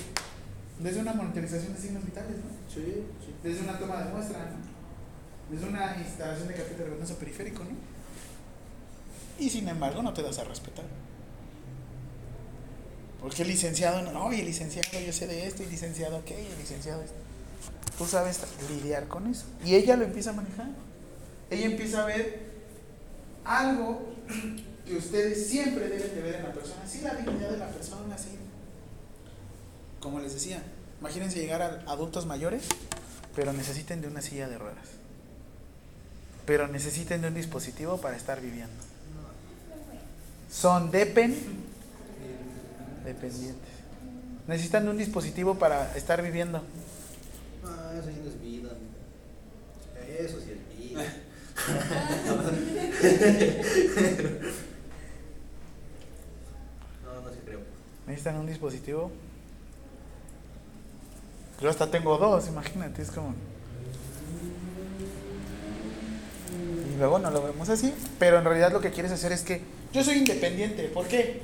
Desde 0.80 1.00
una 1.00 1.14
monitorización 1.14 1.74
de 1.74 1.80
signos 1.80 2.06
vitales, 2.06 2.38
¿no? 2.38 2.74
Sí, 2.74 3.04
sí. 3.20 3.36
Desde 3.44 3.62
una 3.62 3.78
toma 3.78 4.04
de 4.04 4.14
muestra, 4.14 4.40
¿no? 4.40 5.54
Desde 5.54 5.68
una 5.68 5.98
instalación 5.98 6.48
de 6.48 6.54
catéter 6.54 6.90
venoso 6.90 7.16
periférico, 7.16 7.64
¿no? 7.64 7.72
Y 9.40 9.50
sin 9.50 9.68
embargo 9.68 10.02
no 10.02 10.14
te 10.14 10.22
das 10.22 10.40
a 10.40 10.44
respetar. 10.44 10.86
Porque 13.20 13.44
el 13.44 13.50
licenciado, 13.50 14.02
no, 14.02 14.26
oye, 14.26 14.44
licenciado, 14.44 15.00
yo 15.00 15.14
sé 15.14 15.28
de 15.28 15.46
esto, 15.46 15.62
y 15.62 15.68
licenciado, 15.68 16.18
ok, 16.18 16.32
y 16.32 16.60
licenciado 16.60 17.04
esto. 17.04 17.18
Tú 17.98 18.06
sabes 18.06 18.40
lidiar 18.70 19.08
con 19.08 19.28
eso. 19.28 19.46
Y 19.64 19.76
ella 19.76 19.96
lo 19.96 20.06
empieza 20.06 20.32
a 20.32 20.34
manejar. 20.34 20.70
Ella 21.52 21.66
empieza 21.66 22.02
a 22.02 22.06
ver 22.06 22.51
algo 23.46 24.02
que 24.86 24.96
ustedes 24.96 25.48
siempre 25.48 25.88
deben 25.88 26.16
de 26.16 26.22
ver 26.22 26.36
en 26.36 26.44
la 26.44 26.54
persona. 26.54 26.86
Sí, 26.88 27.02
la 27.02 27.14
dignidad 27.16 27.52
de 27.52 27.58
la 27.58 27.68
persona, 27.68 28.18
sí. 28.18 28.38
Como 30.00 30.20
les 30.20 30.34
decía, 30.34 30.64
imagínense 31.00 31.40
llegar 31.40 31.62
a 31.62 31.92
adultos 31.92 32.26
mayores, 32.26 32.64
pero 33.36 33.54
necesiten 33.54 34.02
de 34.02 34.08
una 34.08 34.22
silla 34.22 34.50
de 34.50 34.58
ruedas. 34.58 34.88
Pero 36.46 36.68
necesiten 36.68 37.22
de 37.22 37.28
un 37.28 37.36
dispositivo 37.36 37.98
para 37.98 38.18
estar 38.18 38.42
viviendo. 38.42 38.84
Son 40.52 40.92
depen 40.92 41.36
dependientes. 43.06 43.72
Necesitan 44.48 44.84
de 44.86 44.90
un 44.90 44.98
dispositivo 44.98 45.56
para 45.56 45.96
estar 45.96 46.22
viviendo. 46.22 46.62
Ah, 47.64 47.94
eso 47.98 48.10
sí 48.10 48.18
no 48.22 48.30
es 48.30 48.42
vida. 48.42 48.70
Eso 50.20 50.40
sí 50.40 50.52
es. 50.52 50.61
No, 57.04 57.22
no 57.22 57.32
se 57.32 57.40
creo. 57.40 57.60
Necesitan 58.08 58.38
un 58.38 58.48
dispositivo. 58.48 59.12
Yo 61.62 61.70
hasta 61.70 61.92
tengo 61.92 62.18
dos, 62.18 62.48
imagínate, 62.48 63.02
es 63.04 63.12
como. 63.12 63.36
Y 66.92 66.98
luego 66.98 67.20
no 67.20 67.30
lo 67.30 67.44
vemos 67.44 67.70
así, 67.70 67.94
pero 68.18 68.40
en 68.40 68.46
realidad 68.46 68.72
lo 68.72 68.82
que 68.82 68.92
quieres 68.92 69.12
hacer 69.12 69.32
es 69.32 69.44
que 69.44 69.62
yo 69.94 70.04
soy 70.04 70.18
independiente. 70.18 70.86
¿Por 70.86 71.08
qué? 71.08 71.42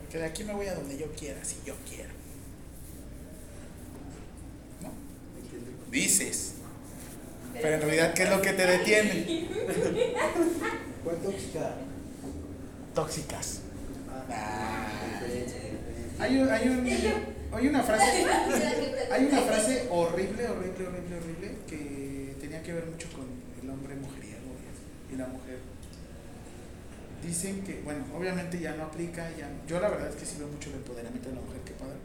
Porque 0.00 0.18
de 0.18 0.24
aquí 0.24 0.44
me 0.44 0.54
voy 0.54 0.66
a 0.66 0.74
donde 0.74 0.96
yo 0.96 1.06
quiera, 1.12 1.44
si 1.44 1.56
yo 1.66 1.74
quiero. 1.88 2.10
¿No? 4.82 4.90
Dices. 5.90 6.47
Pero 7.60 7.74
en 7.74 7.80
realidad, 7.82 8.14
¿qué 8.14 8.22
es 8.24 8.30
lo 8.30 8.40
que 8.42 8.52
te 8.52 8.66
detiene? 8.66 9.48
¿Cuál 11.04 11.16
tóxica? 11.16 11.70
Tóxicas. 12.94 13.60
Ah. 14.30 14.86
Hay, 16.20 16.38
un- 16.38 16.48
hay, 16.50 16.68
un- 16.68 16.86
hay 17.52 17.66
una 17.68 17.82
frase. 17.82 18.26
Hay 19.10 19.24
una 19.26 19.40
frase 19.40 19.86
horrible, 19.90 20.48
horrible, 20.48 20.86
horrible, 20.86 21.16
horrible 21.16 21.50
que 21.68 22.34
tenía 22.40 22.62
que 22.62 22.72
ver 22.72 22.86
mucho 22.86 23.08
con 23.12 23.24
el 23.62 23.70
hombre 23.70 23.94
mujeriego 23.94 24.50
y 25.12 25.16
la 25.16 25.26
mujer. 25.26 25.58
Dicen 27.24 27.62
que, 27.64 27.80
bueno, 27.84 28.04
obviamente 28.16 28.60
ya 28.60 28.74
no 28.74 28.84
aplica, 28.84 29.28
ya 29.36 29.48
yo 29.66 29.80
la 29.80 29.88
verdad 29.88 30.08
es 30.08 30.16
que 30.16 30.24
sí 30.26 30.36
veo 30.38 30.48
mucho 30.48 30.70
el 30.70 30.76
empoderamiento 30.76 31.28
de 31.30 31.34
la 31.36 31.40
mujer 31.40 31.60
que 31.62 31.72
padre. 31.72 31.96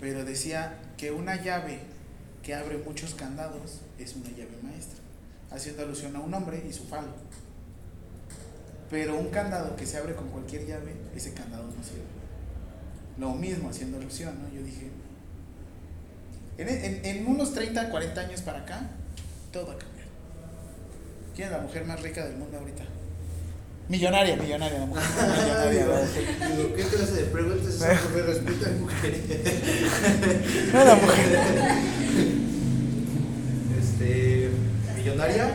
Pero 0.00 0.24
decía 0.24 0.78
que 0.96 1.10
una 1.12 1.40
llave 1.42 1.78
que 2.42 2.54
abre 2.54 2.78
muchos 2.78 3.14
candados 3.14 3.80
es 3.98 4.14
una 4.16 4.28
llave 4.30 4.56
maestra, 4.62 4.98
haciendo 5.50 5.82
alusión 5.82 6.14
a 6.16 6.20
un 6.20 6.32
hombre 6.34 6.62
y 6.68 6.72
su 6.72 6.84
falo. 6.84 7.08
Pero 8.90 9.16
un 9.18 9.28
candado 9.28 9.76
que 9.76 9.86
se 9.86 9.96
abre 9.96 10.14
con 10.14 10.28
cualquier 10.28 10.66
llave, 10.66 10.92
ese 11.16 11.32
candado 11.32 11.64
no 11.64 11.82
sirve. 11.82 12.02
Lo 13.18 13.32
mismo 13.34 13.70
haciendo 13.70 13.98
alusión, 13.98 14.34
¿no? 14.42 14.48
Yo 14.54 14.62
dije, 14.64 14.88
en, 16.58 16.68
en- 16.68 17.04
en 17.04 17.26
unos 17.26 17.52
30, 17.54 17.90
40 17.90 18.20
años 18.20 18.40
para 18.42 18.60
acá, 18.60 18.90
todo 19.52 19.66
va 19.68 19.72
a 19.74 19.78
cambiar. 19.78 20.06
¿Quién 21.34 21.48
es 21.48 21.52
la 21.54 21.60
mujer 21.60 21.84
más 21.84 22.00
rica 22.02 22.24
del 22.24 22.36
mundo 22.36 22.58
ahorita? 22.58 22.84
Millonaria, 23.88 24.36
millonaria, 24.36 24.78
la 24.80 24.86
mujer 24.86 25.04
más 25.04 25.38
millonaria. 25.42 25.86
la 25.86 26.00
mujer. 26.00 26.56
Digo, 26.56 26.74
¿qué 26.74 26.82
clase 26.84 27.12
de 27.12 27.24
preguntas 27.24 27.66
es 27.68 27.74
esa? 27.76 28.08
Me 28.14 28.22
respeta 28.22 28.70
mi 28.70 28.80
mujer. 28.80 29.20
No, 30.72 30.84
la 30.84 30.94
mujer. 30.94 31.38
Millonaria. 35.14 35.54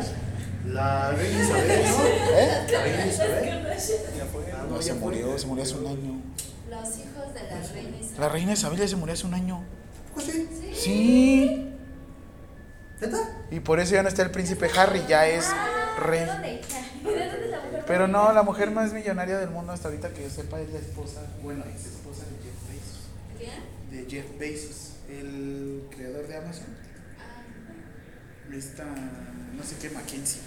La 0.67 1.11
reina 1.11 1.43
Isabel, 1.43 1.83
¿no? 1.89 2.05
¿Eh? 2.37 2.67
La 2.71 2.83
reina 2.83 3.05
Isabel. 3.07 4.15
Ya 4.17 4.25
fue. 4.25 4.51
Ah, 4.53 4.65
No, 4.69 4.81
se 4.81 4.93
murió, 4.93 5.37
se 5.37 5.47
murió 5.47 5.63
hace 5.63 5.75
un 5.75 5.87
año. 5.87 6.21
Los 6.69 6.97
hijos 6.97 7.33
de 7.33 7.43
la 7.43 7.73
reina 7.73 7.97
Isabel. 7.97 8.19
La 8.19 8.29
reina 8.29 8.53
Isabel 8.53 8.79
ya 8.79 8.87
se 8.87 8.95
murió 8.95 9.13
hace 9.13 9.25
un 9.27 9.33
año. 9.33 9.63
¿Cómo 10.13 10.25
sí? 10.25 10.47
Sí. 10.73 11.65
Y 13.51 13.59
por 13.61 13.79
eso 13.79 13.95
ya 13.95 14.03
no 14.03 14.09
está 14.09 14.23
el 14.23 14.31
príncipe 14.31 14.69
Harry, 14.75 15.01
ya 15.07 15.25
es 15.27 15.47
rey. 15.99 16.19
¿De 16.19 16.25
dónde? 16.25 16.47
¿De 16.49 16.59
dónde 17.03 17.45
es 17.45 17.51
la 17.51 17.59
mujer? 17.61 17.83
Pero 17.87 18.07
no, 18.07 18.31
la 18.33 18.43
mujer 18.43 18.71
más 18.71 18.91
millonaria 18.93 19.37
del 19.39 19.49
mundo 19.49 19.71
hasta 19.71 19.87
ahorita 19.87 20.09
que 20.09 20.23
yo 20.23 20.29
sepa 20.29 20.59
es 20.59 20.69
la 20.71 20.79
esposa, 20.79 21.21
bueno, 21.41 21.63
ex 21.71 21.85
esposa 21.85 22.23
de 22.25 22.35
Jeff 22.43 22.59
Bezos. 22.69 23.07
¿Quién? 23.37 24.05
De 24.05 24.11
Jeff 24.11 24.25
Bezos, 24.37 24.89
el 25.09 25.83
creador 25.95 26.27
de 26.27 26.37
Amazon. 26.37 26.65
Esta, 28.53 28.83
no 28.83 29.63
sé 29.63 29.75
qué, 29.79 29.89
Mackenzie. 29.91 30.41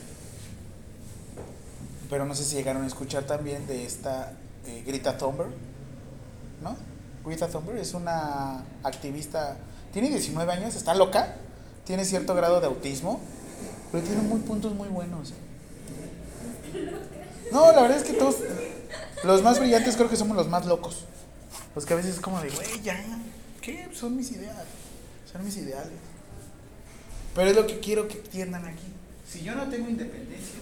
Pero 2.11 2.27
no 2.27 2.35
sé 2.35 2.45
si 2.45 2.57
llegaron 2.57 2.83
a 2.83 2.87
escuchar 2.87 3.25
también 3.25 3.67
de 3.67 3.87
esta 3.87 4.33
eh, 4.67 4.83
Greta 4.85 5.17
Thunberg, 5.17 5.51
¿no? 6.63 6.77
Greta 7.25 7.49
Thunberg 7.49 7.79
es 7.79 7.95
una 7.95 8.65
activista, 8.83 9.57
tiene 9.93 10.11
19 10.11 10.53
años, 10.53 10.75
está 10.75 10.95
loca, 10.95 11.37
tiene 11.87 12.05
cierto 12.05 12.35
grado 12.35 12.61
de 12.61 12.67
autismo, 12.67 13.21
pero 13.93 14.05
tiene 14.05 14.23
muy 14.23 14.41
puntos 14.41 14.75
muy 14.75 14.89
buenos. 14.89 15.33
No, 17.53 17.73
la 17.73 17.83
verdad 17.83 17.99
es 17.99 18.05
que 18.05 18.15
todos, 18.15 18.37
los 19.23 19.43
más 19.43 19.59
brillantes 19.59 19.97
creo 19.97 20.11
que 20.11 20.17
somos 20.17 20.37
los 20.37 20.49
más 20.49 20.67
locos. 20.67 21.05
Los 21.75 21.87
que 21.87 21.95
a 21.95 21.97
veces 21.97 22.17
es 22.17 22.21
como 22.21 22.41
de, 22.41 22.51
güey, 22.51 22.83
ya, 22.83 23.01
¿qué? 23.61 23.89
Son 23.95 24.17
mis 24.17 24.33
ideas, 24.33 24.65
son 25.31 25.45
mis 25.45 25.57
ideales. 25.57 26.12
Pero 27.35 27.51
es 27.51 27.57
lo 27.57 27.67
que 27.67 27.81
quiero 27.81 28.09
que 28.09 28.19
entiendan 28.19 28.65
aquí. 28.67 28.87
Si 29.27 29.43
yo 29.43 29.55
no 29.55 29.69
tengo 29.69 29.89
independencia, 29.89 30.61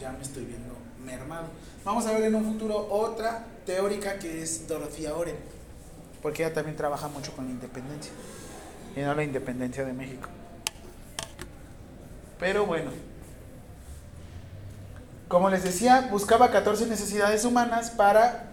ya 0.00 0.12
me 0.12 0.22
estoy 0.22 0.44
viendo 0.44 0.74
mermado. 1.04 1.48
Vamos 1.84 2.06
a 2.06 2.12
ver 2.12 2.24
en 2.24 2.34
un 2.34 2.44
futuro 2.44 2.88
otra 2.90 3.46
teórica 3.66 4.18
que 4.18 4.42
es 4.42 4.66
Dorothea 4.66 5.14
Oren, 5.14 5.36
porque 6.22 6.44
ella 6.44 6.54
también 6.54 6.76
trabaja 6.76 7.08
mucho 7.08 7.32
con 7.32 7.44
la 7.44 7.50
independencia 7.50 8.12
y 8.96 9.00
no 9.00 9.14
la 9.14 9.24
independencia 9.24 9.84
de 9.84 9.92
México. 9.92 10.28
Pero 12.38 12.66
bueno, 12.66 12.90
como 15.28 15.50
les 15.50 15.64
decía, 15.64 16.08
buscaba 16.10 16.50
14 16.50 16.86
necesidades 16.86 17.44
humanas 17.44 17.90
para 17.90 18.52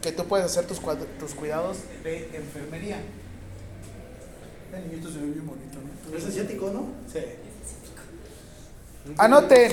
que 0.00 0.12
tú 0.12 0.24
puedas 0.24 0.46
hacer 0.46 0.66
tus, 0.66 0.80
tus 1.18 1.34
cuidados 1.34 1.78
de 2.02 2.36
enfermería. 2.36 2.98
El 4.72 4.88
niñito 4.88 5.10
se 5.10 5.18
ve 5.18 5.26
bien 5.26 5.46
bonito, 5.46 5.78
¿no? 5.80 6.16
Es 6.16 6.24
asiático, 6.24 6.70
¿no? 6.70 6.86
Sí. 7.12 7.20
Anoten. 9.18 9.72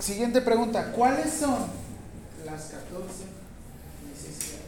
Siguiente 0.00 0.40
pregunta. 0.40 0.90
¿Cuáles 0.92 1.32
son 1.32 1.66
las 2.44 2.62
14 2.64 3.24
necesidades? 4.10 4.62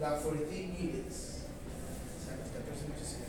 La 0.00 0.16
14 0.16 0.36
needs. 0.48 1.44
O 2.10 2.24
sea, 2.24 2.36
las 2.36 2.48
14 2.50 2.88
necesidades. 2.88 3.28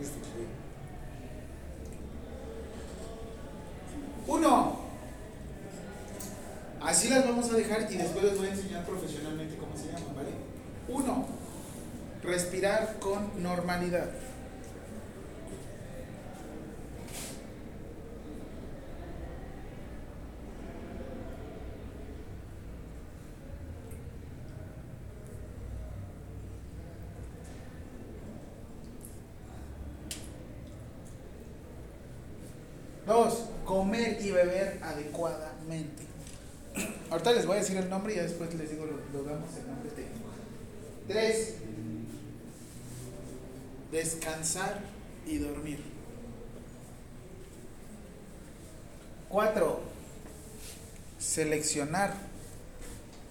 Este, 0.00 0.48
Uno, 4.26 4.87
Así 6.80 7.08
las 7.08 7.24
vamos 7.24 7.50
a 7.50 7.56
dejar 7.56 7.90
y 7.92 7.96
después 7.96 8.24
les 8.24 8.38
voy 8.38 8.46
a 8.46 8.50
enseñar 8.50 8.84
profesionalmente 8.84 9.56
cómo 9.56 9.76
se 9.76 9.86
llaman, 9.86 10.14
¿vale? 10.16 10.30
Uno. 10.88 11.26
Respirar 12.22 12.98
con 12.98 13.42
normalidad. 13.42 14.10
Dos, 33.06 33.44
comer 33.64 34.18
y 34.20 34.30
beber 34.30 34.80
adecuadamente. 34.82 36.17
Ahorita 37.10 37.32
les 37.32 37.46
voy 37.46 37.56
a 37.56 37.60
decir 37.60 37.76
el 37.76 37.88
nombre 37.88 38.12
y 38.12 38.16
ya 38.16 38.22
después 38.22 38.54
les 38.54 38.70
digo, 38.70 38.84
lo, 38.84 38.96
lo 39.12 39.24
damos 39.24 39.54
el 39.56 39.66
nombre 39.66 39.90
técnico. 39.90 40.28
Tres, 41.06 41.54
descansar 43.90 44.80
y 45.26 45.38
dormir. 45.38 45.82
Cuatro, 49.28 49.80
seleccionar 51.18 52.14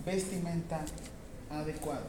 vestimenta 0.05 0.85
adecuada. 1.49 2.05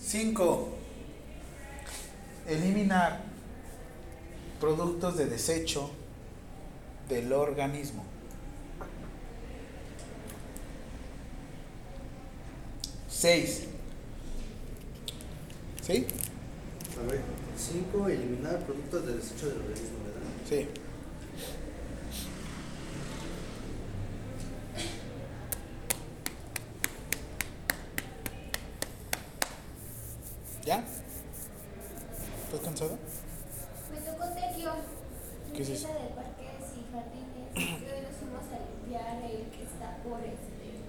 Cinco, 0.00 0.76
eliminar 2.46 3.35
productos 4.60 5.16
de 5.16 5.26
desecho 5.26 5.90
del 7.08 7.32
organismo. 7.32 8.04
Seis. 13.08 13.64
¿Sí? 15.82 16.06
A 16.98 17.10
ver, 17.10 17.20
5. 17.56 18.08
Eliminar 18.08 18.58
productos 18.60 19.06
de 19.06 19.14
desecho 19.14 19.48
del 19.48 19.58
organismo, 19.58 19.98
¿verdad? 20.04 20.20
Sí. 20.48 20.68
¿Ya? 30.66 30.82
¿Estás 32.44 32.60
cansado? 32.60 32.98
Me 33.92 34.00
tocó 34.00 34.24
tequio. 34.34 34.72
¿Qué 35.54 35.62
es 35.62 35.68
eso? 35.68 35.86
Limpieza 35.86 36.02
de 36.02 36.10
parques 36.10 36.66
y 36.74 36.82
jardines. 36.92 37.54
Y 37.54 37.84
hoy 37.86 38.00
nos 38.02 38.16
fuimos 38.18 38.42
a 38.50 38.58
limpiar 38.66 39.30
el 39.30 39.46
que 39.50 39.62
está 39.62 39.96
por 40.02 40.18
este. 40.20 40.82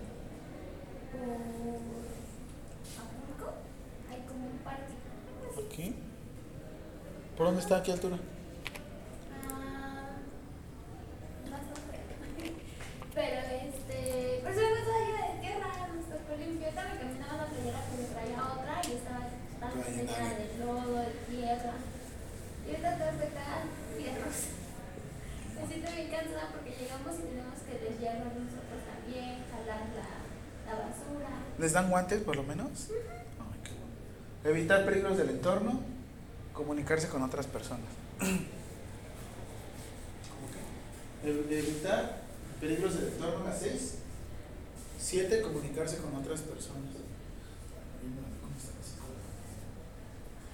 por. 1.13 1.29
Acapulco. 2.97 3.53
Hay 4.09 4.21
como 4.27 4.47
un 4.47 4.57
parque. 4.65 4.97
Así. 5.51 5.61
Aquí. 5.63 5.95
¿Por 7.37 7.45
dónde 7.45 7.56
está? 7.67 7.77
¿A 7.77 7.83
qué 7.83 7.91
altura? 7.91 8.17
Ah, 9.43 10.15
más. 11.51 11.61
Pero 13.13 13.39
este. 13.67 14.39
Por 14.41 14.51
no 14.55 14.81
sabía 14.87 15.19
de 15.27 15.39
tierra. 15.43 15.71
Nos 15.91 16.07
tocó 16.07 16.31
limpiar. 16.39 16.69
Estaba 16.69 16.95
caminaba 16.95 17.37
la 17.37 17.45
playera 17.51 17.79
que 17.83 17.95
me 17.99 18.07
traía 18.07 18.39
otra 18.55 18.75
y 18.87 18.91
estaba 18.95 19.23
tan 19.59 19.71
llena 19.83 20.29
de 20.39 20.47
lodo, 20.63 20.95
de 20.95 21.11
tierra. 21.27 21.75
Y 22.63 22.69
ahorita 22.71 22.89
tengo 22.97 23.11
que 23.19 23.27
sacar 23.27 23.61
fierros. 23.97 24.37
Me 25.57 25.67
siento 25.67 25.91
bien 25.91 26.07
cansada 26.07 26.47
porque 26.55 26.71
llegamos 26.71 27.11
y 27.19 27.23
tenemos 27.27 27.59
que 27.67 27.73
deshiervar 27.83 28.31
nosotros 28.31 28.79
también, 28.87 29.43
jalar 29.51 29.83
la, 29.91 30.07
la 30.63 30.73
basura. 30.87 31.31
¿Les 31.57 31.73
dan 31.73 31.89
guantes 31.89 32.21
por 32.23 32.35
lo 32.37 32.43
menos? 32.43 32.87
Qué 32.87 33.73
bueno. 33.75 33.91
Evitar 34.45 34.85
peligros 34.85 35.17
del 35.17 35.31
entorno, 35.31 35.81
comunicarse 36.87 37.09
con 37.11 37.21
otras 37.23 37.45
personas. 37.47 37.83
Ev- 41.25 41.51
Evitar 41.51 42.21
peligros 42.61 42.95
del 42.95 43.09
entorno, 43.11 43.43
las 43.45 43.59
seis. 43.59 43.95
Siete, 44.97 45.41
comunicarse 45.41 45.97
con 45.97 46.15
otras 46.15 46.39
personas. 46.41 46.95
¿cómo 48.41 48.55
está 48.55 48.71
la 48.71 48.83
psicóloga? 48.87 49.27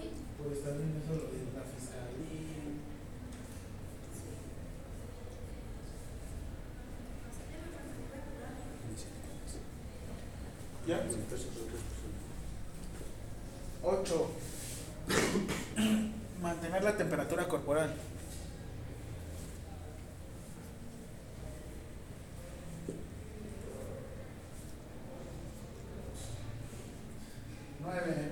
Ay, 0.02 0.10
Por 0.42 0.52
estar 0.54 0.74
viendo 0.76 0.98
eso 1.06 1.14
lo 1.14 1.30
de 1.30 1.54
la 1.54 1.64
fiscalía. 1.70 2.82
¿Ya? 10.88 11.00
Visitarse 11.00 11.46
por 11.48 11.64
otras 11.64 11.82
personas. 11.88 12.24
8. 13.84 14.30
Mantener 16.74 16.92
la 16.92 16.98
temperatura 16.98 17.48
corporal. 17.48 17.94
Nueve. 27.80 28.32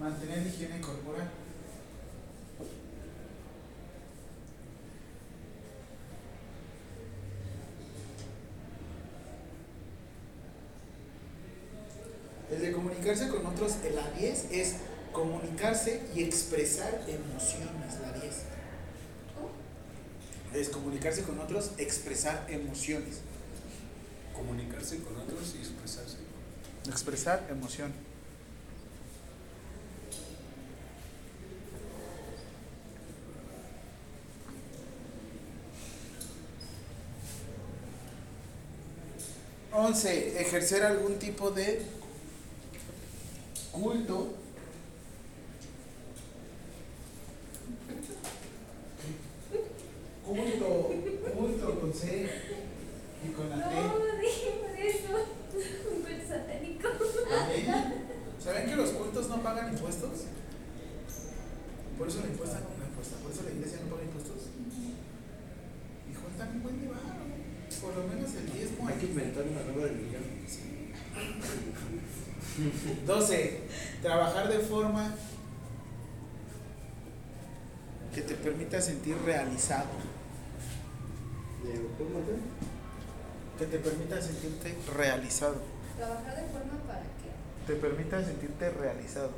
Mantener 0.00 0.46
higiene 0.48 0.80
corporal. 0.80 1.30
El 12.50 12.60
de 12.60 12.72
comunicarse 12.72 13.28
con 13.28 13.46
otros, 13.46 13.76
el 13.84 13.94
la 13.94 14.10
10 14.10 14.50
es 14.50 14.76
comunicarse 15.16 16.02
y 16.14 16.24
expresar 16.24 17.00
emociones, 17.08 18.00
la 18.02 18.12
10. 18.20 18.34
Es 20.52 20.68
comunicarse 20.68 21.22
con 21.22 21.40
otros, 21.40 21.70
expresar 21.78 22.46
emociones. 22.50 23.20
Comunicarse 24.34 24.98
con 24.98 25.16
otros 25.16 25.54
y 25.54 25.58
expresarse. 25.60 26.18
Expresar 26.86 27.46
emoción. 27.50 27.94
Once, 39.72 40.40
ejercer 40.42 40.82
algún 40.82 41.18
tipo 41.18 41.50
de 41.50 41.80
culto. 43.72 44.35
Culto, 51.06 51.30
culto 51.32 51.80
con 51.80 51.92
C 51.94 52.28
y 53.24 53.28
con 53.32 53.48
la 53.50 53.68
T. 53.68 53.74
No, 53.76 54.20
dijimos 54.20 54.70
eso. 54.76 55.14
Un 55.54 56.02
culto 56.02 56.28
satánico. 56.28 56.88
¿Saben 58.42 58.68
que 58.68 58.76
los 58.76 58.90
cultos 58.90 59.28
no 59.28 59.42
pagan 59.42 59.72
impuestos? 59.72 60.24
Por 61.96 62.08
eso 62.08 62.20
la 62.20 62.26
impuesta 62.26 62.60
no 62.60 62.78
la 62.78 62.86
impuesta, 62.88 63.16
por 63.22 63.32
eso 63.32 63.42
la 63.44 63.50
iglesia 63.50 63.78
no 63.84 63.90
paga 63.94 64.02
impuestos. 64.04 64.36
Hijo, 66.10 66.28
está 66.30 66.44
un 66.52 66.62
buen 66.62 66.80
de 66.80 66.88
varo. 66.88 67.24
Por 67.80 67.96
lo 67.96 68.06
menos 68.08 68.34
el 68.34 68.52
diezmo 68.52 68.88
Hay 68.88 68.94
que 68.96 69.06
inventar 69.06 69.44
una 69.44 69.62
nueva 69.62 69.88
religión. 69.88 70.22
12. 73.06 73.60
Trabajar 74.02 74.48
de 74.48 74.58
forma 74.58 75.14
que 78.14 78.22
te 78.22 78.34
permita 78.34 78.80
sentir 78.80 79.16
realizado. 79.24 80.15
Que 83.58 83.66
te 83.66 83.78
permita 83.78 84.20
sentirte 84.20 84.76
realizado. 84.94 85.56
Trabajar 85.96 86.36
de 86.36 86.42
forma 86.48 86.78
para 86.86 87.00
qué. 87.02 87.66
Te 87.66 87.74
permita 87.80 88.22
sentirte 88.24 88.70
realizado. 88.70 89.30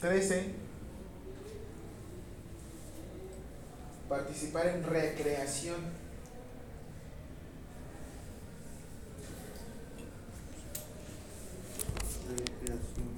Trece. 0.00 0.54
Participar 4.08 4.68
en 4.68 4.84
recreación. 4.84 5.76
Recreación. 12.28 13.16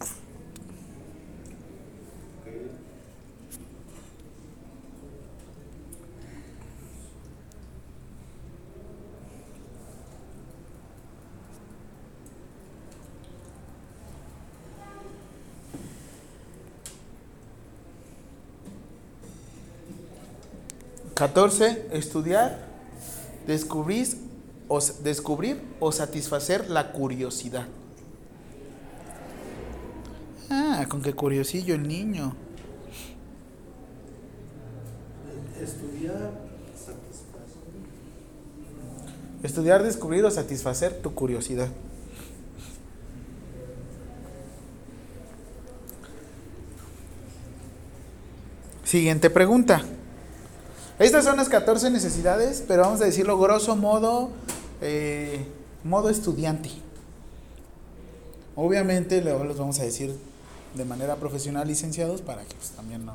Ok. 2.41 2.89
14. 21.19 21.89
Estudiar, 21.91 22.61
descubrir 23.45 24.07
o, 24.69 24.79
descubrir 25.03 25.61
o 25.81 25.91
satisfacer 25.91 26.71
la 26.71 26.93
curiosidad. 26.93 27.67
Ah, 30.49 30.87
con 30.89 31.03
qué 31.03 31.13
curiosillo 31.15 31.75
el 31.75 31.89
niño. 31.89 32.37
Estudiar, 35.61 36.31
satisfacer. 36.77 37.65
Estudiar, 39.43 39.83
descubrir 39.83 40.25
o 40.25 40.31
satisfacer 40.31 41.03
tu 41.03 41.15
curiosidad. 41.15 41.67
Siguiente 48.85 49.31
pregunta. 49.31 49.83
Estas 50.99 51.25
son 51.25 51.37
las 51.37 51.49
14 51.49 51.91
necesidades, 51.91 52.65
pero 52.67 52.83
vamos 52.83 53.01
a 53.01 53.05
decirlo 53.05 53.39
grosso 53.39 53.77
modo, 53.77 54.31
eh, 54.81 55.47
modo 55.85 56.11
estudiante. 56.11 56.71
Obviamente 58.57 59.21
luego 59.23 59.45
los 59.45 59.59
vamos 59.59 59.79
a 59.79 59.85
decir 59.85 60.19
de 60.75 60.85
manera 60.85 61.17
profesional 61.17 61.69
licenciados 61.69 62.21
para 62.21 62.43
que 62.43 62.55
pues, 62.57 62.71
también 62.71 63.07
no, 63.07 63.15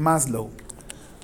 Maslow. 0.08 0.48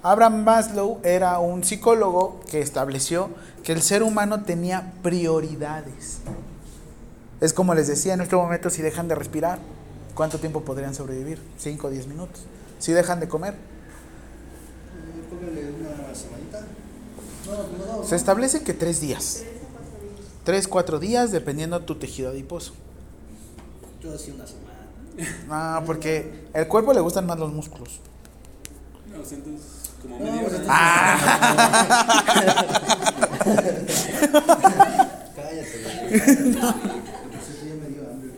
Abraham 0.03 0.45
Maslow 0.45 1.01
era 1.03 1.39
un 1.39 1.65
psicólogo 1.65 2.41
que 2.51 2.61
estableció 2.61 3.31
que 3.63 3.73
el 3.73 3.81
ser 3.81 4.03
humano 4.03 4.43
tenía 4.43 4.93
prioridades. 5.03 6.19
Es 7.41 7.55
como 7.55 7.75
les 7.75 7.89
decía, 7.89 8.13
en 8.13 8.21
este 8.21 8.37
momento 8.37 8.69
si 8.69 8.83
dejan 8.83 9.09
de 9.09 9.15
respirar, 9.15 9.59
¿cuánto 10.15 10.39
tiempo 10.39 10.61
podrían 10.61 10.95
sobrevivir? 10.95 11.41
5 11.57 11.87
o 11.87 11.91
10 11.91 12.09
minutos. 12.09 12.43
Si 12.79 12.93
dejan 12.93 13.21
de 13.21 13.29
comer, 13.29 13.55
se 18.05 18.17
establece 18.17 18.63
que 18.65 18.75
3 18.75 19.01
días. 19.01 19.45
3, 20.45 20.69
4 20.69 20.99
días 20.99 21.33
dependiendo 21.33 21.81
de 21.81 21.87
tu 21.87 21.95
tejido 21.95 22.29
adiposo. 22.29 22.75
Yo 24.03 24.13
decía 24.13 24.35
una 24.35 24.47
semana. 24.47 25.41
Ah, 25.49 25.83
porque 25.87 26.49
el 26.53 26.69
cuerpo 26.69 26.93
le 26.93 27.01
gustan 27.01 27.25
más 27.25 27.39
los 27.39 27.51
músculos. 27.51 28.01
No, 29.15 29.21
o 29.21 29.25
sea, 29.25 29.39
entonces, 29.39 29.67
como 30.03 30.19
No, 30.19 30.43
hora. 30.45 30.59
Cállate. 35.37 35.79
Pues 36.11 37.59
hambre 37.73 38.01
ahorita. 38.07 38.35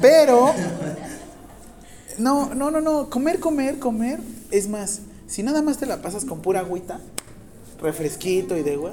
Pero, 0.00 0.54
no, 2.18 2.54
no, 2.54 2.70
no, 2.70 2.80
no, 2.80 3.10
comer, 3.10 3.40
comer, 3.40 3.78
comer. 3.78 4.20
Es 4.50 4.68
más, 4.68 5.00
si 5.26 5.42
nada 5.42 5.62
más 5.62 5.78
te 5.78 5.86
la 5.86 6.00
pasas 6.00 6.24
con 6.24 6.40
pura 6.40 6.60
agüita, 6.60 7.00
refresquito 7.80 8.56
y 8.56 8.62
de 8.62 8.74
agua, 8.74 8.92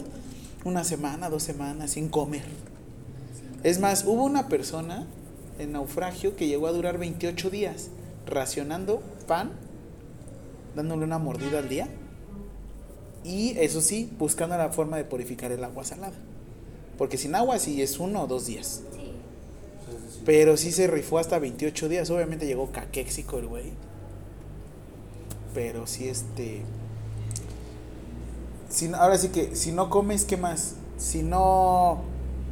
una 0.64 0.84
semana, 0.84 1.30
dos 1.30 1.44
semanas 1.44 1.92
sin 1.92 2.10
comer. 2.10 2.44
Es 3.64 3.80
más, 3.80 4.04
hubo 4.06 4.24
una 4.24 4.48
persona 4.48 5.06
en 5.60 5.74
naufragio 5.74 6.36
que 6.36 6.48
llegó 6.48 6.68
a 6.68 6.72
durar 6.72 6.98
28 6.98 7.50
días 7.50 7.90
racionando 8.26 9.02
pan, 9.28 9.52
dándole 10.76 11.04
una 11.06 11.18
mordida 11.20 11.60
al 11.60 11.70
día. 11.70 11.88
Y 13.24 13.58
eso 13.58 13.82
sí, 13.82 14.12
buscando 14.20 14.58
la 14.58 14.70
forma 14.70 14.98
de 14.98 15.06
purificar 15.06 15.52
el 15.52 15.64
agua 15.64 15.84
salada. 15.86 16.16
Porque 16.98 17.18
sin 17.18 17.36
agua 17.36 17.58
sí 17.60 17.82
es 17.82 18.00
uno 18.00 18.24
o 18.24 18.28
dos 18.28 18.46
días. 18.46 18.82
Sí. 18.94 19.12
Pero 20.26 20.58
sí 20.58 20.72
se 20.72 20.88
rifó 20.88 21.20
hasta 21.20 21.40
28 21.40 21.90
días. 21.90 22.10
Obviamente 22.10 22.46
llegó 22.46 22.72
caquéxico 22.72 23.40
el 23.40 23.48
güey. 23.48 23.72
Pero 25.54 25.88
sí, 25.88 26.08
este. 26.08 26.62
Si, 28.70 28.88
no- 28.88 28.98
ahora 28.98 29.18
sí 29.18 29.30
que, 29.30 29.56
si 29.56 29.72
no 29.72 29.90
comes, 29.90 30.26
¿qué 30.26 30.38
más? 30.38 30.76
Si 30.98 31.24
no. 31.24 32.02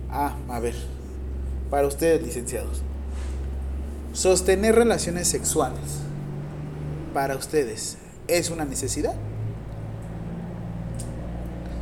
Ah, 0.10 0.36
a 0.50 0.60
ver. 0.60 0.76
Para 1.70 1.88
ustedes, 1.88 2.22
licenciados. 2.24 2.82
Sostener 4.14 4.76
relaciones 4.76 5.28
sexuales. 5.28 5.80
Para 7.14 7.36
ustedes, 7.36 7.98
¿es 8.28 8.50
una 8.50 8.66
necesidad? 8.66 9.14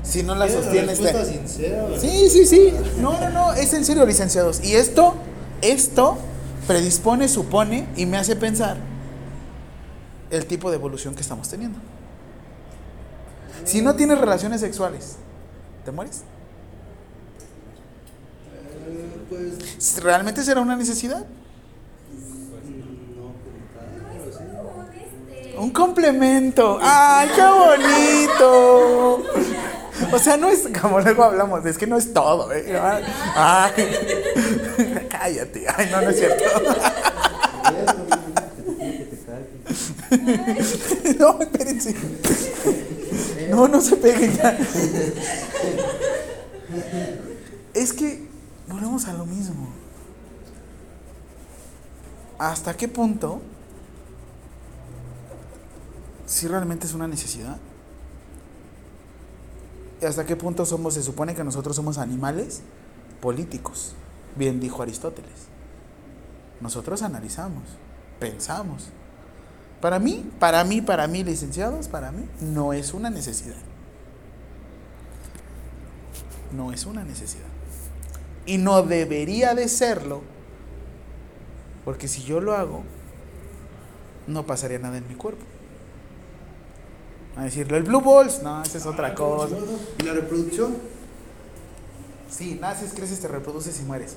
Si 0.04 0.24
no 0.24 0.34
la 0.36 0.50
sostienes. 0.50 1.00
respuesta 1.00 1.24
te- 1.24 1.34
sincera, 1.38 1.84
güey. 1.84 2.00
Sí, 2.00 2.30
sí, 2.30 2.46
sí. 2.46 2.74
No, 3.00 3.20
no, 3.20 3.30
no, 3.30 3.54
es 3.54 3.74
en 3.74 3.86
serio, 3.86 4.06
licenciados. 4.06 4.64
Y 4.64 4.74
esto, 4.74 5.14
esto 5.62 6.18
predispone, 6.68 7.28
supone 7.28 7.88
y 7.96 8.06
me 8.08 8.18
hace 8.18 8.36
pensar 8.36 8.78
el 10.32 10.46
tipo 10.48 10.70
de 10.72 10.78
evolución 10.78 11.14
que 11.16 11.22
estamos 11.22 11.48
teniendo. 11.50 11.78
Si 13.66 13.82
no 13.82 13.96
tienes 13.96 14.18
relaciones 14.20 14.62
sexuales, 14.62 15.18
¿te 15.86 15.92
mueres? 15.92 16.24
Eh, 18.88 19.20
Pues. 19.30 20.02
¿Realmente 20.02 20.44
será 20.44 20.62
una 20.62 20.76
necesidad? 20.76 21.26
Un, 25.60 25.72
complemento. 25.72 26.80
¡Ay, 26.82 27.30
qué 27.36 27.42
bonito! 27.42 29.24
O 30.12 30.20
sea, 30.20 30.38
no 30.38 30.48
es 30.48 30.68
como 30.82 31.02
luego 31.02 31.24
hablamos, 31.24 31.66
es 31.66 31.78
que 31.78 31.86
no 31.86 31.98
es 31.98 32.14
todo. 32.14 32.52
¿eh? 32.54 32.80
Ay, 33.36 33.72
cállate. 35.10 35.66
Ay, 35.76 35.90
no, 35.92 36.02
no 36.02 36.10
es 36.10 36.18
cierto. 36.18 36.44
No, 41.20 41.40
espérense. 41.42 41.96
No, 43.50 43.68
no 43.68 43.82
se 43.82 43.96
peguen 43.98 44.36
ya. 44.36 44.58
Es 47.74 47.94
que 47.94 48.28
volvemos 48.68 49.06
a 49.08 49.14
lo 49.14 49.26
mismo. 49.26 49.70
¿Hasta 52.38 52.76
qué 52.76 52.88
punto 52.88 53.42
si 56.30 56.48
realmente 56.48 56.86
es 56.86 56.94
una 56.94 57.08
necesidad? 57.08 57.58
¿Y 60.00 60.06
hasta 60.06 60.28
qué 60.28 60.36
punto 60.36 60.64
somos, 60.64 60.94
se 60.94 61.02
supone 61.02 61.34
que 61.34 61.44
nosotros 61.44 61.76
somos 61.76 61.98
animales 61.98 62.62
políticos? 63.20 63.96
Bien 64.36 64.60
dijo 64.60 64.84
Aristóteles. 64.84 65.48
Nosotros 66.62 67.02
analizamos, 67.02 67.64
pensamos. 68.20 68.90
Para 69.82 69.98
mí, 69.98 70.30
para 70.40 70.64
mí, 70.64 70.82
para 70.82 71.08
mí, 71.08 71.24
licenciados, 71.24 71.88
para 71.88 72.12
mí, 72.12 72.30
no 72.42 72.74
es 72.74 72.94
una 72.94 73.10
necesidad. 73.10 73.58
No 76.56 76.72
es 76.72 76.86
una 76.86 77.04
necesidad. 77.04 77.50
Y 78.46 78.60
no 78.60 78.84
debería 78.84 79.56
de 79.56 79.68
serlo, 79.68 80.22
porque 81.86 82.08
si 82.08 82.22
yo 82.22 82.40
lo 82.40 82.56
hago, 82.56 82.84
no 84.28 84.46
pasaría 84.46 84.78
nada 84.78 85.00
en 85.00 85.08
mi 85.08 85.16
cuerpo. 85.16 85.44
A 87.40 87.44
decirle, 87.44 87.78
el 87.78 87.84
Blue 87.84 88.02
Balls, 88.02 88.44
no, 88.44 88.62
esa 88.62 88.78
es 88.78 88.86
otra 88.86 89.16
cosa. 89.16 89.56
¿Y 90.00 90.04
la 90.04 90.12
reproducción? 90.14 90.76
Sí, 92.30 92.58
naces, 92.60 92.92
creces, 92.94 93.22
te 93.22 93.30
reproduces 93.30 93.80
y 93.80 93.84
mueres. 93.84 94.16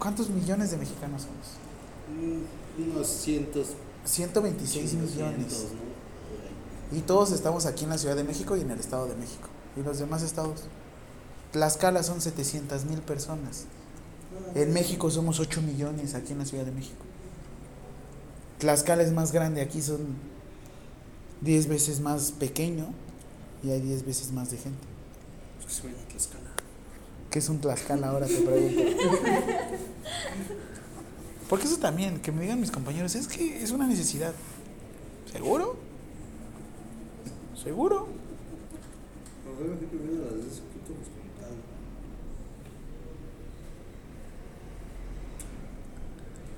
¿Cuántos 0.00 0.30
millones 0.30 0.72
de 0.72 0.76
mexicanos 0.76 1.22
somos? 1.22 1.46
Mm, 2.08 2.90
Unos 2.90 3.06
cientos. 3.06 3.68
126 4.04 4.90
cientos, 4.90 5.14
millones. 5.14 5.66
Y 6.90 7.00
todos 7.02 7.30
estamos 7.30 7.66
aquí 7.66 7.84
en 7.84 7.90
la 7.90 7.98
Ciudad 7.98 8.16
de 8.16 8.24
México 8.24 8.56
y 8.56 8.62
en 8.62 8.70
el 8.72 8.80
Estado 8.80 9.06
de 9.06 9.14
México. 9.14 9.48
¿Y 9.76 9.82
los 9.82 10.00
demás 10.00 10.22
estados? 10.22 10.64
Tlaxcala 11.52 12.02
son 12.02 12.20
700 12.20 12.84
mil 12.86 13.00
personas. 13.00 13.66
En 14.56 14.72
México 14.72 15.08
somos 15.10 15.38
8 15.38 15.62
millones 15.62 16.14
aquí 16.14 16.32
en 16.32 16.38
la 16.38 16.46
Ciudad 16.46 16.64
de 16.64 16.72
México. 16.72 17.04
Tlaxcala 18.58 19.04
es 19.04 19.12
más 19.12 19.30
grande, 19.30 19.60
aquí 19.60 19.80
son 19.82 20.29
10 21.40 21.68
veces 21.68 22.00
más 22.00 22.32
pequeño 22.32 22.86
y 23.62 23.70
hay 23.70 23.80
10 23.80 24.04
veces 24.04 24.32
más 24.32 24.50
de 24.50 24.58
gente. 24.58 24.86
Es 25.58 25.66
que 25.66 25.72
se 25.72 25.82
vayan 25.82 26.00
a 26.00 26.08
Tlaxcala. 26.08 26.50
¿Qué 27.30 27.38
es 27.38 27.48
un 27.48 27.60
Tlaxcala 27.60 28.08
ahora? 28.08 28.26
Te 28.26 28.40
pregunto. 28.40 28.82
Porque 31.48 31.66
eso 31.66 31.78
también, 31.78 32.20
que 32.20 32.30
me 32.32 32.42
digan 32.42 32.60
mis 32.60 32.70
compañeros, 32.70 33.14
es 33.14 33.26
que 33.26 33.62
es 33.62 33.70
una 33.70 33.86
necesidad. 33.86 34.34
¿Seguro? 35.32 35.76
¿Seguro? 37.60 38.08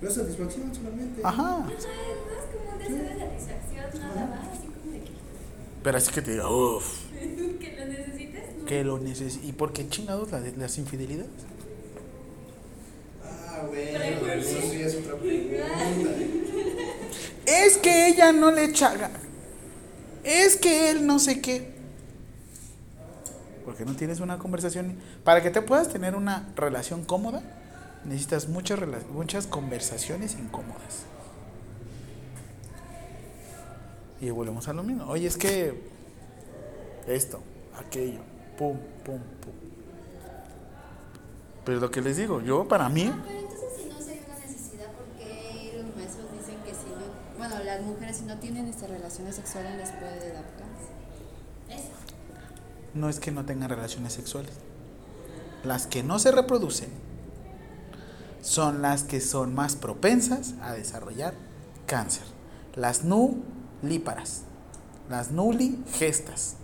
Es 0.03 0.14
satisfacción 0.14 0.74
solamente. 0.74 1.20
Ajá. 1.24 1.59
Ajá, 1.59 1.66
no 1.68 1.72
es 1.72 1.87
como 1.87 2.72
un 2.72 2.78
deseo 2.78 3.05
de 3.05 3.18
satisfacción 3.20 4.01
nada 4.01 4.26
más, 4.26 4.49
así 4.49 4.66
como 4.66 4.93
de 4.93 5.01
que, 5.01 5.12
Pero 5.83 5.99
así 5.99 6.12
que 6.12 6.22
te 6.22 6.33
diga, 6.33 6.49
uff, 6.49 6.87
que 7.61 7.72
lo 7.76 7.87
necesites. 7.87 8.57
¿no? 8.59 8.64
que 8.66 8.85
lo. 8.85 8.99
¿Y 9.49 9.53
por 9.53 9.72
qué 9.72 9.89
chingados 9.89 10.30
la 10.30 10.41
de- 10.41 10.57
las 10.57 10.78
infidelidades? 10.78 11.30
Ah, 13.24 13.64
bueno, 13.68 14.33
eso 14.33 14.72
ya 14.72 14.87
es 14.87 14.97
otra 14.97 15.16
pregunta. 15.16 15.66
Es 17.45 17.76
que 17.76 18.07
ella 18.07 18.30
no 18.33 18.53
le 18.53 18.64
echa. 18.64 18.95
Es 20.22 20.57
que 20.57 20.91
él 20.91 21.05
no 21.07 21.18
sé 21.18 21.41
qué. 21.41 21.72
Porque 23.64 23.85
no 23.85 23.97
tienes 23.97 24.20
una 24.20 24.39
conversación. 24.39 24.97
Para 25.24 25.43
que 25.43 25.51
te 25.51 25.61
puedas 25.61 25.89
tener 25.89 26.14
una 26.14 26.49
relación 26.55 27.05
cómoda, 27.05 27.43
necesitas 28.05 28.49
muchas, 28.49 28.78
muchas 29.12 29.49
conversaciones 29.49 30.35
incómodas. 30.35 31.05
Y 34.22 34.30
volvemos 34.30 34.68
a 34.68 34.72
lo 34.72 34.84
mismo. 34.84 35.04
Oye, 35.08 35.26
es 35.26 35.36
que 35.36 35.74
esto, 37.08 37.40
aquello, 37.76 38.20
pum, 38.56 38.76
pum, 39.04 39.18
pum. 39.18 39.52
Pero 41.64 41.80
lo 41.80 41.90
que 41.90 42.00
les 42.00 42.16
digo, 42.16 42.40
yo 42.40 42.66
para 42.68 42.88
mí, 42.88 43.10
Ah, 43.12 43.20
pero 43.26 43.40
entonces 43.40 43.68
si 43.76 43.88
no 43.88 43.98
sería 44.00 44.22
una 44.26 44.38
necesidad, 44.38 44.86
porque 44.96 45.74
los 45.76 45.96
maestros 45.96 46.26
dicen 46.38 46.54
que 46.64 46.70
si 46.70 46.88
no, 46.90 47.36
bueno, 47.36 47.64
las 47.64 47.82
mujeres 47.82 48.16
si 48.16 48.24
no 48.24 48.38
tienen 48.38 48.68
estas 48.68 48.90
relaciones 48.90 49.34
sexuales 49.34 49.76
les 49.76 49.90
puede 49.90 50.32
dar 50.32 50.44
cáncer. 50.56 50.94
Eso. 51.68 51.90
no 52.94 53.08
es 53.08 53.18
que 53.18 53.32
no 53.32 53.44
tengan 53.44 53.70
relaciones 53.70 54.12
sexuales. 54.12 54.52
Las 55.64 55.88
que 55.88 56.04
no 56.04 56.20
se 56.20 56.30
reproducen 56.30 56.90
son 58.40 58.82
las 58.82 59.02
que 59.02 59.20
son 59.20 59.52
más 59.52 59.74
propensas 59.74 60.54
a 60.62 60.72
desarrollar 60.74 61.34
cáncer. 61.86 62.24
Las 62.76 63.02
nulíparas, 63.83 64.43
las 65.11 65.30
nuligestas. 65.30 66.57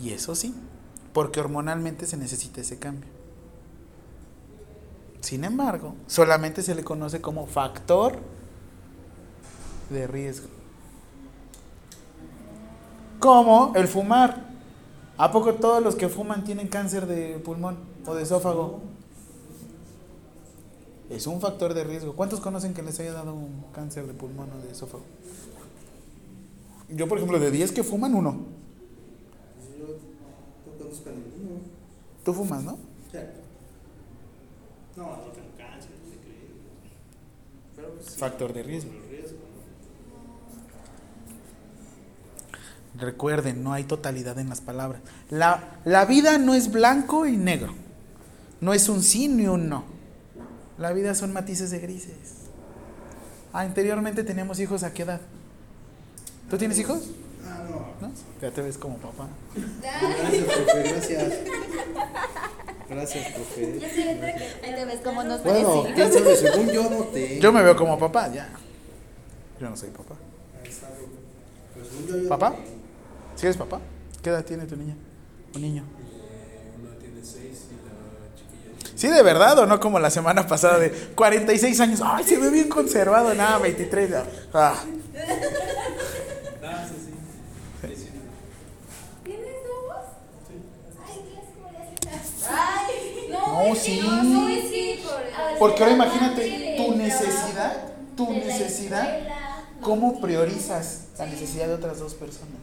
Y 0.00 0.10
eso 0.10 0.34
sí, 0.34 0.54
porque 1.12 1.40
hormonalmente 1.40 2.06
se 2.06 2.16
necesita 2.16 2.60
ese 2.60 2.78
cambio. 2.78 3.10
Sin 5.20 5.44
embargo, 5.44 5.94
solamente 6.06 6.62
se 6.62 6.74
le 6.74 6.84
conoce 6.84 7.20
como 7.20 7.46
factor 7.46 8.18
de 9.90 10.06
riesgo. 10.06 10.48
Como 13.18 13.72
el 13.74 13.88
fumar. 13.88 14.46
¿A 15.16 15.32
poco 15.32 15.54
todos 15.54 15.82
los 15.82 15.96
que 15.96 16.08
fuman 16.08 16.44
tienen 16.44 16.68
cáncer 16.68 17.06
de 17.06 17.40
pulmón 17.40 17.76
o 18.06 18.14
de 18.14 18.22
esófago? 18.22 18.80
Es 21.10 21.26
un 21.26 21.40
factor 21.40 21.74
de 21.74 21.82
riesgo. 21.82 22.14
¿Cuántos 22.14 22.38
conocen 22.38 22.72
que 22.72 22.82
les 22.82 23.00
haya 23.00 23.12
dado 23.12 23.34
un 23.34 23.64
cáncer 23.72 24.06
de 24.06 24.14
pulmón 24.14 24.50
o 24.52 24.62
de 24.62 24.70
esófago? 24.70 25.02
Yo, 26.88 27.06
por 27.06 27.18
ejemplo, 27.18 27.38
de 27.38 27.50
10 27.50 27.72
que 27.72 27.84
fuman, 27.84 28.14
uno. 28.14 28.46
Yo 29.78 29.86
no 30.66 30.78
conozco 30.78 31.10
a 31.10 31.12
ninguno. 31.12 31.60
Tú 32.24 32.32
fumas, 32.32 32.62
¿no? 32.62 32.78
Ya. 33.12 33.30
No, 34.96 35.02
no 35.04 35.22
tengo 35.32 35.48
cáncer, 35.56 35.90
no 36.02 36.10
sé 36.10 36.16
qué. 36.24 36.46
Pero 37.76 37.94
pues, 37.94 38.06
sí, 38.06 38.18
Factor 38.18 38.52
de 38.52 38.62
riesgo. 38.62 38.90
Recuerden, 42.98 43.62
no 43.62 43.72
hay 43.72 43.84
totalidad 43.84 44.38
en 44.38 44.48
las 44.48 44.60
palabras. 44.60 45.02
La, 45.30 45.78
la 45.84 46.04
vida 46.04 46.36
no 46.38 46.54
es 46.54 46.72
blanco 46.72 47.26
y 47.26 47.36
negro. 47.36 47.72
No 48.60 48.72
es 48.72 48.88
un 48.88 49.02
sí 49.02 49.28
ni 49.28 49.46
un 49.46 49.68
no. 49.68 49.84
La 50.78 50.92
vida 50.92 51.14
son 51.14 51.32
matices 51.32 51.70
de 51.70 51.78
grises. 51.78 52.16
Ah, 53.52 53.60
anteriormente 53.60 54.24
teníamos 54.24 54.58
hijos 54.58 54.82
a 54.82 54.92
qué 54.92 55.02
edad? 55.02 55.20
¿Tú 56.50 56.56
tienes 56.58 56.78
hijos? 56.78 57.00
Ah, 57.46 57.64
no. 57.68 58.06
¿No? 58.08 58.12
Ya 58.40 58.50
te 58.50 58.62
ves 58.62 58.78
como 58.78 58.96
papá. 58.98 59.28
Gracias, 59.82 60.44
profe, 60.44 60.82
gracias. 60.90 61.32
Gracias, 62.88 63.32
profe. 63.32 63.80
Ahí 64.64 64.74
te 64.74 64.84
ves 64.86 65.00
cómo 65.04 65.24
nos 65.24 65.42
Bueno, 65.44 65.84
quién 65.94 66.12
sabe, 66.12 66.36
según 66.36 66.70
yo 66.70 66.88
no 66.88 67.04
te. 67.04 67.38
Yo 67.40 67.52
me 67.52 67.62
veo 67.62 67.76
como 67.76 67.98
papá, 67.98 68.28
ya. 68.32 68.48
Yo 69.60 69.68
no 69.68 69.76
soy 69.76 69.90
papá. 69.90 70.14
¿Papá? 72.28 72.54
¿Sí 73.36 73.46
eres 73.46 73.56
papá? 73.56 73.80
¿Qué 74.22 74.30
edad 74.30 74.44
tiene 74.44 74.64
tu 74.66 74.76
niña? 74.76 74.96
¿O 75.54 75.58
niño? 75.58 75.82
Eh, 75.82 76.72
uno 76.80 76.90
tiene 76.98 77.20
seis 77.22 77.66
y 77.70 77.74
la 77.84 78.34
chiquilla 78.36 78.78
tiene 78.82 78.98
Sí, 78.98 79.08
de 79.08 79.22
verdad, 79.22 79.58
o 79.58 79.66
no 79.66 79.78
como 79.80 79.98
la 79.98 80.10
semana 80.10 80.46
pasada 80.46 80.78
de 80.78 80.90
46 80.90 81.80
años. 81.80 82.00
Ay, 82.02 82.24
se 82.24 82.38
ve 82.38 82.50
bien 82.50 82.68
conservado. 82.68 83.34
Nada, 83.34 83.58
23. 83.58 84.10
ya. 84.10 84.24
Ah, 84.54 84.74
Ah, 86.64 86.84
sí, 86.86 86.94
sí. 86.96 87.12
Sí, 87.88 87.96
sí. 87.96 88.08
¿Tienes 89.24 89.46
ojos? 89.72 90.04
Ay, 91.06 91.20
¿qué 91.24 91.40
es 91.40 91.48
como 91.54 91.70
de 91.70 91.78
hacer? 92.10 92.50
Ay, 92.50 93.28
no, 94.02 94.22
No, 94.24 94.46
que 94.46 94.62
sí. 94.62 95.00
Porque 95.58 95.82
ahora 95.82 95.96
la 95.96 96.04
imagínate 96.04 96.74
tu 96.76 96.94
necesidad, 96.94 97.92
tu 98.16 98.32
necesidad. 98.32 99.18
¿cómo 99.80 100.20
priorizas 100.20 101.04
la 101.18 101.26
necesidad 101.26 101.68
de 101.68 101.74
otras 101.74 101.98
dos 101.98 102.14
personas? 102.14 102.54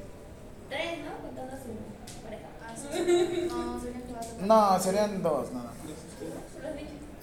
Tres, 0.70 1.00
¿no? 1.06 1.12
Contando 1.28 1.54
su 1.58 2.22
pareja. 2.24 2.48
Ah, 2.62 2.74
No, 3.48 3.82
serían 3.82 4.04
cuatro. 4.10 4.32
No, 4.46 4.80
serían 4.80 5.24
dos, 5.24 5.52
nada 5.54 5.66
más. 5.66 5.76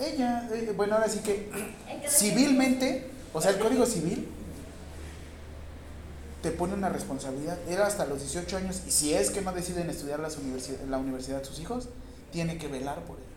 Ella, 0.08 0.48
eh, 0.52 0.72
bueno, 0.76 0.94
ahora 0.96 1.08
sí 1.08 1.20
que 1.20 1.50
civilmente, 2.08 3.10
o 3.32 3.40
sea, 3.40 3.50
el 3.52 3.58
código 3.58 3.86
civil 3.86 4.28
te 6.42 6.50
pone 6.50 6.74
una 6.74 6.88
responsabilidad. 6.88 7.56
Era 7.68 7.86
hasta 7.86 8.04
los 8.06 8.18
18 8.20 8.56
años 8.56 8.80
y 8.86 8.90
si 8.90 9.14
es 9.14 9.30
que 9.30 9.42
no 9.42 9.52
deciden 9.52 9.88
estudiar 9.90 10.18
las 10.20 10.38
universi- 10.38 10.80
en 10.82 10.90
la 10.90 10.98
universidad 10.98 11.44
sus 11.44 11.60
hijos, 11.60 11.88
tiene 12.32 12.58
que 12.58 12.66
velar 12.66 13.00
por 13.04 13.18
ellos. 13.18 13.31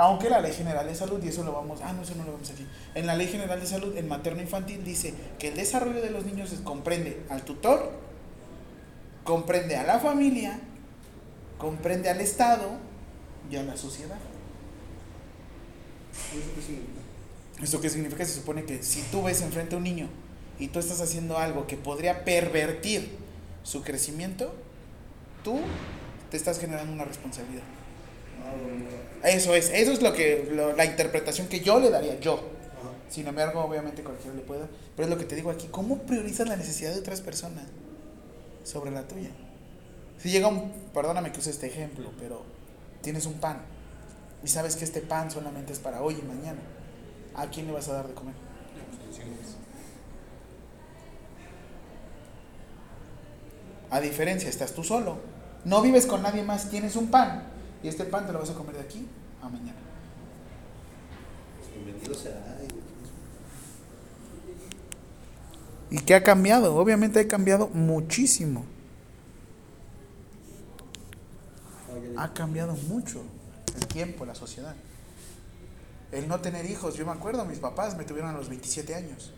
Aunque 0.00 0.30
la 0.30 0.40
Ley 0.40 0.54
General 0.54 0.86
de 0.86 0.94
Salud, 0.94 1.22
y 1.22 1.28
eso 1.28 1.44
lo 1.44 1.52
vamos, 1.52 1.80
ah, 1.84 1.92
no, 1.92 2.00
eso 2.00 2.14
no 2.14 2.24
lo 2.24 2.32
vamos 2.32 2.48
aquí. 2.48 2.66
En 2.94 3.06
la 3.06 3.14
Ley 3.14 3.26
General 3.26 3.60
de 3.60 3.66
Salud, 3.66 3.94
en 3.98 4.08
materno 4.08 4.40
infantil, 4.40 4.82
dice 4.82 5.12
que 5.38 5.48
el 5.48 5.56
desarrollo 5.56 6.00
de 6.00 6.08
los 6.08 6.24
niños 6.24 6.54
comprende 6.64 7.22
al 7.28 7.44
tutor, 7.44 7.92
comprende 9.24 9.76
a 9.76 9.82
la 9.82 9.98
familia, 9.98 10.58
comprende 11.58 12.08
al 12.08 12.22
Estado 12.22 12.78
y 13.50 13.56
a 13.56 13.62
la 13.62 13.76
sociedad. 13.76 14.16
¿Eso 16.32 16.50
qué 16.54 16.62
significa? 16.62 17.00
¿Esto 17.62 17.80
qué 17.82 17.90
significa? 17.90 18.24
Se 18.24 18.36
supone 18.36 18.64
que 18.64 18.82
si 18.82 19.02
tú 19.02 19.24
ves 19.24 19.42
enfrente 19.42 19.74
a 19.74 19.76
un 19.76 19.84
niño 19.84 20.08
y 20.58 20.68
tú 20.68 20.78
estás 20.78 21.02
haciendo 21.02 21.36
algo 21.36 21.66
que 21.66 21.76
podría 21.76 22.24
pervertir 22.24 23.18
su 23.64 23.82
crecimiento, 23.82 24.54
tú 25.44 25.60
te 26.30 26.38
estás 26.38 26.58
generando 26.58 26.90
una 26.90 27.04
responsabilidad. 27.04 27.64
Eso 29.22 29.54
es, 29.54 29.70
eso 29.70 29.92
es 29.92 30.00
lo 30.02 30.12
que 30.12 30.48
lo- 30.52 30.74
la 30.74 30.84
interpretación 30.84 31.46
que 31.48 31.60
yo 31.60 31.78
le 31.78 31.90
daría, 31.90 32.18
yo. 32.20 32.34
Ajá. 32.34 32.88
Sin 33.10 33.26
embargo, 33.26 33.62
obviamente 33.62 34.02
cualquiera 34.02 34.34
le 34.34 34.42
puede 34.42 34.60
dar. 34.60 34.68
Pero 34.96 35.04
es 35.06 35.10
lo 35.10 35.18
que 35.18 35.24
te 35.24 35.34
digo 35.36 35.50
aquí, 35.50 35.68
¿cómo 35.70 35.98
priorizas 35.98 36.48
la 36.48 36.56
necesidad 36.56 36.92
de 36.94 37.00
otras 37.00 37.20
personas 37.20 37.64
sobre 38.64 38.90
la 38.90 39.02
tuya? 39.06 39.30
Si 40.18 40.30
llega 40.30 40.48
un, 40.48 40.72
perdóname 40.94 41.32
que 41.32 41.40
use 41.40 41.50
este 41.50 41.66
ejemplo, 41.66 42.10
pero 42.18 42.42
tienes 43.02 43.26
un 43.26 43.34
pan 43.34 43.58
y 44.44 44.48
sabes 44.48 44.76
que 44.76 44.84
este 44.84 45.00
pan 45.00 45.30
solamente 45.30 45.72
es 45.72 45.78
para 45.78 46.02
hoy 46.02 46.16
y 46.18 46.22
mañana, 46.26 46.60
¿a 47.34 47.46
quién 47.48 47.66
le 47.66 47.72
vas 47.72 47.88
a 47.88 47.94
dar 47.94 48.06
de 48.08 48.14
comer? 48.14 48.34
A 53.90 54.00
diferencia, 54.00 54.48
estás 54.48 54.72
tú 54.72 54.84
solo. 54.84 55.18
No 55.64 55.82
vives 55.82 56.06
con 56.06 56.22
nadie 56.22 56.42
más, 56.42 56.70
tienes 56.70 56.96
un 56.96 57.08
pan. 57.10 57.44
Y 57.82 57.88
este 57.88 58.04
pan 58.04 58.26
te 58.26 58.32
lo 58.32 58.40
vas 58.40 58.50
a 58.50 58.54
comer 58.54 58.74
de 58.74 58.80
aquí 58.82 59.06
a 59.42 59.48
mañana. 59.48 59.78
Bienvenido 61.74 62.14
será. 62.14 62.58
¿Y 65.90 65.98
qué 66.00 66.14
ha 66.14 66.22
cambiado? 66.22 66.76
Obviamente 66.76 67.20
ha 67.20 67.28
cambiado 67.28 67.68
muchísimo. 67.68 68.64
Ha 72.16 72.32
cambiado 72.34 72.74
mucho 72.88 73.22
el 73.76 73.86
tiempo, 73.86 74.26
la 74.26 74.34
sociedad. 74.34 74.76
El 76.12 76.28
no 76.28 76.40
tener 76.40 76.68
hijos, 76.68 76.96
yo 76.96 77.06
me 77.06 77.12
acuerdo, 77.12 77.44
mis 77.44 77.58
papás 77.58 77.96
me 77.96 78.04
tuvieron 78.04 78.30
a 78.30 78.36
los 78.36 78.48
27 78.48 78.94
años. 78.94 79.32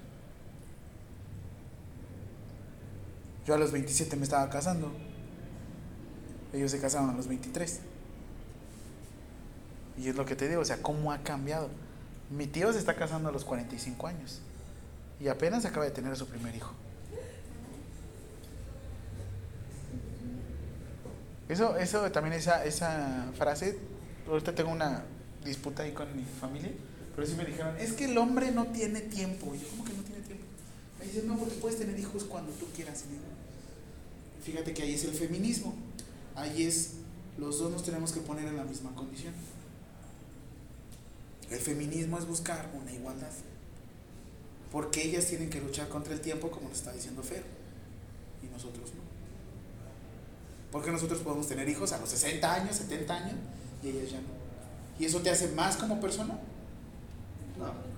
Yo 3.47 3.55
a 3.55 3.59
los 3.59 3.73
27 3.73 4.17
me 4.17 4.25
estaba 4.25 4.49
casando. 4.51 4.91
Ellos 6.53 6.71
se 6.71 6.81
casaron 6.81 7.11
a 7.11 7.15
los 7.15 7.29
23. 7.29 7.81
Y 9.99 10.09
es 10.09 10.17
lo 10.17 10.25
que 10.25 10.37
te 10.37 10.49
digo, 10.49 10.63
o 10.63 10.65
sea, 10.65 10.83
cómo 10.83 11.13
ha 11.13 11.19
cambiado. 11.19 11.69
Mi 12.31 12.47
tío 12.47 12.73
se 12.73 12.79
está 12.79 12.95
casando 12.95 13.29
a 13.29 13.33
los 13.33 13.45
45 13.45 14.07
años. 14.07 14.41
Y 15.21 15.29
apenas 15.29 15.65
acaba 15.65 15.85
de 15.85 15.91
tener 15.91 16.13
a 16.13 16.17
su 16.17 16.27
primer 16.27 16.55
hijo. 16.55 16.73
Eso, 21.49 21.77
eso 21.77 22.11
también, 22.11 22.35
esa, 22.35 22.65
esa 22.65 23.31
frase, 23.37 23.79
ahorita 24.27 24.55
tengo 24.55 24.71
una 24.71 25.05
disputa 25.45 25.83
ahí 25.83 25.93
con 25.93 26.17
mi 26.17 26.25
familia, 26.25 26.71
pero 27.15 27.27
sí 27.27 27.35
me 27.35 27.45
dijeron, 27.45 27.77
es 27.79 27.93
que 27.93 28.07
el 28.07 28.17
hombre 28.17 28.53
no 28.53 28.67
tiene 28.67 29.01
tiempo. 29.01 29.55
Y 29.55 29.59
yo, 29.59 29.69
¿cómo 29.69 29.85
que 29.85 29.93
no 29.93 30.03
tiene 30.03 30.23
tiempo? 30.23 30.45
Me 30.99 31.05
dicen, 31.05 31.27
no, 31.29 31.37
porque 31.37 31.55
puedes 31.57 31.79
tener 31.79 31.99
hijos 31.99 32.25
cuando 32.25 32.53
tú 32.53 32.67
quieras. 32.75 33.05
Fíjate 34.43 34.73
que 34.73 34.83
ahí 34.83 34.95
es 34.95 35.05
el 35.05 35.13
feminismo. 35.13 35.75
Ahí 36.35 36.65
es, 36.65 36.95
los 37.39 37.59
dos 37.59 37.71
nos 37.71 37.85
tenemos 37.85 38.13
que 38.13 38.21
poner 38.21 38.49
en 38.49 38.57
la 38.57 38.65
misma 38.65 38.95
condición. 38.95 39.35
El 41.53 41.59
feminismo 41.59 42.19
es 42.19 42.27
buscar 42.27 42.71
una 42.81 42.91
igualdad. 42.91 43.31
Porque 44.71 45.03
ellas 45.03 45.27
tienen 45.27 45.51
que 45.51 45.61
luchar 45.61 45.89
contra 45.89 46.15
el 46.15 46.21
tiempo, 46.21 46.51
como 46.51 46.71
nos 46.71 46.79
está 46.79 46.93
diciendo 46.93 47.23
Fer, 47.23 47.45
y 48.43 48.47
nosotros 48.47 48.91
no. 48.95 49.03
Porque 50.71 50.91
nosotros 50.91 51.21
podemos 51.21 51.47
tener 51.47 51.69
hijos 51.69 51.93
a 51.93 51.99
los 51.99 52.09
60 52.09 52.55
años, 52.55 52.77
70 52.77 53.15
años, 53.15 53.35
y 53.83 53.89
ellas 53.89 54.13
ya 54.13 54.21
no. 54.23 54.29
¿Y 54.99 55.05
eso 55.05 55.21
te 55.21 55.29
hace 55.29 55.49
más 55.49 55.77
como 55.77 56.01
persona? 56.01 56.39
No. 57.59 57.93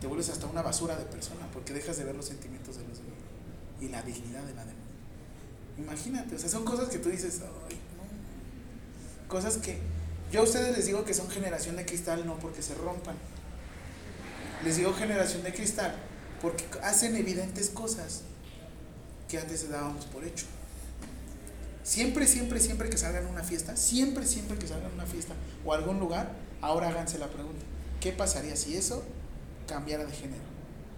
Te 0.00 0.06
vuelves 0.08 0.28
hasta 0.28 0.46
una 0.46 0.62
basura 0.62 0.96
de 0.96 1.04
persona, 1.04 1.46
porque 1.52 1.72
dejas 1.72 1.96
de 1.96 2.04
ver 2.04 2.16
los 2.16 2.26
sentimientos 2.26 2.76
de 2.76 2.88
los 2.88 2.98
demás 2.98 3.16
y 3.80 3.88
la 3.88 4.02
dignidad 4.02 4.42
de 4.42 4.54
la 4.54 4.64
demás. 4.64 4.84
Imagínate, 5.78 6.34
o 6.34 6.38
sea, 6.38 6.48
son 6.48 6.64
cosas 6.64 6.88
que 6.88 6.98
tú 6.98 7.08
dices. 7.08 7.40
Cosas 9.28 9.58
que 9.58 9.78
yo 10.32 10.40
a 10.40 10.44
ustedes 10.44 10.76
les 10.76 10.86
digo 10.86 11.04
que 11.04 11.14
son 11.14 11.30
generación 11.30 11.76
de 11.76 11.86
cristal, 11.86 12.26
no 12.26 12.38
porque 12.38 12.62
se 12.62 12.74
rompan. 12.74 13.16
Les 14.64 14.76
digo 14.76 14.92
generación 14.94 15.42
de 15.42 15.52
cristal 15.52 15.94
porque 16.40 16.64
hacen 16.82 17.16
evidentes 17.16 17.70
cosas 17.70 18.22
que 19.28 19.38
antes 19.38 19.68
dábamos 19.68 20.04
por 20.06 20.24
hecho. 20.24 20.46
Siempre, 21.82 22.26
siempre, 22.26 22.60
siempre 22.60 22.90
que 22.90 22.98
salgan 22.98 23.26
a 23.26 23.28
una 23.28 23.44
fiesta, 23.44 23.76
siempre, 23.76 24.26
siempre 24.26 24.58
que 24.58 24.66
salgan 24.66 24.90
a 24.90 24.94
una 24.94 25.06
fiesta 25.06 25.34
o 25.64 25.72
a 25.72 25.76
algún 25.76 26.00
lugar, 26.00 26.32
ahora 26.60 26.88
háganse 26.88 27.18
la 27.18 27.28
pregunta, 27.28 27.64
¿qué 28.00 28.12
pasaría 28.12 28.56
si 28.56 28.76
eso 28.76 29.04
cambiara 29.68 30.04
de 30.04 30.12
género? 30.12 30.42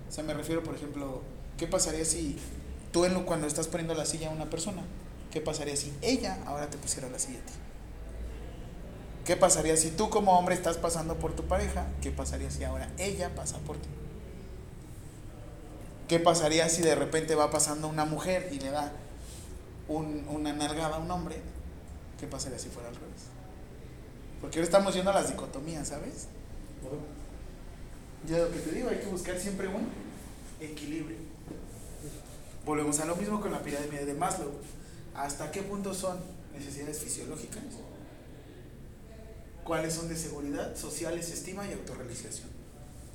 O 0.08 0.12
sea, 0.12 0.24
me 0.24 0.32
refiero, 0.32 0.62
por 0.62 0.74
ejemplo, 0.74 1.22
¿qué 1.58 1.66
pasaría 1.66 2.06
si 2.06 2.36
tú 2.90 3.04
en 3.04 3.12
lo, 3.12 3.26
cuando 3.26 3.46
estás 3.46 3.68
poniendo 3.68 3.94
la 3.94 4.06
silla 4.06 4.28
a 4.28 4.30
una 4.30 4.48
persona, 4.48 4.82
qué 5.30 5.42
pasaría 5.42 5.76
si 5.76 5.92
ella 6.00 6.38
ahora 6.46 6.70
te 6.70 6.78
pusiera 6.78 7.10
la 7.10 7.18
silla 7.18 7.40
a 7.40 7.46
ti? 7.46 7.52
¿Qué 9.28 9.36
pasaría 9.36 9.76
si 9.76 9.90
tú 9.90 10.08
como 10.08 10.38
hombre 10.38 10.54
estás 10.54 10.78
pasando 10.78 11.16
por 11.18 11.34
tu 11.36 11.42
pareja? 11.44 11.86
¿Qué 12.00 12.10
pasaría 12.10 12.50
si 12.50 12.64
ahora 12.64 12.90
ella 12.96 13.34
pasa 13.34 13.58
por 13.58 13.76
ti? 13.76 13.86
¿Qué 16.08 16.18
pasaría 16.18 16.66
si 16.70 16.80
de 16.80 16.94
repente 16.94 17.34
va 17.34 17.50
pasando 17.50 17.88
una 17.88 18.06
mujer 18.06 18.48
y 18.52 18.58
le 18.58 18.70
da 18.70 18.90
un- 19.86 20.26
una 20.30 20.54
nalgada 20.54 20.96
a 20.96 20.98
un 20.98 21.10
hombre? 21.10 21.36
¿Qué 22.18 22.26
pasaría 22.26 22.58
si 22.58 22.70
fuera 22.70 22.88
al 22.88 22.94
revés? 22.94 23.24
Porque 24.40 24.60
ahora 24.60 24.64
estamos 24.64 24.94
yendo 24.94 25.10
a 25.10 25.14
las 25.14 25.28
dicotomías, 25.28 25.88
¿sabes? 25.88 26.28
Yo 28.26 28.38
lo 28.38 28.50
que 28.50 28.60
te 28.60 28.70
digo, 28.72 28.88
hay 28.88 28.96
que 29.00 29.08
buscar 29.08 29.38
siempre 29.38 29.68
un 29.68 29.88
equilibrio. 30.58 31.18
Volvemos 32.64 32.98
a 33.00 33.04
lo 33.04 33.14
mismo 33.14 33.42
con 33.42 33.52
la 33.52 33.60
pirámide 33.60 34.06
de 34.06 34.14
Maslow. 34.14 34.52
¿Hasta 35.14 35.50
qué 35.50 35.60
punto 35.62 35.92
son 35.92 36.18
necesidades 36.54 37.00
fisiológicas? 37.00 37.62
¿Cuáles 39.68 39.92
son 39.92 40.08
de 40.08 40.16
seguridad, 40.16 40.74
sociales, 40.74 41.30
estima 41.30 41.68
y 41.68 41.74
autorrealización? 41.74 42.48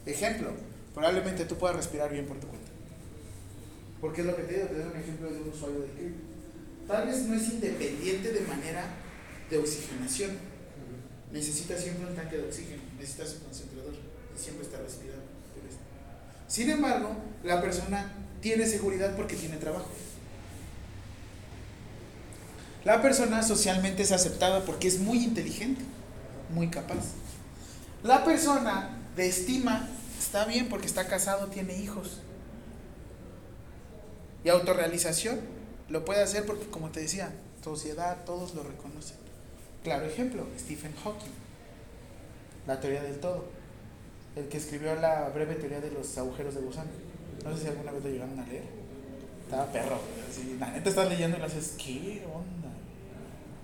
Ejemplo, 0.05 0.51
probablemente 0.93 1.45
tú 1.45 1.57
puedas 1.57 1.75
respirar 1.75 2.11
bien 2.11 2.27
por 2.27 2.39
tu 2.39 2.45
cuenta. 2.45 2.69
Porque 3.99 4.21
es 4.21 4.27
lo 4.27 4.35
que 4.35 4.43
te 4.43 4.53
digo, 4.53 4.67
te 4.67 4.75
doy 4.75 4.91
un 4.91 4.99
ejemplo 4.99 5.31
de 5.31 5.41
un 5.41 5.49
usuario 5.49 5.79
de 5.79 5.87
cripto. 5.87 6.21
Tal 6.87 7.07
vez 7.07 7.23
no 7.23 7.33
es 7.33 7.49
independiente 7.49 8.31
de 8.33 8.41
manera 8.41 8.85
de 9.49 9.57
oxigenación. 9.57 10.37
Necesita 11.31 11.75
siempre 11.75 12.05
un 12.05 12.15
tanque 12.15 12.37
de 12.37 12.43
oxígeno, 12.43 12.83
necesita 12.99 13.25
su 13.25 13.43
concentrador 13.43 13.93
y 13.93 14.39
siempre 14.39 14.63
está 14.63 14.77
respirando. 14.77 15.23
Sin 16.47 16.69
embargo, 16.69 17.15
la 17.43 17.61
persona 17.61 18.13
tiene 18.41 18.67
seguridad 18.67 19.15
porque 19.15 19.35
tiene 19.35 19.57
trabajo. 19.57 19.89
La 22.85 23.01
persona 23.01 23.41
socialmente 23.41 24.03
es 24.03 24.11
aceptada 24.11 24.63
porque 24.65 24.87
es 24.87 24.99
muy 24.99 25.23
inteligente, 25.23 25.81
muy 26.53 26.69
capaz. 26.69 27.13
La 28.03 28.23
persona 28.23 28.89
de 29.15 29.27
estima 29.27 29.87
está 30.19 30.45
bien 30.45 30.69
porque 30.69 30.87
está 30.87 31.07
casado, 31.07 31.47
tiene 31.47 31.77
hijos. 31.77 32.19
Y 34.43 34.49
autorrealización 34.49 35.39
lo 35.89 36.03
puede 36.05 36.21
hacer 36.21 36.45
porque, 36.45 36.65
como 36.67 36.89
te 36.89 36.99
decía, 36.99 37.31
sociedad, 37.63 38.23
todos 38.25 38.53
lo 38.55 38.63
reconocen. 38.63 39.17
Claro 39.83 40.05
ejemplo, 40.05 40.47
Stephen 40.59 40.93
Hawking, 41.03 41.31
la 42.67 42.79
teoría 42.79 43.03
del 43.03 43.19
todo, 43.19 43.45
el 44.35 44.47
que 44.47 44.57
escribió 44.57 44.95
la 44.95 45.29
breve 45.29 45.55
teoría 45.55 45.81
de 45.81 45.91
los 45.91 46.17
agujeros 46.17 46.55
de 46.55 46.61
gusano. 46.61 46.89
No 47.43 47.55
sé 47.55 47.63
si 47.63 47.67
alguna 47.67 47.91
vez 47.91 48.03
lo 48.03 48.09
llegaron 48.09 48.39
a 48.39 48.45
leer. 48.45 48.63
Estaba 49.43 49.71
perro. 49.71 49.99
La 50.59 50.71
neta 50.71 50.89
estás 50.89 51.09
leyendo 51.09 51.37
y 51.37 51.41
haces, 51.41 51.75
¿qué 51.77 52.25
onda? 52.33 52.69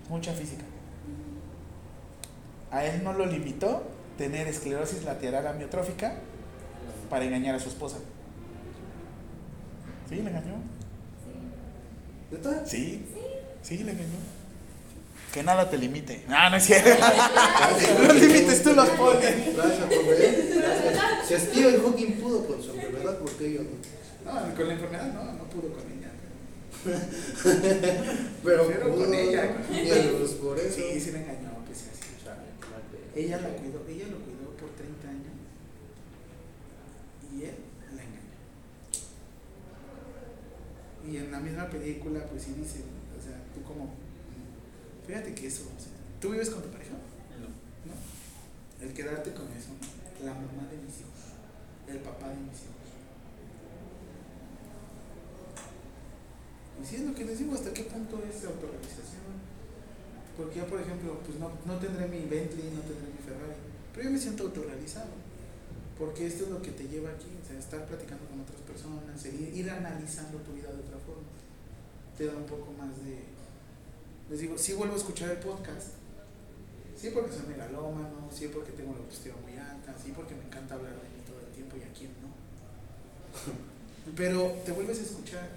Mucha 0.09 0.33
física. 0.33 0.63
A 2.71 2.85
él 2.85 3.03
no 3.03 3.13
lo 3.13 3.25
limitó 3.25 3.83
tener 4.17 4.47
esclerosis 4.47 5.03
lateral 5.03 5.47
amiotrófica 5.47 6.15
para 7.09 7.25
engañar 7.25 7.55
a 7.55 7.59
su 7.59 7.69
esposa. 7.69 7.97
¿Sí? 10.09 10.15
¿Le 10.15 10.29
engañó? 10.29 10.55
¿Neta? 12.31 12.65
Sí. 12.65 13.05
Sí, 13.63 13.77
le 13.79 13.91
engañó. 13.91 14.07
Que 15.33 15.43
nada 15.43 15.69
te 15.69 15.77
limite. 15.77 16.23
No, 16.27 16.49
no 16.49 16.55
es 16.55 16.63
cierto. 16.63 16.89
Los 18.07 18.15
límites 18.21 18.63
tú 18.63 18.73
los 18.73 18.89
pones. 18.89 19.55
Gracias, 19.55 19.85
profe. 19.85 20.53
Gracias. 20.55 21.27
Si 21.27 21.35
Stephen 21.47 21.81
Hawking 21.83 22.13
pudo 22.13 22.45
con 22.47 22.61
su 22.63 22.71
enfermedad, 22.73 23.17
¿por 23.19 23.29
qué 23.33 23.53
yo 23.53 23.61
no? 23.61 23.69
No, 24.25 24.55
con 24.55 24.67
la 24.67 24.73
enfermedad 24.73 25.13
no, 25.13 25.23
no 25.33 25.43
pudo 25.45 25.69
con 25.73 25.83
ella. 25.91 26.09
Pero 28.43 28.67
Pero 28.67 28.91
pudo, 28.91 29.05
con 29.05 29.13
ella, 29.13 29.45
¿no? 29.59 29.65
con 29.67 29.75
Y 29.75 29.79
ella. 29.81 30.11
pues 30.19 30.31
por 30.31 30.57
eso. 30.59 30.75
Sí, 30.75 30.99
sí 30.99 31.11
le 31.11 31.19
engañó. 31.19 31.48
Ella 33.19 33.41
la 33.41 33.49
cuidó, 33.49 33.85
ella 33.85 34.07
lo 34.07 34.17
cuidó 34.19 34.55
por 34.55 34.69
30 34.69 35.09
años 35.09 35.33
y 37.33 37.43
él 37.43 37.55
la 37.93 38.01
engañó. 38.01 38.31
Y 41.05 41.17
en 41.17 41.29
la 41.29 41.41
misma 41.41 41.69
película, 41.69 42.25
pues 42.27 42.43
sí 42.43 42.53
dice, 42.53 42.79
o 43.17 43.21
sea, 43.21 43.43
tú 43.53 43.61
como, 43.63 43.93
fíjate 45.05 45.35
que 45.35 45.47
eso, 45.47 45.63
o 45.63 45.79
sea, 45.81 45.91
¿tú 46.21 46.29
vives 46.29 46.49
con 46.49 46.63
tu 46.63 46.69
pareja? 46.69 46.93
No. 47.41 47.47
¿No? 47.91 48.87
El 48.87 48.93
quedarte 48.93 49.33
con 49.33 49.51
eso, 49.51 49.71
¿no? 49.75 50.25
la 50.25 50.33
mamá 50.33 50.69
de 50.71 50.77
mis 50.77 51.01
hijos, 51.01 51.35
el 51.89 51.99
papá 51.99 52.29
de 52.29 52.35
mis 52.35 52.55
hijos. 52.55 52.87
Y 56.81 56.85
sí 56.85 56.95
es 56.95 57.01
lo 57.01 57.13
que 57.13 57.25
les 57.25 57.37
digo, 57.37 57.53
hasta 57.53 57.73
qué 57.73 57.83
punto 57.83 58.23
es 58.23 58.45
autorrealización. 58.45 59.48
Porque 60.39 60.59
yo, 60.59 60.65
por 60.67 60.79
ejemplo, 60.79 61.19
pues 61.19 61.37
no, 61.37 61.51
no 61.67 61.75
tendré 61.83 62.07
mi 62.07 62.23
Bentley, 62.23 62.71
no 62.71 62.79
tendré 62.79 63.11
mi 63.11 63.19
Ferrari, 63.19 63.59
pero 63.91 64.05
yo 64.07 64.11
me 64.11 64.17
siento 64.17 64.43
autorrealizado. 64.47 65.11
Porque 65.99 66.27
esto 66.27 66.45
es 66.45 66.49
lo 66.49 66.61
que 66.61 66.71
te 66.71 66.87
lleva 66.87 67.11
aquí, 67.11 67.27
o 67.27 67.45
sea, 67.45 67.59
estar 67.59 67.85
platicando 67.85 68.23
con 68.31 68.39
otras 68.39 68.61
personas, 68.63 69.19
ir, 69.25 69.51
ir 69.53 69.69
analizando 69.69 70.37
tu 70.39 70.53
vida 70.53 70.71
de 70.71 70.79
otra 70.79 70.95
forma. 71.03 71.27
Te 72.17 72.27
da 72.27 72.37
un 72.39 72.45
poco 72.45 72.71
más 72.71 72.95
de... 73.03 73.19
Les 74.31 74.39
digo, 74.39 74.57
sí 74.57 74.71
vuelvo 74.73 74.93
a 74.93 74.97
escuchar 74.97 75.29
el 75.31 75.39
podcast, 75.39 75.99
Sí, 76.99 77.11
porque 77.13 77.31
soy 77.31 77.47
megalómano, 77.47 78.27
sí, 78.29 78.49
porque 78.53 78.73
tengo 78.73 78.91
la 78.91 78.99
autoestima 78.99 79.35
muy 79.41 79.55
alta, 79.57 79.95
sí, 79.95 80.11
porque 80.13 80.35
me 80.35 80.43
encanta 80.43 80.75
hablar 80.75 80.91
de 80.91 81.07
mí 81.07 81.23
todo 81.25 81.39
el 81.39 81.47
tiempo 81.55 81.77
y 81.77 81.83
a 81.87 81.93
quién 81.97 82.11
no. 82.19 82.27
Pero 84.19 84.51
te 84.65 84.73
vuelves 84.73 84.99
a 84.99 85.03
escuchar. 85.03 85.47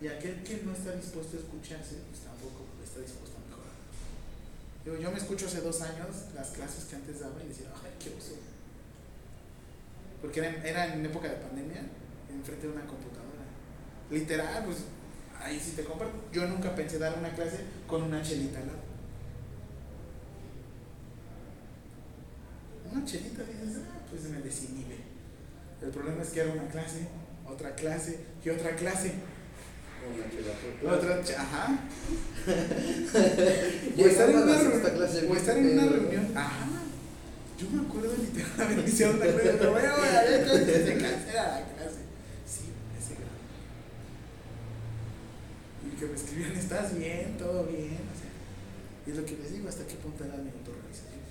Y 0.00 0.08
aquel 0.08 0.42
que 0.42 0.62
no 0.66 0.72
está 0.72 0.96
dispuesto 0.96 1.36
a 1.36 1.40
escucharse, 1.40 1.94
pues 2.10 2.22
tampoco 2.22 2.31
está 2.92 3.00
dispuesto 3.00 3.38
a 3.38 3.48
mejorar. 3.48 5.00
Yo 5.00 5.10
me 5.10 5.18
escucho 5.18 5.46
hace 5.46 5.62
dos 5.62 5.80
años 5.80 6.08
las 6.34 6.50
clases 6.50 6.84
que 6.84 6.96
antes 6.96 7.20
daba 7.20 7.42
y 7.42 7.48
decía, 7.48 7.68
ay, 7.82 7.90
qué 7.98 8.10
oso. 8.10 8.34
Porque 10.20 10.40
era, 10.40 10.50
era 10.68 10.94
en 10.94 11.04
época 11.06 11.28
de 11.28 11.36
pandemia, 11.36 11.82
enfrente 12.28 12.66
de 12.66 12.72
una 12.72 12.86
computadora. 12.86 13.48
Literal, 14.10 14.64
pues 14.66 14.78
ahí 15.40 15.58
sí 15.58 15.72
te 15.72 15.84
comparto. 15.84 16.14
Yo 16.32 16.46
nunca 16.46 16.74
pensé 16.74 16.98
dar 16.98 17.18
una 17.18 17.32
clase 17.34 17.60
con 17.86 18.02
una 18.02 18.22
chelita 18.22 18.58
al 18.58 18.66
lado. 18.66 18.78
Una 22.92 23.04
chelita, 23.06 23.42
dices, 23.44 23.82
ah, 23.90 24.00
pues 24.10 24.24
me 24.24 24.40
desinhibe. 24.42 24.98
El 25.80 25.88
problema 25.88 26.22
es 26.22 26.28
que 26.28 26.40
era 26.40 26.52
una 26.52 26.68
clase, 26.68 27.08
otra 27.48 27.74
clase 27.74 28.20
y 28.44 28.50
otra 28.50 28.76
clase. 28.76 29.14
Otra, 30.84 31.22
ajá. 31.38 31.78
o 33.96 34.06
estar 34.06 34.30
en 34.30 34.36
una, 34.36 34.58
clase, 34.94 35.26
o 35.28 35.34
estar 35.36 35.56
en 35.56 35.78
una 35.78 35.86
reunión. 35.86 36.36
Ajá. 36.36 36.66
Yo 37.58 37.70
me 37.70 37.86
acuerdo 37.86 38.12
literalmente 38.16 38.90
hicieron 38.90 39.16
una 39.16 39.26
clase, 39.26 39.54
pero 39.58 39.70
bueno, 39.70 39.94
a 39.94 40.22
ver, 40.24 40.44
¿qué 40.44 40.84
se 40.84 40.98
cancela 40.98 41.60
la 41.60 41.66
clase? 41.74 42.02
Sí, 42.44 42.72
ese 42.98 43.14
grado. 43.14 43.38
Y 45.86 45.96
que 45.96 46.06
me 46.06 46.14
escribían, 46.14 46.52
¿estás 46.52 46.98
bien? 46.98 47.36
¿Todo 47.38 47.64
bien? 47.64 48.00
O 48.10 48.16
sea, 48.18 48.32
y 49.06 49.10
es 49.12 49.16
lo 49.16 49.24
que 49.24 49.36
les 49.36 49.52
digo, 49.52 49.68
hasta 49.68 49.86
qué 49.86 49.94
punto 49.94 50.24
era 50.24 50.36
mi 50.38 50.50
autorrealización. 50.50 51.22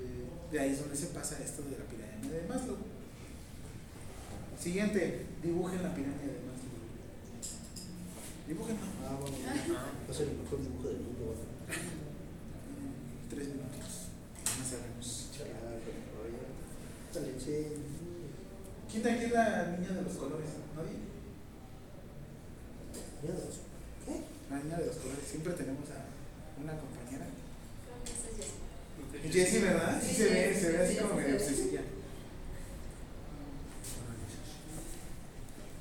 Eh, 0.00 0.50
De 0.50 0.58
ahí 0.58 0.70
es 0.72 0.80
donde 0.80 0.96
se 0.96 1.06
pasa 1.06 1.38
esto 1.44 1.62
de 1.62 1.78
la 1.78 1.84
pirámide 1.84 2.40
de 2.42 2.48
Maslow. 2.48 2.95
Siguiente, 4.66 5.26
dibujen 5.44 5.80
la 5.80 5.94
pirámide 5.94 6.26
de 6.26 6.42
Maslow. 6.42 6.74
Dibújenla. 8.48 8.82
Ah, 9.06 9.14
vamos. 9.14 9.30
Va 9.38 10.10
a 10.10 10.12
ser 10.12 10.26
el 10.26 10.38
mejor 10.42 10.58
dibujo 10.60 10.88
del 10.88 10.98
mundo. 11.06 11.36
En 11.70 13.30
Tres 13.30 13.46
minutos. 13.46 14.10
No 14.58 14.64
sabemos. 14.66 15.30
¿Quién 18.90 19.02
de 19.04 19.10
aquí 19.12 19.24
es 19.26 19.32
la 19.32 19.76
niña 19.78 19.92
de 19.92 20.02
los 20.02 20.14
colores? 20.14 20.50
¿Nadie? 20.74 20.98
Mira 23.22 23.34
dos. 23.34 23.54
¿Qué? 24.02 24.18
La 24.50 24.58
niña 24.64 24.78
de 24.78 24.86
los 24.86 24.96
colores. 24.96 25.24
Siempre 25.30 25.52
tenemos 25.52 25.86
a 25.94 26.10
una 26.60 26.74
compañera. 26.74 27.26
Creo 27.30 28.02
que 28.02 29.28
ese 29.28 29.42
es 29.42 29.46
Jessie, 29.46 29.60
¿verdad? 29.60 30.02
Sí, 30.02 30.08
Sí, 30.08 30.14
se 30.16 30.24
ve, 30.28 30.52
sí, 30.52 30.60
se 30.60 30.72
ve 30.72 30.78
así 30.82 30.94
sí, 30.94 30.98
como 30.98 31.14
sí, 31.14 31.20
medio 31.20 31.38
sí. 31.38 31.78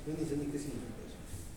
Yo 0.05 0.13
ni 0.13 0.27
sé 0.27 0.37
ni 0.37 0.45
qué 0.45 0.59
significa 0.59 1.01
eso. 1.07 1.15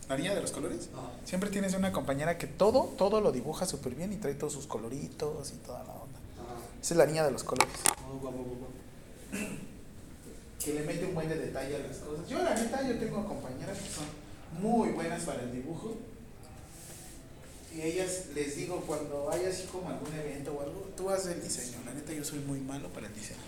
¿La 0.09 0.17
niña 0.17 0.33
de 0.33 0.41
los 0.41 0.51
colores? 0.51 0.89
Ah. 0.95 1.11
Siempre 1.23 1.49
tienes 1.49 1.75
una 1.75 1.91
compañera 1.91 2.37
que 2.37 2.47
todo, 2.47 2.85
todo 2.97 3.21
lo 3.21 3.31
dibuja 3.31 3.65
súper 3.65 3.93
bien 3.93 4.11
y 4.11 4.17
trae 4.17 4.33
todos 4.33 4.53
sus 4.53 4.65
coloritos 4.65 5.51
y 5.51 5.57
toda 5.57 5.83
la 5.83 5.93
onda. 5.93 6.19
Ah. 6.39 6.57
Esa 6.81 6.93
es 6.93 6.97
la 6.97 7.05
niña 7.05 7.23
de 7.23 7.31
los 7.31 7.43
colores. 7.43 7.73
Oh, 8.07 8.17
guau, 8.19 8.33
guau, 8.33 8.45
guau. 8.45 9.49
Que 10.59 10.73
le 10.73 10.81
mete 10.81 11.05
un 11.05 11.15
buen 11.15 11.29
de 11.29 11.37
detalle 11.37 11.73
a 11.73 11.79
las 11.79 11.97
cosas. 11.99 12.27
Yo, 12.27 12.43
la 12.43 12.53
neta, 12.53 12.85
yo 12.85 12.99
tengo 12.99 13.25
compañeras 13.25 13.77
que 13.77 13.89
son 13.89 14.03
muy 14.61 14.89
buenas 14.89 15.23
para 15.23 15.43
el 15.43 15.53
dibujo. 15.53 15.95
Y 17.73 17.81
ellas 17.81 18.25
les 18.35 18.57
digo, 18.57 18.83
cuando 18.85 19.29
hay 19.31 19.45
así 19.45 19.67
como 19.67 19.87
algún 19.87 20.13
evento 20.13 20.51
o 20.51 20.61
algo, 20.61 20.89
tú 20.97 21.09
haz 21.09 21.27
el 21.27 21.41
diseño. 21.41 21.77
La 21.85 21.93
neta, 21.93 22.11
yo 22.11 22.25
soy 22.25 22.39
muy 22.39 22.59
malo 22.59 22.89
para 22.89 23.07
el 23.07 23.13
diseño. 23.13 23.39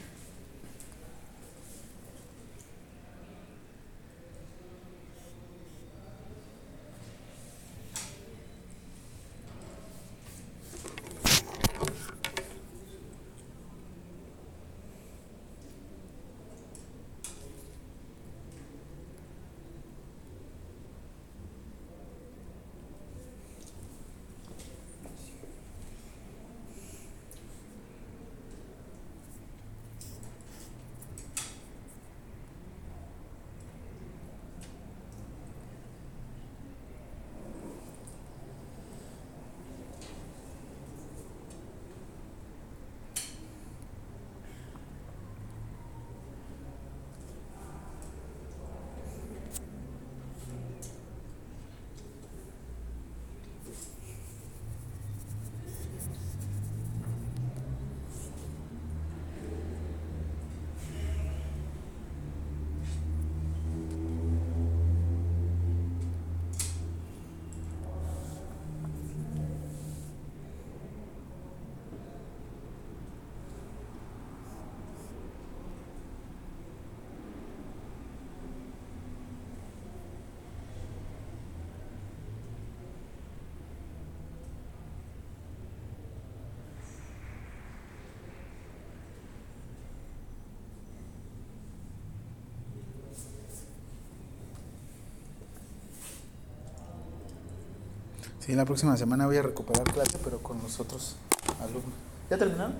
Sí, 98.45 98.55
la 98.55 98.65
próxima 98.65 98.97
semana 98.97 99.27
voy 99.27 99.37
a 99.37 99.43
recuperar 99.43 99.83
clase, 99.83 100.17
pero 100.23 100.39
con 100.39 100.61
los 100.63 100.79
otros 100.79 101.15
alumnos. 101.59 101.93
¿Ya 102.29 102.37
terminaron? 102.37 102.73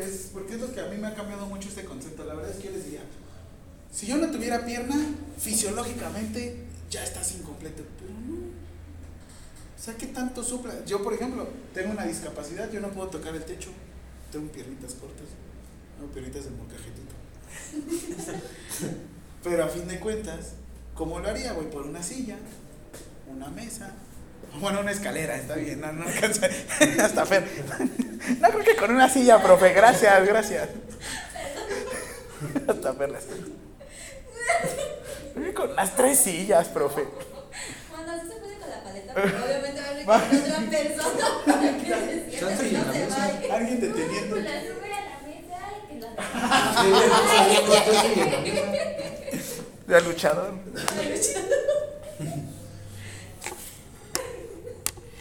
Es, 0.00 0.30
porque 0.32 0.54
es 0.54 0.60
lo 0.60 0.72
que 0.74 0.80
a 0.80 0.86
mí 0.86 0.96
me 0.98 1.06
ha 1.06 1.14
cambiado 1.14 1.46
mucho 1.46 1.68
este 1.68 1.84
concepto. 1.84 2.24
La 2.24 2.34
verdad 2.34 2.50
es 2.50 2.58
que 2.58 2.64
yo 2.64 2.72
les 2.72 2.84
diría, 2.84 3.02
si 3.90 4.06
yo 4.06 4.18
no 4.18 4.30
tuviera 4.30 4.66
pierna, 4.66 4.96
fisiológicamente 5.38 6.64
ya 6.90 7.02
estás 7.02 7.32
incompleto. 7.36 7.84
Pero 7.98 8.12
no. 8.12 8.36
O 8.44 9.82
sea, 9.82 9.94
¿qué 9.94 10.08
tanto 10.08 10.42
supla? 10.42 10.84
Yo, 10.84 11.02
por 11.02 11.14
ejemplo, 11.14 11.48
tengo 11.72 11.92
una 11.92 12.04
discapacidad, 12.04 12.70
yo 12.70 12.80
no 12.80 12.88
puedo 12.88 13.08
tocar 13.08 13.34
el 13.34 13.44
techo. 13.44 13.70
Tengo 14.30 14.50
piernitas 14.52 14.94
cortas, 14.94 15.28
tengo 16.00 16.12
piernitas 16.12 16.44
de 16.44 16.50
molcajetito. 16.50 17.14
Pero 19.44 19.64
a 19.64 19.68
fin 19.68 19.86
de 19.86 19.98
cuentas, 20.00 20.52
¿cómo 20.94 21.18
lo 21.20 21.28
haría? 21.28 21.52
Voy 21.52 21.66
por 21.66 21.82
una 21.86 22.02
silla, 22.02 22.36
una 23.28 23.48
mesa, 23.48 23.90
bueno, 24.60 24.80
una 24.80 24.90
escalera, 24.92 25.36
está 25.36 25.54
bien, 25.56 25.80
no, 25.80 25.92
no 25.92 26.06
alcanza. 26.08 26.46
Hasta 27.04 27.26
Fer. 27.26 27.46
No 28.40 28.48
creo 28.50 28.64
que 28.64 28.76
con 28.76 28.90
una 28.92 29.08
silla, 29.08 29.42
profe, 29.42 29.72
gracias, 29.72 30.26
gracias. 30.26 30.68
Hasta 32.68 32.94
Fer. 32.94 33.10
las- 33.10 33.24
que 35.34 35.54
Con 35.54 35.74
las 35.76 35.94
tres 35.96 36.18
sillas, 36.18 36.68
profe. 36.68 37.04
Cuando 37.90 38.12
así 38.12 38.26
se 38.28 38.34
puede 38.40 38.58
con 38.58 38.70
la 38.70 38.82
paleta, 38.82 39.14
pero 39.14 39.44
obviamente 39.44 39.80
va 40.06 40.16
a 40.16 40.20
requerir 40.20 40.52
otra 40.52 40.70
persona 40.70 41.28
para 41.46 41.60
que 41.78 41.84
se 42.30 42.38
siente 42.38 43.08
no. 43.48 43.54
Alguien 43.54 43.80
deteniendo. 43.80 44.30
Pues 44.36 44.44
la 44.44 44.60
sube 44.60 44.92
a 44.92 45.00
la 45.04 45.18
mesa 45.26 45.58
y 45.76 45.86
que 45.88 46.00
la 46.00 46.08
Sí, 46.10 46.16
ya 46.16 46.18
está 46.18 46.28
así 46.28 46.32
en 46.32 46.40
la 46.40 46.56
mesa. 46.60 46.69
De 49.86 50.00
luchador. 50.02 50.54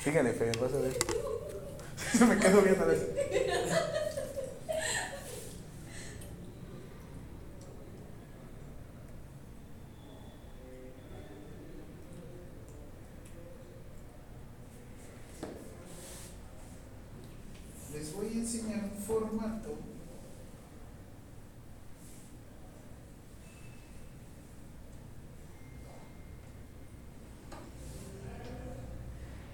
Síguele, 0.04 0.34
Fer, 0.34 0.58
vas 0.60 0.74
a 0.74 0.78
ver. 0.80 0.94
Se 2.18 2.26
me 2.30 2.38
quedo 2.38 2.62
viendo 2.62 2.86
las. 2.86 2.98
enseñar 18.34 18.84
un 18.84 18.92
formato 19.06 19.78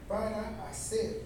para 0.08 0.70
hacer 0.70 1.22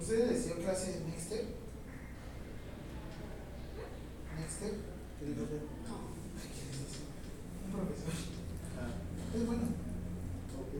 ¿Ustedes 0.00 0.30
les 0.30 0.44
dio 0.46 0.56
clase 0.58 0.92
de 0.92 1.00
Nexter? 1.06 1.44
¿Nexter? 4.38 4.72
¿Qué 5.18 5.24
dijo 5.26 5.42
usted? 5.44 5.60
No. 5.88 5.96
¿Quién 6.52 6.68
es 6.70 6.78
ese? 6.84 7.02
Un 7.64 7.70
profesor. 7.72 8.12
Ah, 8.78 8.90
Es 9.36 9.46
bueno. 9.46 9.62
ok. 9.62 10.72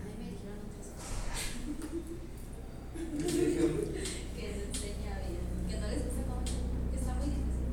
A 0.00 0.04
mí 0.04 0.12
me 0.20 0.26
dijeron 0.32 0.58
otras 0.66 0.88
cosas. 0.92 1.16
¿Qué 2.92 3.32
le 3.32 3.46
dijeron? 3.46 3.72
Que 4.36 4.44
se 4.52 4.62
enseña 4.68 5.12
bien. 5.24 5.44
Que 5.68 5.76
no 5.80 5.86
les 5.88 6.04
gusta 6.04 6.22
cómo. 6.28 6.42
Que 6.90 6.96
está 6.98 7.12
muy 7.14 7.26
difícil. 7.30 7.72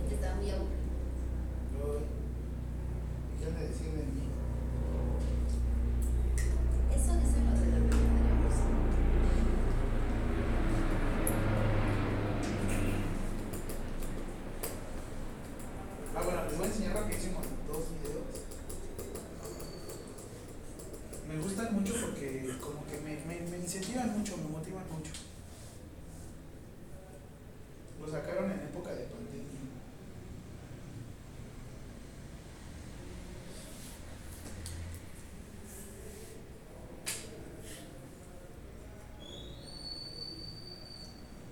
Y 0.00 0.08
que 0.08 0.14
está 0.14 0.34
muy 0.36 0.48
aburrido. 0.50 0.88
Yo- 1.76 2.00
¿Qué 3.38 3.44
han 3.46 3.54
de 3.58 3.68
decir 3.68 3.90
de 3.92 4.04
mí? 4.06 4.24
Eso 6.94 7.12
dicen 7.20 7.42
los 7.50 7.60
de 7.60 7.66
la 7.66 7.76
primaria. 7.76 8.34
no 8.40 8.50
sé. 8.50 8.68
Ah, 16.16 16.22
bueno, 16.24 16.44
les 16.44 16.56
voy 16.58 16.66
a 16.66 16.70
enseñar 16.70 16.94
rapidísimo 16.96 17.40
dos 17.68 17.84
videos. 18.02 18.30
Me 21.28 21.38
gustan 21.40 21.74
mucho 21.74 21.94
porque 22.00 22.50
como 22.60 22.84
que 22.86 23.00
me, 23.00 23.16
me, 23.24 23.48
me 23.50 23.58
incentivan 23.76 24.18
mucho, 24.18 24.36
me 24.36 24.48
motivan 24.48 24.82
mucho. 24.92 25.12
Lo 28.00 28.10
sacaron 28.10 28.50
en 28.50 28.58
época 28.58 28.90
de 28.90 29.04
pandemia. 29.04 29.46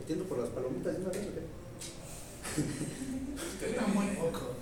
¿Metiendo 0.00 0.24
por 0.24 0.38
las 0.38 0.48
palomitas? 0.48 0.96
Era 3.62 3.86
muy 3.86 4.06
poco. 4.16 4.56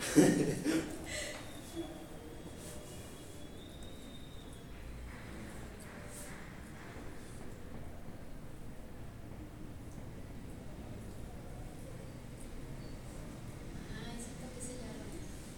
Ay, 13.99 14.17
siento 14.19 14.47
que 14.55 14.61
se 14.61 14.75
llama. 14.79 15.05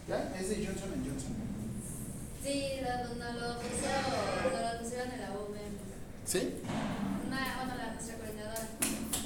¿Ya? 0.08 0.18
Es 0.38 0.48
de 0.50 0.56
Johnson 0.66 0.90
Johnson. 1.04 1.34
Sí, 3.18 3.24
lo, 3.24 3.32
no 3.32 3.48
lo 3.48 3.54
puso, 3.58 3.90
no 4.54 4.72
lo 4.72 4.78
pusieron 4.80 5.10
en 5.10 5.20
la 5.20 5.30
UVM. 5.32 5.74
¿Sí? 6.24 6.54
Una, 7.26 7.40
bueno, 7.56 7.74
la 7.76 7.92
nuestra 7.94 8.14
coordinadora. 8.18 8.68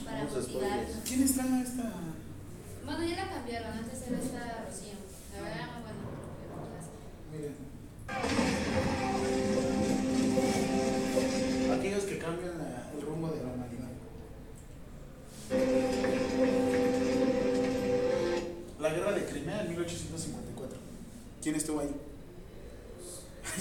Para 0.04 0.20
spoilers. 0.42 0.92
¿Quién 1.06 1.22
está 1.22 1.42
en 1.46 1.54
esta? 1.60 1.84
Bueno, 2.84 3.04
ya 3.04 3.16
la 3.16 3.28
cambiaron, 3.30 3.72
antes 3.78 4.02
era 4.08 4.18
esta 4.18 4.64
Rocío. 4.66 4.94
La 5.34 5.40
verdad 5.42 5.56
era 5.58 5.66
muy 5.72 5.82
buena. 5.82 6.02
Miren. 7.32 7.54
Aquellos 11.78 12.04
que 12.04 12.18
cambian 12.18 12.58
la- 12.58 12.90
el 12.96 13.00
rumbo 13.06 13.28
de 13.28 13.42
la 13.42 13.48
humanidad. 13.52 13.88
La 18.80 18.88
guerra 18.90 19.12
de 19.12 19.24
Crimea 19.26 19.60
en 19.62 19.68
1854. 19.68 20.78
¿Quién 21.42 21.54
estuvo 21.56 21.80
ahí? 21.80 21.90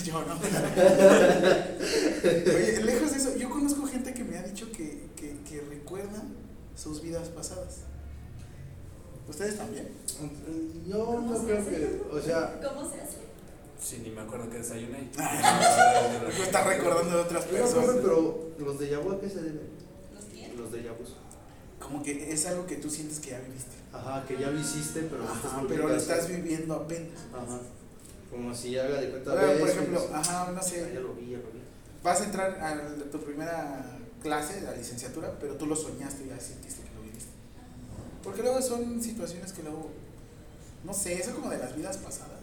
Yo 0.06 0.26
no. 0.26 0.34
Oye, 2.23 2.82
lejos 2.84 3.11
de 3.11 3.18
eso, 3.18 3.36
yo 3.38 3.49
conozco 3.49 3.86
gente 3.86 4.14
que 4.14 4.23
me 4.23 4.38
ha 4.38 4.44
dicho 4.44 4.72
que, 4.72 5.10
que, 5.15 5.38
que 5.48 5.61
recuerda 5.69 6.23
sus 6.76 7.02
vidas 7.02 7.28
pasadas. 7.30 7.82
¿Ustedes 9.28 9.57
también? 9.57 9.90
Yo 10.88 11.22
no 11.22 11.44
creo 11.44 11.65
que, 11.65 12.02
o 12.11 12.22
sea, 12.22 12.60
¿Cómo 12.61 12.90
se 12.90 13.02
hace? 13.02 13.18
Sí, 13.80 14.02
ni 14.03 14.10
me 14.11 14.22
acuerdo 14.22 14.49
que 14.49 14.57
desayuné. 14.60 15.10
Lo 15.18 16.44
está 16.44 16.64
recordando 16.64 17.18
de 17.18 17.22
otras 17.23 17.45
yo 17.45 17.52
no 17.52 17.57
personas. 17.57 17.95
pero 18.02 18.52
los 18.60 18.80
de 18.80 18.90
Yabu, 18.90 19.11
¿a 19.11 19.19
qué 19.19 19.30
se 19.30 19.41
deben? 19.41 19.69
¿Los 20.14 20.26
quién? 20.26 20.57
Los 20.57 20.72
de 20.72 20.84
Yabu. 20.84 21.03
Como 21.80 22.03
que 22.03 22.32
es 22.32 22.45
algo 22.45 22.65
que 22.68 22.76
tú 22.76 22.90
sientes 22.90 23.19
que 23.19 23.32
ya 23.32 23.40
viviste. 23.40 23.72
Ajá, 23.91 24.23
que 24.28 24.38
ya 24.38 24.52
lo 24.52 24.60
hiciste, 24.60 25.02
pero 25.10 25.23
Ajá, 25.23 25.64
pero 25.68 25.88
lo 25.88 25.95
estás 25.95 26.28
viviendo 26.28 26.76
apenas. 26.76 27.19
Ajá. 27.34 27.60
Como 28.32 28.56
si 28.56 28.78
haga 28.78 29.02
de 29.02 29.10
cuenta. 29.10 29.36
Ves, 29.36 29.60
por 29.60 29.70
ejemplo, 29.70 30.10
ajá, 30.14 30.52
no 30.52 30.60
"Ah, 30.60 30.64
sé, 30.64 30.90
Ya 30.94 30.99
lo 31.02 31.14
vi, 31.14 31.32
ya 31.32 31.38
lo 31.38 31.44
vi. 31.52 31.60
vas 32.03 32.22
a 32.22 32.26
entrar 32.26 32.52
a 32.62 32.95
tu 33.12 33.20
primera 33.20 33.98
clase 34.24 34.62
la 34.62 34.72
licenciatura, 34.74 35.32
pero 35.40 35.56
tú 35.56 35.66
lo 35.66 35.76
soñaste 35.76 36.24
y 36.26 36.30
ya 36.30 36.40
sentiste 36.40 36.84
que 36.84 36.95
lo 36.95 37.02
viviste. 37.02 37.30
Porque 38.24 38.41
luego 38.41 38.62
son 38.62 39.02
situaciones 39.03 39.52
que 39.52 39.64
luego, 39.64 39.90
no 40.86 40.94
sé, 40.94 41.14
eso 41.16 41.36
como 41.36 41.49
de 41.49 41.58
las 41.58 41.76
vidas 41.76 41.98
pasadas. 41.98 42.40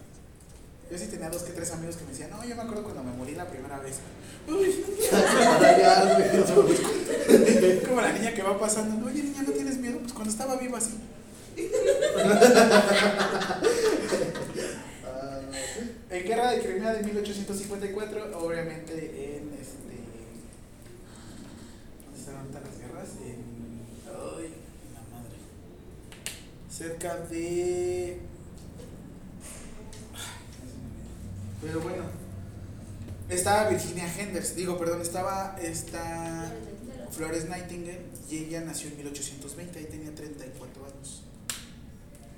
Yo 0.91 0.97
sí 0.99 1.07
tenía 1.09 1.29
dos 1.31 1.43
que 1.43 1.53
tres 1.53 1.71
amigos 1.73 1.97
que 1.97 2.05
me 2.05 2.11
decían, 2.11 2.31
no, 2.31 2.43
yo 2.45 2.57
me 2.57 2.63
acuerdo 2.63 2.83
cuando 2.83 3.03
me 3.03 3.13
morí 3.13 3.35
la 3.35 3.47
primera 3.47 3.79
vez. 3.79 3.97
Uy, 4.49 4.85
como 7.89 8.01
la 8.01 8.13
niña 8.13 8.33
que 8.35 8.43
va 8.43 8.59
pasando, 8.59 9.07
oye 9.07 9.23
niña, 9.23 9.43
¿no 9.43 9.53
tienes 9.53 9.77
miedo? 9.79 9.99
Pues 9.99 10.13
cuando 10.15 10.31
estaba 10.31 10.57
viva 10.57 10.79
así. 10.79 10.99
Ah, 15.05 15.41
En 16.11 16.17
Guerra 16.29 16.51
de 16.51 16.61
Crimea 16.61 16.93
de 16.93 17.03
1854, 17.05 18.39
obviamente 18.39 18.93
en 18.93 19.51
este. 19.59 19.97
¿Dónde 22.05 22.19
están 22.19 22.37
ahorita 22.37 22.61
las 22.61 22.79
guerras? 22.79 23.09
En. 23.25 23.41
Ay, 24.07 24.53
la 24.93 25.01
madre. 25.17 25.39
Cerca 26.71 27.17
de. 27.31 28.19
Pero 31.63 31.81
bueno. 31.81 32.05
Estaba 33.31 33.71
Virginia 33.71 34.07
Henders, 34.19 34.55
digo, 34.55 34.79
perdón, 34.79 35.01
estaba 35.01 35.57
esta 35.63 36.53
Flores 37.11 37.49
Nightingale 37.49 38.03
y 38.31 38.45
ella 38.45 38.63
nació 38.63 38.89
en 38.89 38.97
1820, 38.99 39.79
ahí 39.79 39.85
tenía 39.87 40.15
34 40.15 40.85
años. 40.85 41.23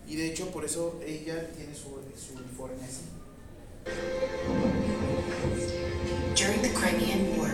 Y 0.07 0.15
de 0.15 0.29
hecho, 0.29 0.51
por 0.53 0.65
eso 0.65 1.01
ella 1.05 1.51
tiene 1.57 1.75
su, 1.75 1.91
su 2.17 2.39
uniforme 2.39 2.85
así. 2.85 3.20
During 6.35 6.63
the 6.63 6.73
Crimean 6.75 7.37
War, 7.37 7.53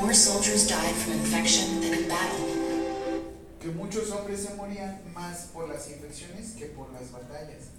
more 0.00 0.12
soldiers 0.12 0.68
died 0.68 0.94
from 0.94 1.12
infection 1.14 1.80
than 1.80 1.94
in 1.94 2.08
battle. 2.08 2.44
que 3.64 3.70
muchos 3.70 4.10
hombres 4.10 4.42
se 4.42 4.54
morían 4.56 5.00
más 5.14 5.48
por 5.54 5.66
las 5.66 5.88
infecciones 5.88 6.52
que 6.52 6.66
por 6.66 6.92
las 6.92 7.10
batallas. 7.10 7.70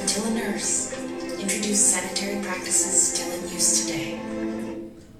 Until 0.00 0.24
a 0.26 0.30
nurse 0.30 0.94
introduced 1.40 1.90
sanitary 1.90 2.40
practices 2.44 3.14
still 3.14 3.32
in 3.32 3.42
use 3.52 3.84
today. 3.84 4.20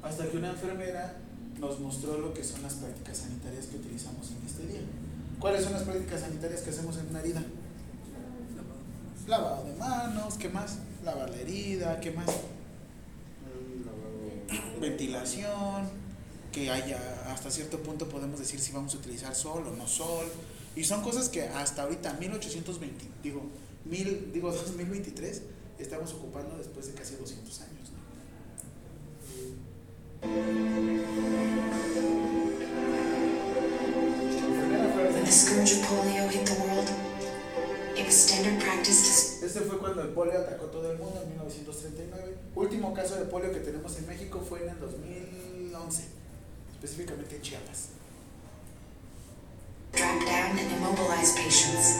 Hasta 0.04 0.28
que 0.30 0.36
una 0.38 0.50
enfermera 0.50 1.16
nos 1.60 1.78
mostró 1.78 2.18
lo 2.18 2.32
que 2.32 2.42
son 2.42 2.62
las 2.62 2.74
prácticas 2.74 3.18
sanitarias 3.18 3.66
que 3.66 3.76
utilizamos 3.76 4.30
en 4.30 4.46
este 4.46 4.66
día. 4.66 4.80
¿Cuáles 5.38 5.62
son 5.64 5.74
las 5.74 5.82
prácticas 5.82 6.20
sanitarias 6.20 6.62
que 6.62 6.70
hacemos 6.70 6.96
en 6.98 7.08
una 7.08 7.20
herida? 7.20 7.42
Lavado 9.26 9.64
de 9.64 9.74
manos, 9.76 10.34
¿qué 10.34 10.48
más? 10.48 10.78
Lavar 11.04 11.30
la 11.30 11.36
herida, 11.36 12.00
¿qué 12.00 12.10
más? 12.10 12.26
Ventilación, 14.80 15.88
que 16.50 16.70
haya, 16.70 16.98
hasta 17.30 17.50
cierto 17.50 17.78
punto 17.80 18.08
podemos 18.08 18.40
decir 18.40 18.58
si 18.58 18.72
vamos 18.72 18.94
a 18.94 18.98
utilizar 18.98 19.34
sol 19.34 19.66
o 19.66 19.76
no 19.76 19.86
sol. 19.86 20.26
Y 20.74 20.84
son 20.84 21.02
cosas 21.02 21.28
que 21.28 21.42
hasta 21.42 21.82
ahorita, 21.82 22.14
1820, 22.14 23.04
digo, 23.22 23.42
mil, 23.84 24.32
digo 24.32 24.50
2023, 24.52 25.42
estamos 25.78 26.12
ocupando 26.14 26.56
después 26.56 26.86
de 26.86 26.94
casi 26.94 27.16
200 27.16 27.60
años. 27.60 27.79
Este 39.42 39.60
fue 39.60 39.78
cuando 39.78 40.02
el 40.02 40.08
polio 40.08 40.38
atacó 40.38 40.66
todo 40.66 40.90
el 40.92 40.98
mundo 40.98 41.20
en 41.22 41.28
1939. 41.30 42.36
Último 42.54 42.94
caso 42.94 43.16
de 43.16 43.24
polio 43.24 43.52
que 43.52 43.60
tenemos 43.60 43.96
en 43.98 44.06
México 44.06 44.40
fue 44.46 44.62
en 44.62 44.70
el 44.70 44.80
2011. 44.80 46.20
específicamente 46.82 47.36
en 47.36 47.42
Chiapas. 47.42 47.88
Drop 49.92 50.20
down 50.24 50.58
and 50.58 50.72
immobilize 50.72 51.34
patients. 51.36 51.98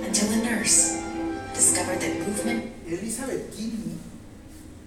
Until 0.00 0.32
a 0.32 0.36
nurse 0.44 1.02
discovered 1.54 2.00
that 2.00 2.18
movement 2.20 2.72
Elizabeth 2.86 3.50
Kinney, 3.56 3.98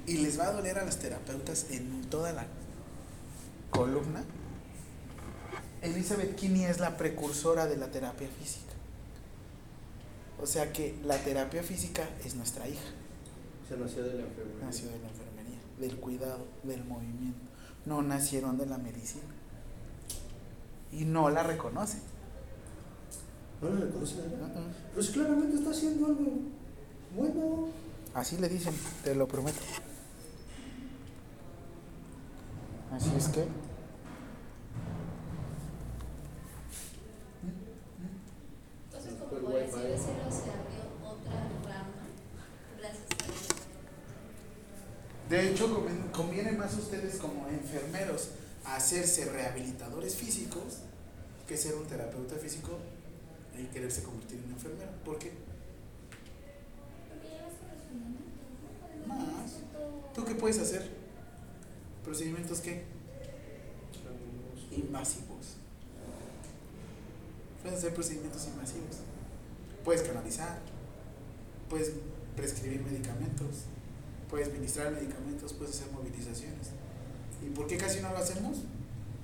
y 0.08 0.18
les 0.18 0.40
va 0.40 0.48
a 0.48 0.54
doler 0.54 0.80
a 0.80 0.86
los 0.86 0.98
terapeutas 0.98 1.68
en 1.70 2.02
toda 2.10 2.32
la 2.32 2.48
columna. 3.70 4.24
Elizabeth 5.82 6.36
Kinney 6.36 6.64
es 6.64 6.80
la 6.80 6.98
precursora 6.98 7.68
de 7.68 7.78
la 7.78 7.92
terapia 7.92 8.28
física. 8.40 8.74
O 10.42 10.48
sea 10.48 10.72
que 10.72 10.98
la 11.04 11.18
terapia 11.18 11.62
física 11.62 12.08
es 12.26 12.36
nuestra 12.36 12.68
hija. 12.68 12.90
Se 13.68 13.76
nació 13.76 14.04
de 14.04 14.14
la 14.14 14.24
enfermedad. 14.24 14.66
Nació 14.66 14.90
de 14.90 15.00
la 15.00 15.10
enfermería, 15.10 15.60
del 15.80 15.98
cuidado, 15.98 16.46
del 16.64 16.86
movimiento. 16.86 17.40
No 17.86 18.02
nacieron 18.02 18.58
de 18.58 18.66
la 18.66 18.78
medicina. 18.78 19.26
Y 20.94 21.04
no 21.04 21.30
la 21.30 21.44
reconocen. 21.44 22.00
No 23.62 23.70
la 23.70 23.82
reconoce 23.82 24.16
nada. 24.16 24.54
Uh-uh. 24.56 24.72
Pero 24.92 25.04
si 25.04 25.12
claramente 25.12 25.58
está 25.58 25.72
haciendo 25.72 26.06
algo 26.06 26.32
bueno. 27.16 27.68
Así 28.14 28.38
le 28.38 28.48
dicen, 28.48 28.74
te 29.04 29.14
lo 29.16 29.28
prometo. 29.28 29.60
Así 32.98 33.12
es 33.16 33.28
que. 33.28 33.46
Entonces, 38.86 39.14
como 39.20 39.30
por 39.30 39.38
así 39.38 39.76
Wi-Fi. 39.76 39.88
decirlo, 39.88 40.32
se 40.32 40.50
abrió 40.50 40.82
otra 41.06 41.34
rama. 41.64 42.08
Gracias 42.80 43.06
a 43.12 43.16
Dios. 43.24 43.48
De 45.30 45.52
hecho, 45.52 45.86
conviene 46.12 46.54
más 46.54 46.74
a 46.74 46.78
ustedes 46.78 47.18
como 47.18 47.48
enfermeros 47.50 48.32
hacerse 48.66 49.26
rehabilitadores 49.26 50.16
físicos 50.16 50.80
que 51.48 51.56
ser 51.56 51.76
un 51.76 51.86
terapeuta 51.86 52.36
físico 52.36 52.80
y 53.60 53.66
quererse 53.66 54.02
convertir 54.02 54.40
en 54.44 54.52
enfermero. 54.52 54.90
¿Por 55.06 55.20
qué? 55.20 55.34
Porque 57.10 57.28
ya 57.30 57.46
ves 57.46 57.58
con 57.60 57.70
los 57.70 57.84
fundamentos, 57.84 58.34
¿no? 58.60 59.14
Además, 59.14 59.34
Más. 59.44 59.52
¿Tú 60.16 60.26
qué 60.26 60.34
puedes 60.34 60.58
hacer? 60.58 60.97
¿Procedimientos 62.08 62.62
qué? 62.62 62.86
Invasivos. 64.72 65.58
Puedes 67.62 67.80
hacer 67.80 67.94
procedimientos 67.94 68.48
invasivos. 68.48 68.96
Puedes 69.84 70.04
canalizar. 70.04 70.58
Puedes 71.70 71.92
prescribir 72.38 72.80
medicamentos. 72.80 73.66
Puedes 74.30 74.54
ministrar 74.54 74.94
medicamentos. 74.94 75.52
Puedes 75.52 75.76
hacer 75.76 75.92
movilizaciones. 75.92 76.70
¿Y 77.46 77.50
por 77.50 77.68
qué 77.68 77.76
casi 77.76 78.00
no 78.00 78.10
lo 78.12 78.20
hacemos? 78.20 78.60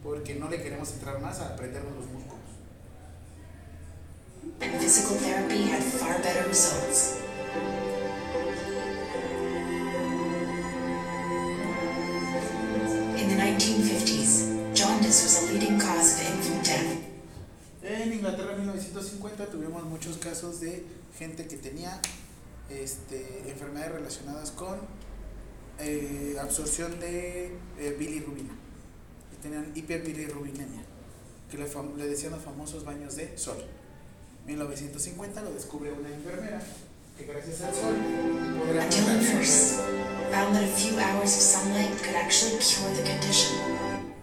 Porque 0.03 0.35
no 0.35 0.49
le 0.49 0.61
queremos 0.61 0.91
entrar 0.91 1.22
más 1.22 1.39
a 1.39 1.53
aprendernos 1.53 1.95
los 1.95 2.07
músculos. 2.07 2.43
physical 4.60 5.18
therapy 5.19 5.64
had 5.64 5.81
far 5.81 6.22
better 6.22 6.49
results. 6.49 7.22
1950 19.03 19.47
tuvimos 19.47 19.84
muchos 19.84 20.17
casos 20.17 20.61
de 20.61 20.85
gente 21.17 21.45
que 21.47 21.57
tenía 21.57 21.99
este, 22.69 23.49
enfermedades 23.49 23.91
relacionadas 23.91 24.51
con 24.51 24.80
eh, 25.80 26.38
absorción 26.41 26.99
de 26.99 27.47
eh, 27.80 27.95
bilirrubina. 27.99 28.53
Y 29.34 29.41
tenían 29.41 29.71
hiperbilirrubinemia, 29.75 30.84
que 31.51 31.57
le, 31.57 31.67
le 31.97 32.07
decían 32.07 32.31
los 32.31 32.43
famosos 32.43 32.85
baños 32.85 33.15
de 33.17 33.38
sol. 33.38 33.57
1950 34.45 35.41
lo 35.41 35.53
descubre 35.53 35.91
una 35.91 36.09
enfermera 36.09 36.61
que 37.17 37.25
gracias 37.25 37.61
al 37.61 37.73
sol 37.73 37.93
nurse 39.34 39.80
found 40.31 40.55
that 40.55 40.63
a 40.63 40.67
few 40.67 40.97
hours 40.97 41.35
of 41.35 41.41
sunlight 41.41 41.91
could 42.01 42.15
actually 42.15 42.57
cure 42.59 42.89
the 42.95 43.03
condition. 43.03 43.55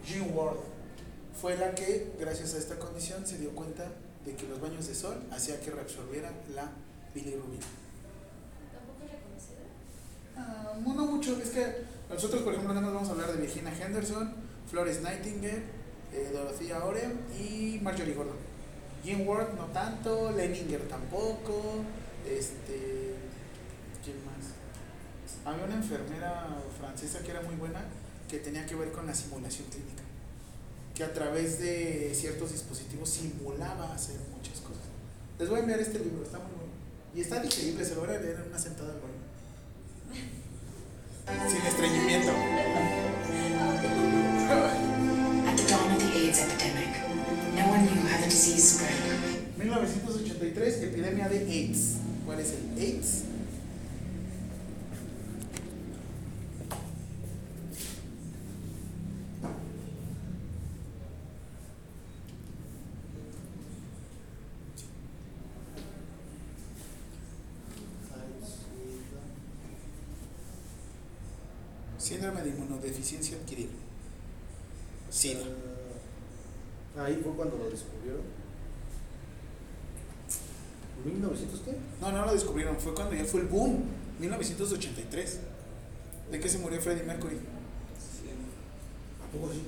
Jean 0.05 0.35
Ward 0.35 0.59
fue 1.41 1.57
la 1.57 1.75
que, 1.75 2.13
gracias 2.19 2.55
a 2.55 2.59
esta 2.59 2.79
condición, 2.79 3.27
se 3.27 3.39
dio 3.39 3.51
cuenta 3.51 3.91
de 4.25 4.35
que 4.35 4.47
los 4.47 4.61
baños 4.61 4.87
de 4.87 4.95
sol 4.95 5.23
hacía 5.31 5.61
que 5.61 5.71
reabsorbiera 5.71 6.31
la 6.55 6.71
bilirrubina. 7.15 7.67
¿Tampoco 8.73 9.05
es 9.05 9.11
reconocida? 9.13 9.65
Ah, 10.37 10.79
no, 10.85 10.95
no 10.95 11.07
mucho, 11.07 11.37
es 11.41 11.51
que 11.51 11.85
nosotros, 12.09 12.43
por 12.43 12.53
ejemplo, 12.53 12.75
nada 12.75 12.87
más 12.87 12.95
vamos 12.95 13.09
a 13.09 13.13
hablar 13.13 13.33
de 13.33 13.41
Virginia 13.41 13.73
Henderson, 13.73 14.35
Florence 14.69 15.01
Nightingale, 15.01 15.63
eh, 16.13 16.31
Dorothea 16.33 16.85
Orem 16.85 17.13
y 17.39 17.79
Marjorie 17.83 18.15
Gordon. 18.15 18.37
Jean 19.05 19.27
Ward 19.27 19.55
no 19.55 19.67
tanto, 19.67 20.31
Leninger 20.33 20.87
tampoco, 20.89 21.85
este, 22.29 23.15
¿quién 24.05 24.17
más? 24.27 24.53
Había 25.45 25.65
una 25.65 25.77
enfermera 25.77 26.49
francesa 26.79 27.21
que 27.21 27.31
era 27.31 27.41
muy 27.43 27.55
buena 27.55 27.81
que 28.29 28.39
tenía 28.39 28.67
que 28.67 28.75
ver 28.75 28.93
con 28.93 29.07
la 29.07 29.15
simulación 29.15 29.69
clínica, 29.69 30.00
que 31.01 31.05
a 31.05 31.15
través 31.15 31.59
de 31.59 32.13
ciertos 32.15 32.53
dispositivos 32.53 33.09
simulaba 33.09 33.95
hacer 33.95 34.17
muchas 34.37 34.61
cosas. 34.61 34.85
Les 35.39 35.49
voy 35.49 35.57
a 35.57 35.63
enviar 35.63 35.81
este 35.81 35.99
libro, 35.99 36.23
está 36.23 36.37
muy 36.37 36.53
bueno. 36.53 36.75
Y 37.15 37.23
está 37.23 37.41
digerible, 37.41 37.87
se 37.87 37.95
lo 37.95 38.03
voy 38.03 38.15
a 38.15 38.19
leer 38.21 38.41
en 38.41 38.51
una 38.51 38.59
sentada 38.59 38.93
al 38.93 39.01
baño. 39.01 39.17
Sin 41.49 41.67
estreñimiento. 41.67 42.33
At 45.49 45.57
the 45.57 45.65
dawn 45.71 45.91
of 45.91 45.99
the 46.01 46.19
AIDS 46.19 46.39
epidemic, 46.39 46.93
no 47.57 47.71
one 47.71 47.81
knew 47.87 48.03
how 48.07 48.21
the 48.21 48.27
disease 48.27 48.75
spread. 48.75 48.93
1983, 49.57 50.83
epidemia 50.83 51.31
de 51.31 51.39
AIDS. 51.39 51.97
¿Cuál 52.27 52.41
es 52.41 52.53
el 52.53 52.79
AIDS? 52.79 53.30
Síndrome 72.21 72.43
de 72.43 72.51
inmunodeficiencia 72.51 73.39
adquirida. 73.39 73.71
SIDA. 75.09 75.41
Ah, 76.95 77.05
Ahí 77.07 77.19
fue 77.23 77.33
cuando 77.33 77.57
lo 77.57 77.71
descubrieron. 77.71 78.21
¿1900 81.07 81.65
qué? 81.65 81.77
No, 81.99 82.13
no 82.13 82.27
lo 82.27 82.35
descubrieron, 82.35 82.77
fue 82.79 82.95
cuando 82.95 83.15
ya 83.15 83.25
fue 83.25 83.41
el 83.41 83.47
boom, 83.47 83.85
1983. 84.19 85.39
¿De 86.31 86.41
qué 86.41 86.47
se 86.47 86.59
murió 86.59 86.79
Freddie 86.83 87.05
Mercury? 87.05 87.37
¿A 87.37 89.33
poco 89.33 89.51
sí? 89.55 89.63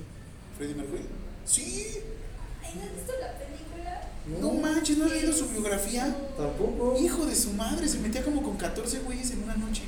¿Freddie 0.55 0.75
Mercury? 0.75 1.05
Sí. 1.45 2.01
¿no 2.61 2.83
has 2.83 2.93
visto 2.93 3.13
la 3.19 3.33
película? 3.39 4.11
No 4.39 4.51
manches, 4.61 4.99
¿no 4.99 5.05
has 5.05 5.11
leído 5.11 5.33
su 5.33 5.49
biografía? 5.49 6.15
Tampoco. 6.37 6.99
Hijo 6.99 7.25
de 7.25 7.35
su 7.35 7.53
madre, 7.53 7.87
se 7.87 7.97
metía 7.97 8.23
como 8.23 8.43
con 8.43 8.57
14 8.57 8.99
güeyes 8.99 9.31
en 9.31 9.41
una 9.41 9.55
noche. 9.55 9.81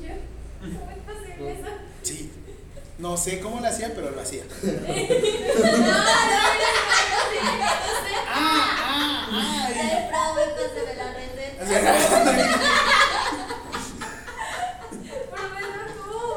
Yo. 0.00 0.78
¿Cómo 0.78 0.90
es 0.90 0.98
posible 0.98 1.52
eso? 1.52 1.68
Sí. 2.02 2.30
No 2.98 3.14
sé 3.26 3.40
cómo 3.40 3.58
lo 3.60 3.66
hacía, 3.66 3.92
pero 3.94 4.10
lo 4.12 4.20
hacía. 4.20 4.44
No, 4.56 4.72
no, 4.72 4.78
no, 4.78 4.80
no, 4.80 6.46
Ah, 8.28 8.38
ah, 8.38 9.28
ah. 9.32 9.70
La 9.74 9.82
de 9.82 10.08
Bravo, 10.08 10.40
pásame 10.56 10.92
la 10.96 11.06
receta. 11.12 11.62
O 11.62 11.66
sea, 11.66 11.78
Profesor, 15.30 15.88
¿cómo? 15.98 16.36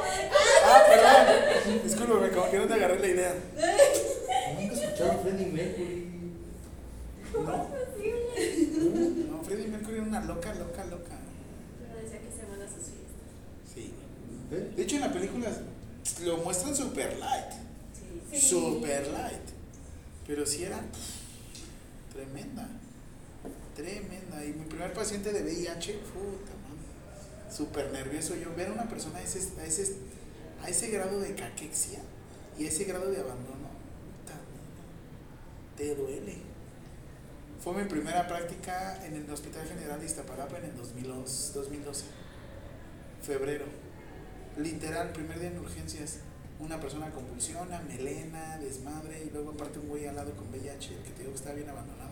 ah, 0.66 0.82
perdón. 0.90 1.84
Discúlpame, 1.84 2.30
como 2.32 2.50
que 2.52 2.58
no 2.58 2.66
te 2.68 2.74
agarré 2.74 3.00
la 3.00 3.08
idea. 3.08 3.34
Nunca 4.60 4.74
escucharon 4.74 5.18
Freddie 5.22 5.46
Mercury. 5.48 6.00
No, 7.34 7.42
no, 9.32 9.44
Freddie 9.44 9.68
Mercury 9.68 9.96
era 9.96 10.04
una 10.04 10.22
loca, 10.22 10.54
loca, 10.56 10.86
loca. 10.86 11.16
Pero 11.82 12.02
decía 12.02 12.20
que 12.20 12.32
se 12.32 12.46
van 12.50 12.62
a 12.62 12.66
sus 12.68 12.86
fiestas. 12.86 13.30
Sí. 13.74 13.94
¿Eh? 14.52 14.72
De 14.76 14.82
hecho, 14.84 14.96
en 14.96 15.02
la 15.02 15.14
película 15.14 15.50
lo 16.24 16.38
muestran 16.38 16.76
super 16.76 17.18
light. 17.20 17.52
Sí. 17.94 18.22
Sí. 18.40 18.50
Super 18.50 19.08
light. 19.08 19.48
Pero 20.28 20.46
sí 20.46 20.64
era 20.64 20.78
pff, 20.78 22.14
tremenda. 22.14 22.68
Tremenda. 23.76 24.44
Y 24.46 24.50
mi 24.54 24.66
primer 24.66 24.94
paciente 24.94 25.32
de 25.32 25.42
VIH, 25.42 25.94
puta 25.94 26.54
madre. 26.64 27.52
Súper 27.56 27.92
nervioso 27.92 28.36
yo. 28.36 28.49
Ver 28.60 28.68
a 28.68 28.74
una 28.74 28.90
persona 28.90 29.20
a 29.20 29.22
ese, 29.22 29.40
a 29.58 29.64
ese, 29.64 29.96
a 30.62 30.68
ese 30.68 30.90
grado 30.90 31.18
de 31.22 31.34
caquexia 31.34 32.00
y 32.58 32.66
a 32.66 32.68
ese 32.68 32.84
grado 32.84 33.10
de 33.10 33.22
abandono, 33.22 33.70
te 35.78 35.96
duele. 35.96 36.40
Fue 37.64 37.74
mi 37.74 37.88
primera 37.88 38.28
práctica 38.28 39.00
en 39.06 39.16
el 39.16 39.32
Hospital 39.32 39.66
General 39.66 39.98
de 39.98 40.06
Iztapalapa 40.06 40.58
en 40.58 40.66
el 40.66 40.76
2002 40.76 41.52
2012. 41.56 42.04
febrero. 43.22 43.64
Literal, 44.58 45.14
primer 45.14 45.40
día 45.40 45.52
en 45.52 45.60
urgencias. 45.60 46.18
Una 46.60 46.82
persona 46.82 47.12
convulsiona, 47.12 47.80
melena, 47.84 48.58
desmadre 48.58 49.24
y 49.24 49.30
luego 49.30 49.52
aparte 49.52 49.80
un 49.80 49.88
güey 49.88 50.06
al 50.06 50.18
lado 50.18 50.34
con 50.34 50.50
VIH, 50.50 50.98
que 51.06 51.12
te 51.12 51.20
digo 51.20 51.32
que 51.32 51.38
está 51.38 51.54
bien 51.54 51.70
abandonado. 51.70 52.12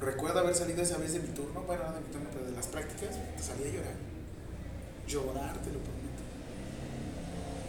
Recuerdo 0.00 0.40
haber 0.40 0.56
salido 0.56 0.82
esa 0.82 0.98
vez 0.98 1.12
de 1.12 1.20
mi 1.20 1.28
turno, 1.28 1.62
bueno, 1.62 1.84
no 1.84 1.92
de 1.94 2.00
mi 2.00 2.08
turno, 2.08 2.28
pero 2.32 2.44
de 2.44 2.50
las 2.50 2.66
prácticas, 2.66 3.14
salí 3.40 3.68
a 3.68 3.72
llorar. 3.72 4.15
Llorar, 5.08 5.58
te 5.58 5.72
lo 5.72 5.78
prometo. 5.78 6.22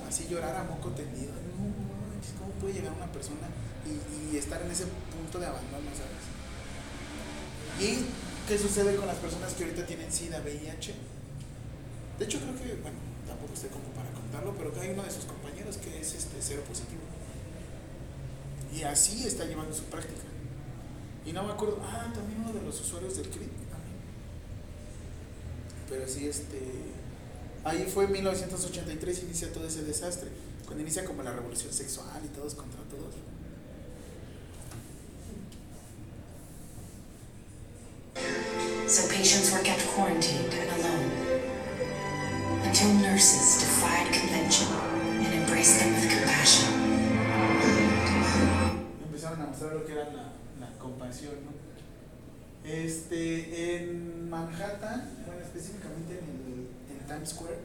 Así 0.08 0.28
llorar 0.30 0.56
a 0.56 0.64
moco 0.64 0.90
tendido. 0.92 1.34
No, 1.34 2.40
¿cómo 2.40 2.52
puede 2.60 2.74
llegar 2.74 2.94
una 2.94 3.12
persona 3.12 3.48
y, 3.86 4.34
y 4.34 4.38
estar 4.38 4.62
en 4.62 4.72
ese 4.72 4.86
punto 4.86 5.40
de 5.40 5.46
abandono, 5.46 5.90
sabes? 5.96 6.28
¿Y 7.80 8.06
qué 8.48 8.58
sucede 8.58 8.96
con 8.96 9.08
las 9.08 9.18
personas 9.18 9.54
que 9.54 9.66
ahorita 9.66 9.86
tienen 9.86 10.12
SIDA, 10.12 10.42
VIH? 10.42 10.94
De 12.18 12.26
hecho, 12.26 12.40
creo 12.40 12.56
que, 12.56 12.82
bueno, 12.82 12.98
tampoco 13.28 13.54
estoy 13.54 13.70
como 13.70 13.86
para 13.94 14.10
contarlo, 14.10 14.56
pero 14.58 14.74
que 14.74 14.80
hay 14.80 14.90
uno 14.90 15.04
de 15.04 15.12
sus 15.12 15.26
compañeros 15.26 15.78
que 15.78 16.02
es 16.02 16.14
este 16.16 16.38
cero 16.42 16.64
positivo. 16.68 17.02
Y 18.74 18.84
así 18.84 19.28
está 19.28 19.46
llevando 19.46 19.74
su 19.74 19.84
práctica. 19.84 20.26
Y 21.26 21.34
no 21.34 21.44
me 21.44 21.54
acuerdo, 21.54 21.80
ah, 21.84 22.12
también 22.14 22.42
uno 22.42 22.54
de 22.54 22.62
los 22.66 22.80
usuarios 22.82 23.18
del 23.18 23.30
CRIT. 23.30 23.52
Pero 25.90 26.08
sí, 26.08 26.28
este. 26.28 26.58
Ahí 27.68 27.86
fue 27.94 28.06
en 28.06 28.14
1983 28.14 29.24
inicia 29.24 29.52
todo 29.52 29.68
ese 29.68 29.84
desastre. 29.84 30.30
Cuando 30.66 30.84
inicia 30.84 31.04
como 31.04 31.22
la 31.22 31.34
revolución 31.34 31.74
sexual 31.74 32.22
y 32.24 32.30
todos 32.30 32.56
contra 32.56 32.80
todos. 32.84 33.14
So 38.88 39.06
patients 39.10 39.52
were 39.52 39.62
kept 39.64 39.86
quarantined 39.94 40.54
and 40.54 40.72
alone 40.80 41.12
until 42.64 42.88
nurses 43.04 43.60
defied 43.60 44.14
convention 44.14 44.68
and 45.20 45.34
embraced 45.34 45.80
them 45.80 45.94
with 45.94 46.10
compassion. 46.10 46.72
empezaron 49.04 49.42
a 49.42 49.48
mostrar 49.48 49.74
lo 49.74 49.86
que 49.86 49.92
era 49.92 50.06
la, 50.06 50.32
la 50.62 50.78
compasión, 50.80 51.36
¿no? 51.44 51.52
Este, 52.64 53.76
en 53.76 54.30
Manhattan, 54.30 55.10
bueno, 55.26 55.42
específicamente 55.42 56.20
en, 56.20 56.30
el, 56.30 56.47
Times 57.08 57.30
Square, 57.30 57.60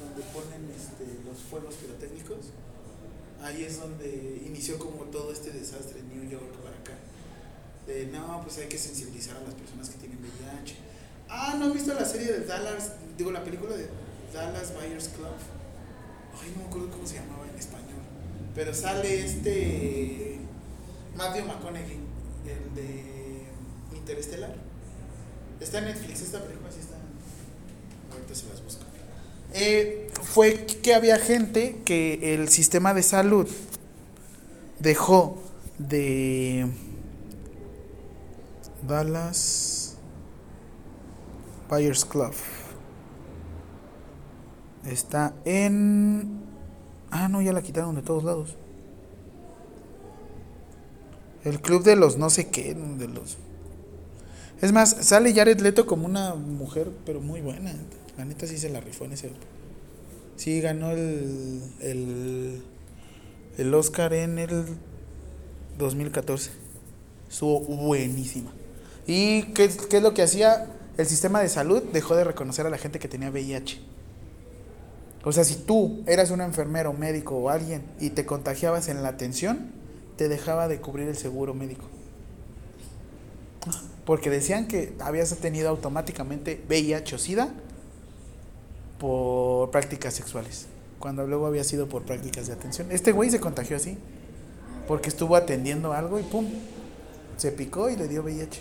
donde 0.00 0.22
ponen 0.32 0.70
este, 0.74 1.06
los 1.24 1.38
fuegos 1.38 1.74
pirotécnicos, 1.76 2.50
ahí 3.42 3.64
es 3.64 3.80
donde 3.80 4.42
inició 4.44 4.78
como 4.78 5.04
todo 5.04 5.32
este 5.32 5.50
desastre 5.50 6.00
en 6.00 6.08
New 6.08 6.30
York 6.30 6.52
para 6.62 6.76
acá. 6.76 6.98
De, 7.86 8.06
no, 8.06 8.42
pues 8.42 8.58
hay 8.58 8.68
que 8.68 8.78
sensibilizar 8.78 9.36
a 9.36 9.40
las 9.40 9.54
personas 9.54 9.88
que 9.90 9.98
tienen 9.98 10.18
VIH. 10.18 10.76
Ah, 11.28 11.56
¿no 11.58 11.66
han 11.66 11.72
visto 11.72 11.94
la 11.94 12.04
serie 12.04 12.32
de 12.32 12.44
Dallas? 12.44 12.92
Digo, 13.16 13.32
la 13.32 13.42
película 13.42 13.74
de 13.76 13.88
Dallas 14.32 14.72
Buyers 14.74 15.08
Club. 15.08 15.34
Ay, 16.40 16.52
no 16.54 16.62
me 16.62 16.68
acuerdo 16.68 16.90
cómo 16.90 17.06
se 17.06 17.16
llamaba 17.16 17.46
en 17.48 17.58
español. 17.58 18.02
Pero 18.54 18.74
sale 18.74 19.24
este 19.24 20.38
Matthew 21.16 21.46
McConaughey, 21.46 21.98
el 22.46 22.74
de 22.74 23.46
Interestelar. 23.96 24.54
Está 25.60 25.78
en 25.78 25.84
Netflix, 25.86 26.22
esta 26.22 26.42
película 26.42 26.70
sí 26.70 26.80
está. 26.80 26.96
Ahorita 28.12 28.34
se 28.34 28.48
las 28.48 28.62
busco. 28.62 28.84
Eh, 29.54 30.10
fue 30.22 30.66
que 30.66 30.94
había 30.94 31.18
gente 31.18 31.80
que 31.84 32.34
el 32.34 32.48
sistema 32.48 32.94
de 32.94 33.02
salud 33.02 33.48
dejó 34.78 35.38
de 35.78 36.66
Dallas 38.86 39.96
Buyers 41.68 42.04
Club. 42.04 42.32
Está 44.86 45.34
en. 45.44 46.40
Ah, 47.10 47.28
no, 47.28 47.40
ya 47.40 47.52
la 47.52 47.62
quitaron 47.62 47.94
de 47.94 48.02
todos 48.02 48.24
lados. 48.24 48.56
El 51.44 51.60
club 51.60 51.82
de 51.82 51.96
los 51.96 52.16
no 52.18 52.30
sé 52.30 52.48
qué, 52.48 52.74
de 52.74 53.08
los. 53.08 53.36
Es 54.60 54.72
más, 54.72 54.90
sale 55.00 55.34
Jared 55.34 55.60
Leto 55.60 55.86
como 55.86 56.06
una 56.06 56.34
mujer, 56.34 56.90
pero 57.04 57.20
muy 57.20 57.40
buena. 57.40 57.74
La 58.16 58.24
neta 58.24 58.46
sí 58.46 58.58
se 58.58 58.68
la 58.68 58.80
rifó 58.80 59.04
en 59.04 59.12
ese. 59.12 59.30
Sí, 60.36 60.60
ganó 60.60 60.90
el, 60.90 61.62
el, 61.80 62.62
el 63.58 63.74
Oscar 63.74 64.12
en 64.12 64.38
el 64.38 64.64
2014. 65.78 66.50
Estuvo 67.30 67.60
buenísima. 67.60 68.52
¿Y 69.06 69.44
qué, 69.54 69.70
qué 69.88 69.96
es 69.98 70.02
lo 70.02 70.14
que 70.14 70.22
hacía? 70.22 70.66
El 70.98 71.06
sistema 71.06 71.40
de 71.40 71.48
salud 71.48 71.82
dejó 71.92 72.14
de 72.14 72.24
reconocer 72.24 72.66
a 72.66 72.70
la 72.70 72.76
gente 72.76 72.98
que 72.98 73.08
tenía 73.08 73.30
VIH. 73.30 73.80
O 75.24 75.32
sea, 75.32 75.44
si 75.44 75.54
tú 75.54 76.02
eras 76.06 76.30
un 76.30 76.40
enfermero, 76.40 76.92
médico 76.92 77.36
o 77.36 77.48
alguien 77.48 77.82
y 78.00 78.10
te 78.10 78.26
contagiabas 78.26 78.88
en 78.88 79.02
la 79.02 79.08
atención, 79.08 79.70
te 80.16 80.28
dejaba 80.28 80.68
de 80.68 80.80
cubrir 80.80 81.08
el 81.08 81.16
seguro 81.16 81.54
médico. 81.54 81.86
Porque 84.04 84.30
decían 84.30 84.66
que 84.66 84.94
habías 84.98 85.34
tenido 85.36 85.68
automáticamente 85.68 86.62
VIH 86.68 87.14
o 87.14 87.18
SIDA 87.18 87.54
por 89.02 89.72
prácticas 89.72 90.14
sexuales, 90.14 90.66
cuando 91.00 91.26
luego 91.26 91.46
había 91.46 91.64
sido 91.64 91.88
por 91.88 92.04
prácticas 92.04 92.46
de 92.46 92.52
atención. 92.52 92.92
Este 92.92 93.10
güey 93.10 93.30
se 93.30 93.40
contagió 93.40 93.76
así, 93.76 93.98
porque 94.86 95.08
estuvo 95.08 95.34
atendiendo 95.34 95.92
algo 95.92 96.20
y 96.20 96.22
pum, 96.22 96.46
se 97.36 97.50
picó 97.50 97.90
y 97.90 97.96
le 97.96 98.06
dio 98.06 98.22
VIH. 98.22 98.60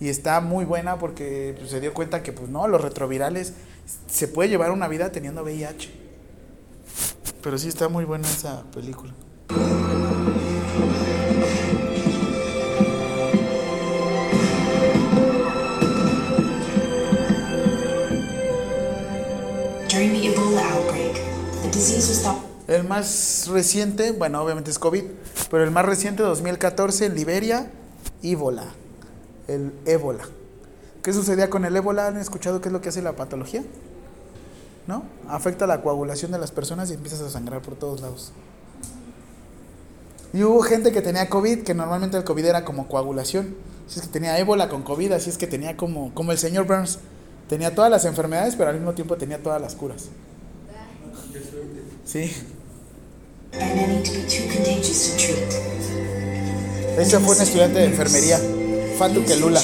Y 0.00 0.08
está 0.08 0.40
muy 0.40 0.64
buena 0.64 0.98
porque 0.98 1.54
pues, 1.56 1.70
se 1.70 1.80
dio 1.80 1.94
cuenta 1.94 2.24
que 2.24 2.32
pues 2.32 2.50
no, 2.50 2.66
los 2.66 2.80
retrovirales 2.80 3.52
se 4.08 4.26
puede 4.26 4.48
llevar 4.48 4.72
una 4.72 4.88
vida 4.88 5.12
teniendo 5.12 5.44
VIH. 5.44 5.88
Pero 7.40 7.58
sí 7.58 7.68
está 7.68 7.88
muy 7.88 8.04
buena 8.04 8.26
esa 8.26 8.64
película. 8.72 9.12
El 22.72 22.84
más 22.84 23.48
reciente, 23.48 24.12
bueno, 24.12 24.42
obviamente 24.42 24.70
es 24.70 24.78
COVID, 24.78 25.04
pero 25.50 25.62
el 25.62 25.70
más 25.70 25.84
reciente, 25.84 26.22
2014, 26.22 27.04
en 27.04 27.14
Liberia, 27.14 27.70
ébola. 28.22 28.64
El 29.46 29.74
ébola. 29.84 30.24
¿Qué 31.02 31.12
sucedía 31.12 31.50
con 31.50 31.66
el 31.66 31.76
ébola? 31.76 32.06
¿Han 32.06 32.16
escuchado 32.16 32.62
qué 32.62 32.70
es 32.70 32.72
lo 32.72 32.80
que 32.80 32.88
hace 32.88 33.02
la 33.02 33.14
patología? 33.14 33.62
¿No? 34.86 35.04
Afecta 35.28 35.66
la 35.66 35.82
coagulación 35.82 36.32
de 36.32 36.38
las 36.38 36.50
personas 36.50 36.90
y 36.90 36.94
empiezas 36.94 37.20
a 37.20 37.28
sangrar 37.28 37.60
por 37.60 37.74
todos 37.74 38.00
lados. 38.00 38.32
Y 40.32 40.42
hubo 40.42 40.62
gente 40.62 40.92
que 40.92 41.02
tenía 41.02 41.28
COVID, 41.28 41.64
que 41.64 41.74
normalmente 41.74 42.16
el 42.16 42.24
COVID 42.24 42.46
era 42.46 42.64
como 42.64 42.88
coagulación. 42.88 43.54
Si 43.86 44.00
es 44.00 44.06
que 44.06 44.12
tenía 44.12 44.38
ébola 44.38 44.70
con 44.70 44.82
COVID, 44.82 45.12
así 45.12 45.28
es 45.28 45.36
que 45.36 45.46
tenía 45.46 45.76
como, 45.76 46.14
como 46.14 46.32
el 46.32 46.38
señor 46.38 46.66
Burns. 46.66 47.00
Tenía 47.50 47.74
todas 47.74 47.90
las 47.90 48.06
enfermedades, 48.06 48.56
pero 48.56 48.70
al 48.70 48.76
mismo 48.76 48.94
tiempo 48.94 49.18
tenía 49.18 49.42
todas 49.42 49.60
las 49.60 49.74
curas. 49.74 50.08
Suerte. 51.30 51.82
Sí. 52.04 52.30
Ese 56.98 57.18
fue 57.18 57.34
un 57.34 57.42
estudiante 57.42 57.78
de 57.80 57.84
enfermería, 57.86 58.38
Fatu 58.98 59.24
Kelula. 59.24 59.60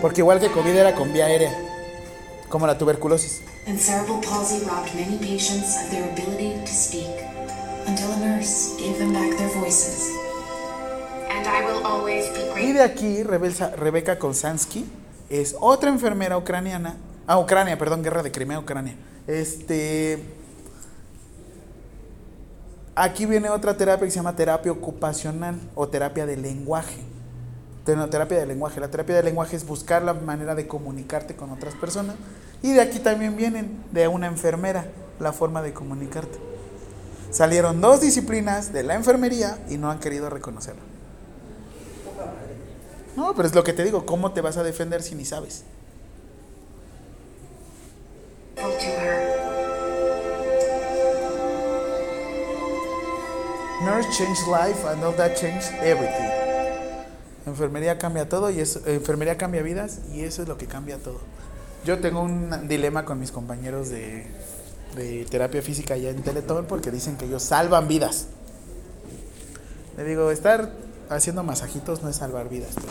Porque 0.00 0.20
igual 0.20 0.40
que 0.40 0.50
COVID 0.50 0.76
era 0.76 0.94
con 0.94 1.12
vía 1.12 1.26
aérea, 1.26 1.52
como 2.48 2.66
la 2.66 2.78
tuberculosis. 2.78 3.40
And 3.66 3.78
cerebral 3.78 4.20
palsy 4.20 4.60
robbed 4.66 4.94
many 4.94 5.16
patients 5.18 5.76
of 5.82 5.90
their 5.90 6.04
ability 6.10 6.52
to 6.64 6.72
speak. 6.72 7.08
Until 7.86 8.12
a 8.12 8.16
nurse 8.18 8.76
gave 8.78 8.98
them 8.98 9.12
back 9.12 9.36
their 9.38 9.48
voices. 9.58 10.10
And 11.30 11.46
I 11.46 11.64
will 11.64 11.84
always 11.84 12.28
be 12.34 12.60
Y 12.62 12.72
de 12.72 12.82
aquí, 12.82 13.22
Rebeca 13.22 14.18
Konsansky 14.18 14.84
es 15.28 15.56
otra 15.60 15.90
enfermera 15.90 16.36
ucraniana. 16.36 16.96
Ah, 17.26 17.38
Ucrania, 17.38 17.78
perdón, 17.78 18.02
guerra 18.02 18.22
de 18.22 18.30
Crimea, 18.30 18.58
Ucrania. 18.58 18.96
Este. 19.26 20.22
Aquí 22.94 23.26
viene 23.26 23.48
otra 23.50 23.76
terapia 23.76 24.06
que 24.06 24.10
se 24.10 24.16
llama 24.16 24.36
terapia 24.36 24.70
ocupacional 24.70 25.58
o 25.74 25.88
terapia 25.88 26.26
de 26.26 26.36
lenguaje. 26.36 27.00
Terapia 27.84 28.38
de 28.38 28.46
lenguaje. 28.46 28.80
La 28.80 28.88
terapia 28.88 29.16
de 29.16 29.22
lenguaje 29.22 29.56
es 29.56 29.66
buscar 29.66 30.02
la 30.02 30.14
manera 30.14 30.54
de 30.54 30.66
comunicarte 30.66 31.34
con 31.34 31.50
otras 31.50 31.74
personas. 31.74 32.16
Y 32.62 32.72
de 32.72 32.80
aquí 32.80 32.98
también 32.98 33.36
vienen 33.36 33.82
de 33.90 34.06
una 34.08 34.26
enfermera 34.26 34.86
la 35.18 35.32
forma 35.32 35.62
de 35.62 35.72
comunicarte. 35.72 36.38
Salieron 37.30 37.80
dos 37.80 38.00
disciplinas 38.00 38.72
de 38.72 38.84
la 38.84 38.94
enfermería 38.94 39.58
y 39.68 39.76
no 39.76 39.90
han 39.90 39.98
querido 39.98 40.30
reconocerlo. 40.30 40.93
No, 43.16 43.34
pero 43.34 43.46
es 43.46 43.54
lo 43.54 43.62
que 43.62 43.72
te 43.72 43.84
digo, 43.84 44.04
¿cómo 44.06 44.32
te 44.32 44.40
vas 44.40 44.56
a 44.56 44.62
defender 44.62 45.02
si 45.02 45.14
ni 45.14 45.24
sabes? 45.24 45.64
Nurse 53.84 54.08
changed 54.16 54.46
life 54.48 54.86
and 54.88 55.04
all 55.04 55.14
that 55.16 55.36
changed 55.36 55.70
everything. 55.82 56.30
Enfermería 57.46 57.98
cambia 57.98 58.28
todo 58.28 58.50
y 58.50 58.60
eso, 58.60 58.80
enfermería 58.86 59.36
cambia 59.36 59.62
vidas 59.62 60.00
y 60.12 60.22
eso 60.22 60.42
es 60.42 60.48
lo 60.48 60.56
que 60.56 60.66
cambia 60.66 60.96
todo. 60.96 61.20
Yo 61.84 62.00
tengo 62.00 62.22
un 62.22 62.66
dilema 62.66 63.04
con 63.04 63.20
mis 63.20 63.30
compañeros 63.30 63.90
de, 63.90 64.26
de 64.96 65.26
terapia 65.26 65.60
física 65.60 65.94
allá 65.94 66.10
en 66.10 66.22
Teletón 66.22 66.64
porque 66.66 66.90
dicen 66.90 67.16
que 67.16 67.26
ellos 67.26 67.42
salvan 67.42 67.86
vidas. 67.86 68.28
Le 69.98 70.04
digo, 70.04 70.30
estar 70.30 70.70
haciendo 71.08 71.42
masajitos 71.42 72.02
no 72.02 72.08
es 72.08 72.16
salvar 72.16 72.48
vidas, 72.48 72.72
pero 72.74 72.88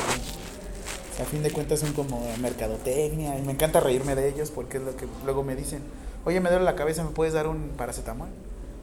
a 1.21 1.25
fin 1.25 1.43
de 1.43 1.51
cuentas 1.51 1.79
son 1.79 1.93
como 1.93 2.21
mercadotecnia 2.41 3.37
y 3.37 3.41
me 3.41 3.51
encanta 3.51 3.79
reírme 3.79 4.15
de 4.15 4.29
ellos 4.29 4.51
porque 4.51 4.77
es 4.77 4.83
lo 4.83 4.95
que 4.95 5.07
luego 5.25 5.43
me 5.43 5.55
dicen, 5.55 5.81
oye, 6.25 6.39
me 6.39 6.49
duele 6.49 6.65
la 6.65 6.75
cabeza, 6.75 7.03
¿me 7.03 7.11
puedes 7.11 7.33
dar 7.33 7.47
un 7.47 7.69
paracetamol? 7.77 8.29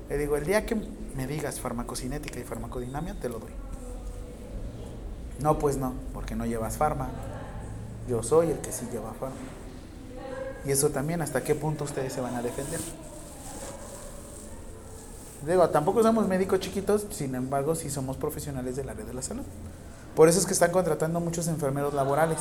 Le 0.08 0.18
digo, 0.18 0.36
el 0.36 0.44
día 0.44 0.66
que 0.66 0.76
me 1.16 1.26
digas 1.26 1.60
farmacocinética 1.60 2.40
y 2.40 2.44
farmacodinamia, 2.44 3.14
te 3.14 3.28
lo 3.28 3.38
doy. 3.38 3.52
No, 5.40 5.58
pues 5.58 5.76
no, 5.76 5.94
porque 6.12 6.34
no 6.34 6.46
llevas 6.46 6.76
farma. 6.76 7.08
Yo 8.08 8.22
soy 8.22 8.50
el 8.50 8.58
que 8.58 8.72
sí 8.72 8.86
lleva 8.92 9.12
farma. 9.14 9.36
Y 10.64 10.72
eso 10.72 10.90
también, 10.90 11.22
¿hasta 11.22 11.42
qué 11.42 11.54
punto 11.54 11.84
ustedes 11.84 12.12
se 12.12 12.20
van 12.20 12.34
a 12.34 12.42
defender? 12.42 12.80
Digo, 15.46 15.68
tampoco 15.70 16.02
somos 16.02 16.28
médicos 16.28 16.60
chiquitos, 16.60 17.06
sin 17.10 17.34
embargo, 17.34 17.74
sí 17.74 17.88
somos 17.88 18.16
profesionales 18.16 18.76
del 18.76 18.88
área 18.88 19.04
de 19.04 19.14
la 19.14 19.22
salud. 19.22 19.44
Por 20.14 20.28
eso 20.28 20.38
es 20.38 20.46
que 20.46 20.52
están 20.52 20.70
contratando 20.70 21.18
muchos 21.20 21.48
enfermeros 21.48 21.94
laborales, 21.94 22.38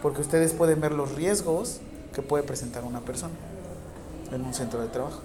porque 0.00 0.20
ustedes 0.20 0.52
pueden 0.52 0.80
ver 0.80 0.92
los 0.92 1.14
riesgos 1.14 1.80
que 2.14 2.22
puede 2.22 2.44
presentar 2.44 2.84
una 2.84 3.00
persona 3.00 3.34
en 4.32 4.44
un 4.44 4.54
centro 4.54 4.80
de 4.80 4.88
trabajo. 4.88 5.20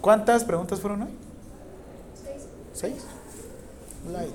¿Cuántas 0.00 0.44
preguntas 0.44 0.80
fueron 0.80 1.02
hoy? 1.02 1.10
Seis. 2.22 2.42
¿Seis? 2.74 3.04
Light. 4.12 4.34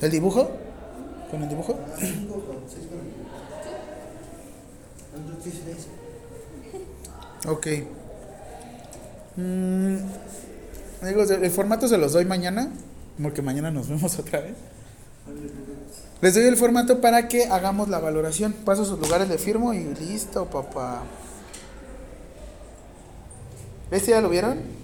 ¿El 0.00 0.10
dibujo? 0.10 0.50
¿Con 1.30 1.42
el 1.42 1.48
dibujo? 1.48 1.78
Cinco 1.98 2.34
con 2.34 2.56
seis 2.68 2.86
con 2.86 2.98
¿Cuántos 5.12 5.42
tienes? 5.42 5.88
Ok. 7.46 7.66
Mm, 9.36 9.96
amigos, 11.02 11.30
el 11.30 11.50
formato 11.50 11.88
se 11.88 11.98
los 11.98 12.12
doy 12.12 12.24
mañana, 12.24 12.70
porque 13.20 13.42
mañana 13.42 13.70
nos 13.70 13.88
vemos 13.88 14.18
otra 14.18 14.40
vez. 14.40 14.54
Les 16.20 16.34
doy 16.34 16.44
el 16.44 16.56
formato 16.56 17.00
para 17.00 17.28
que 17.28 17.46
hagamos 17.46 17.88
la 17.88 17.98
valoración. 17.98 18.52
Paso 18.52 18.84
sus 18.84 18.98
lugares 18.98 19.28
de 19.28 19.36
firmo 19.38 19.74
y 19.74 19.84
listo, 19.94 20.46
papá. 20.46 21.02
¿Este 23.90 24.12
ya 24.12 24.20
lo 24.20 24.30
vieron? 24.30 24.83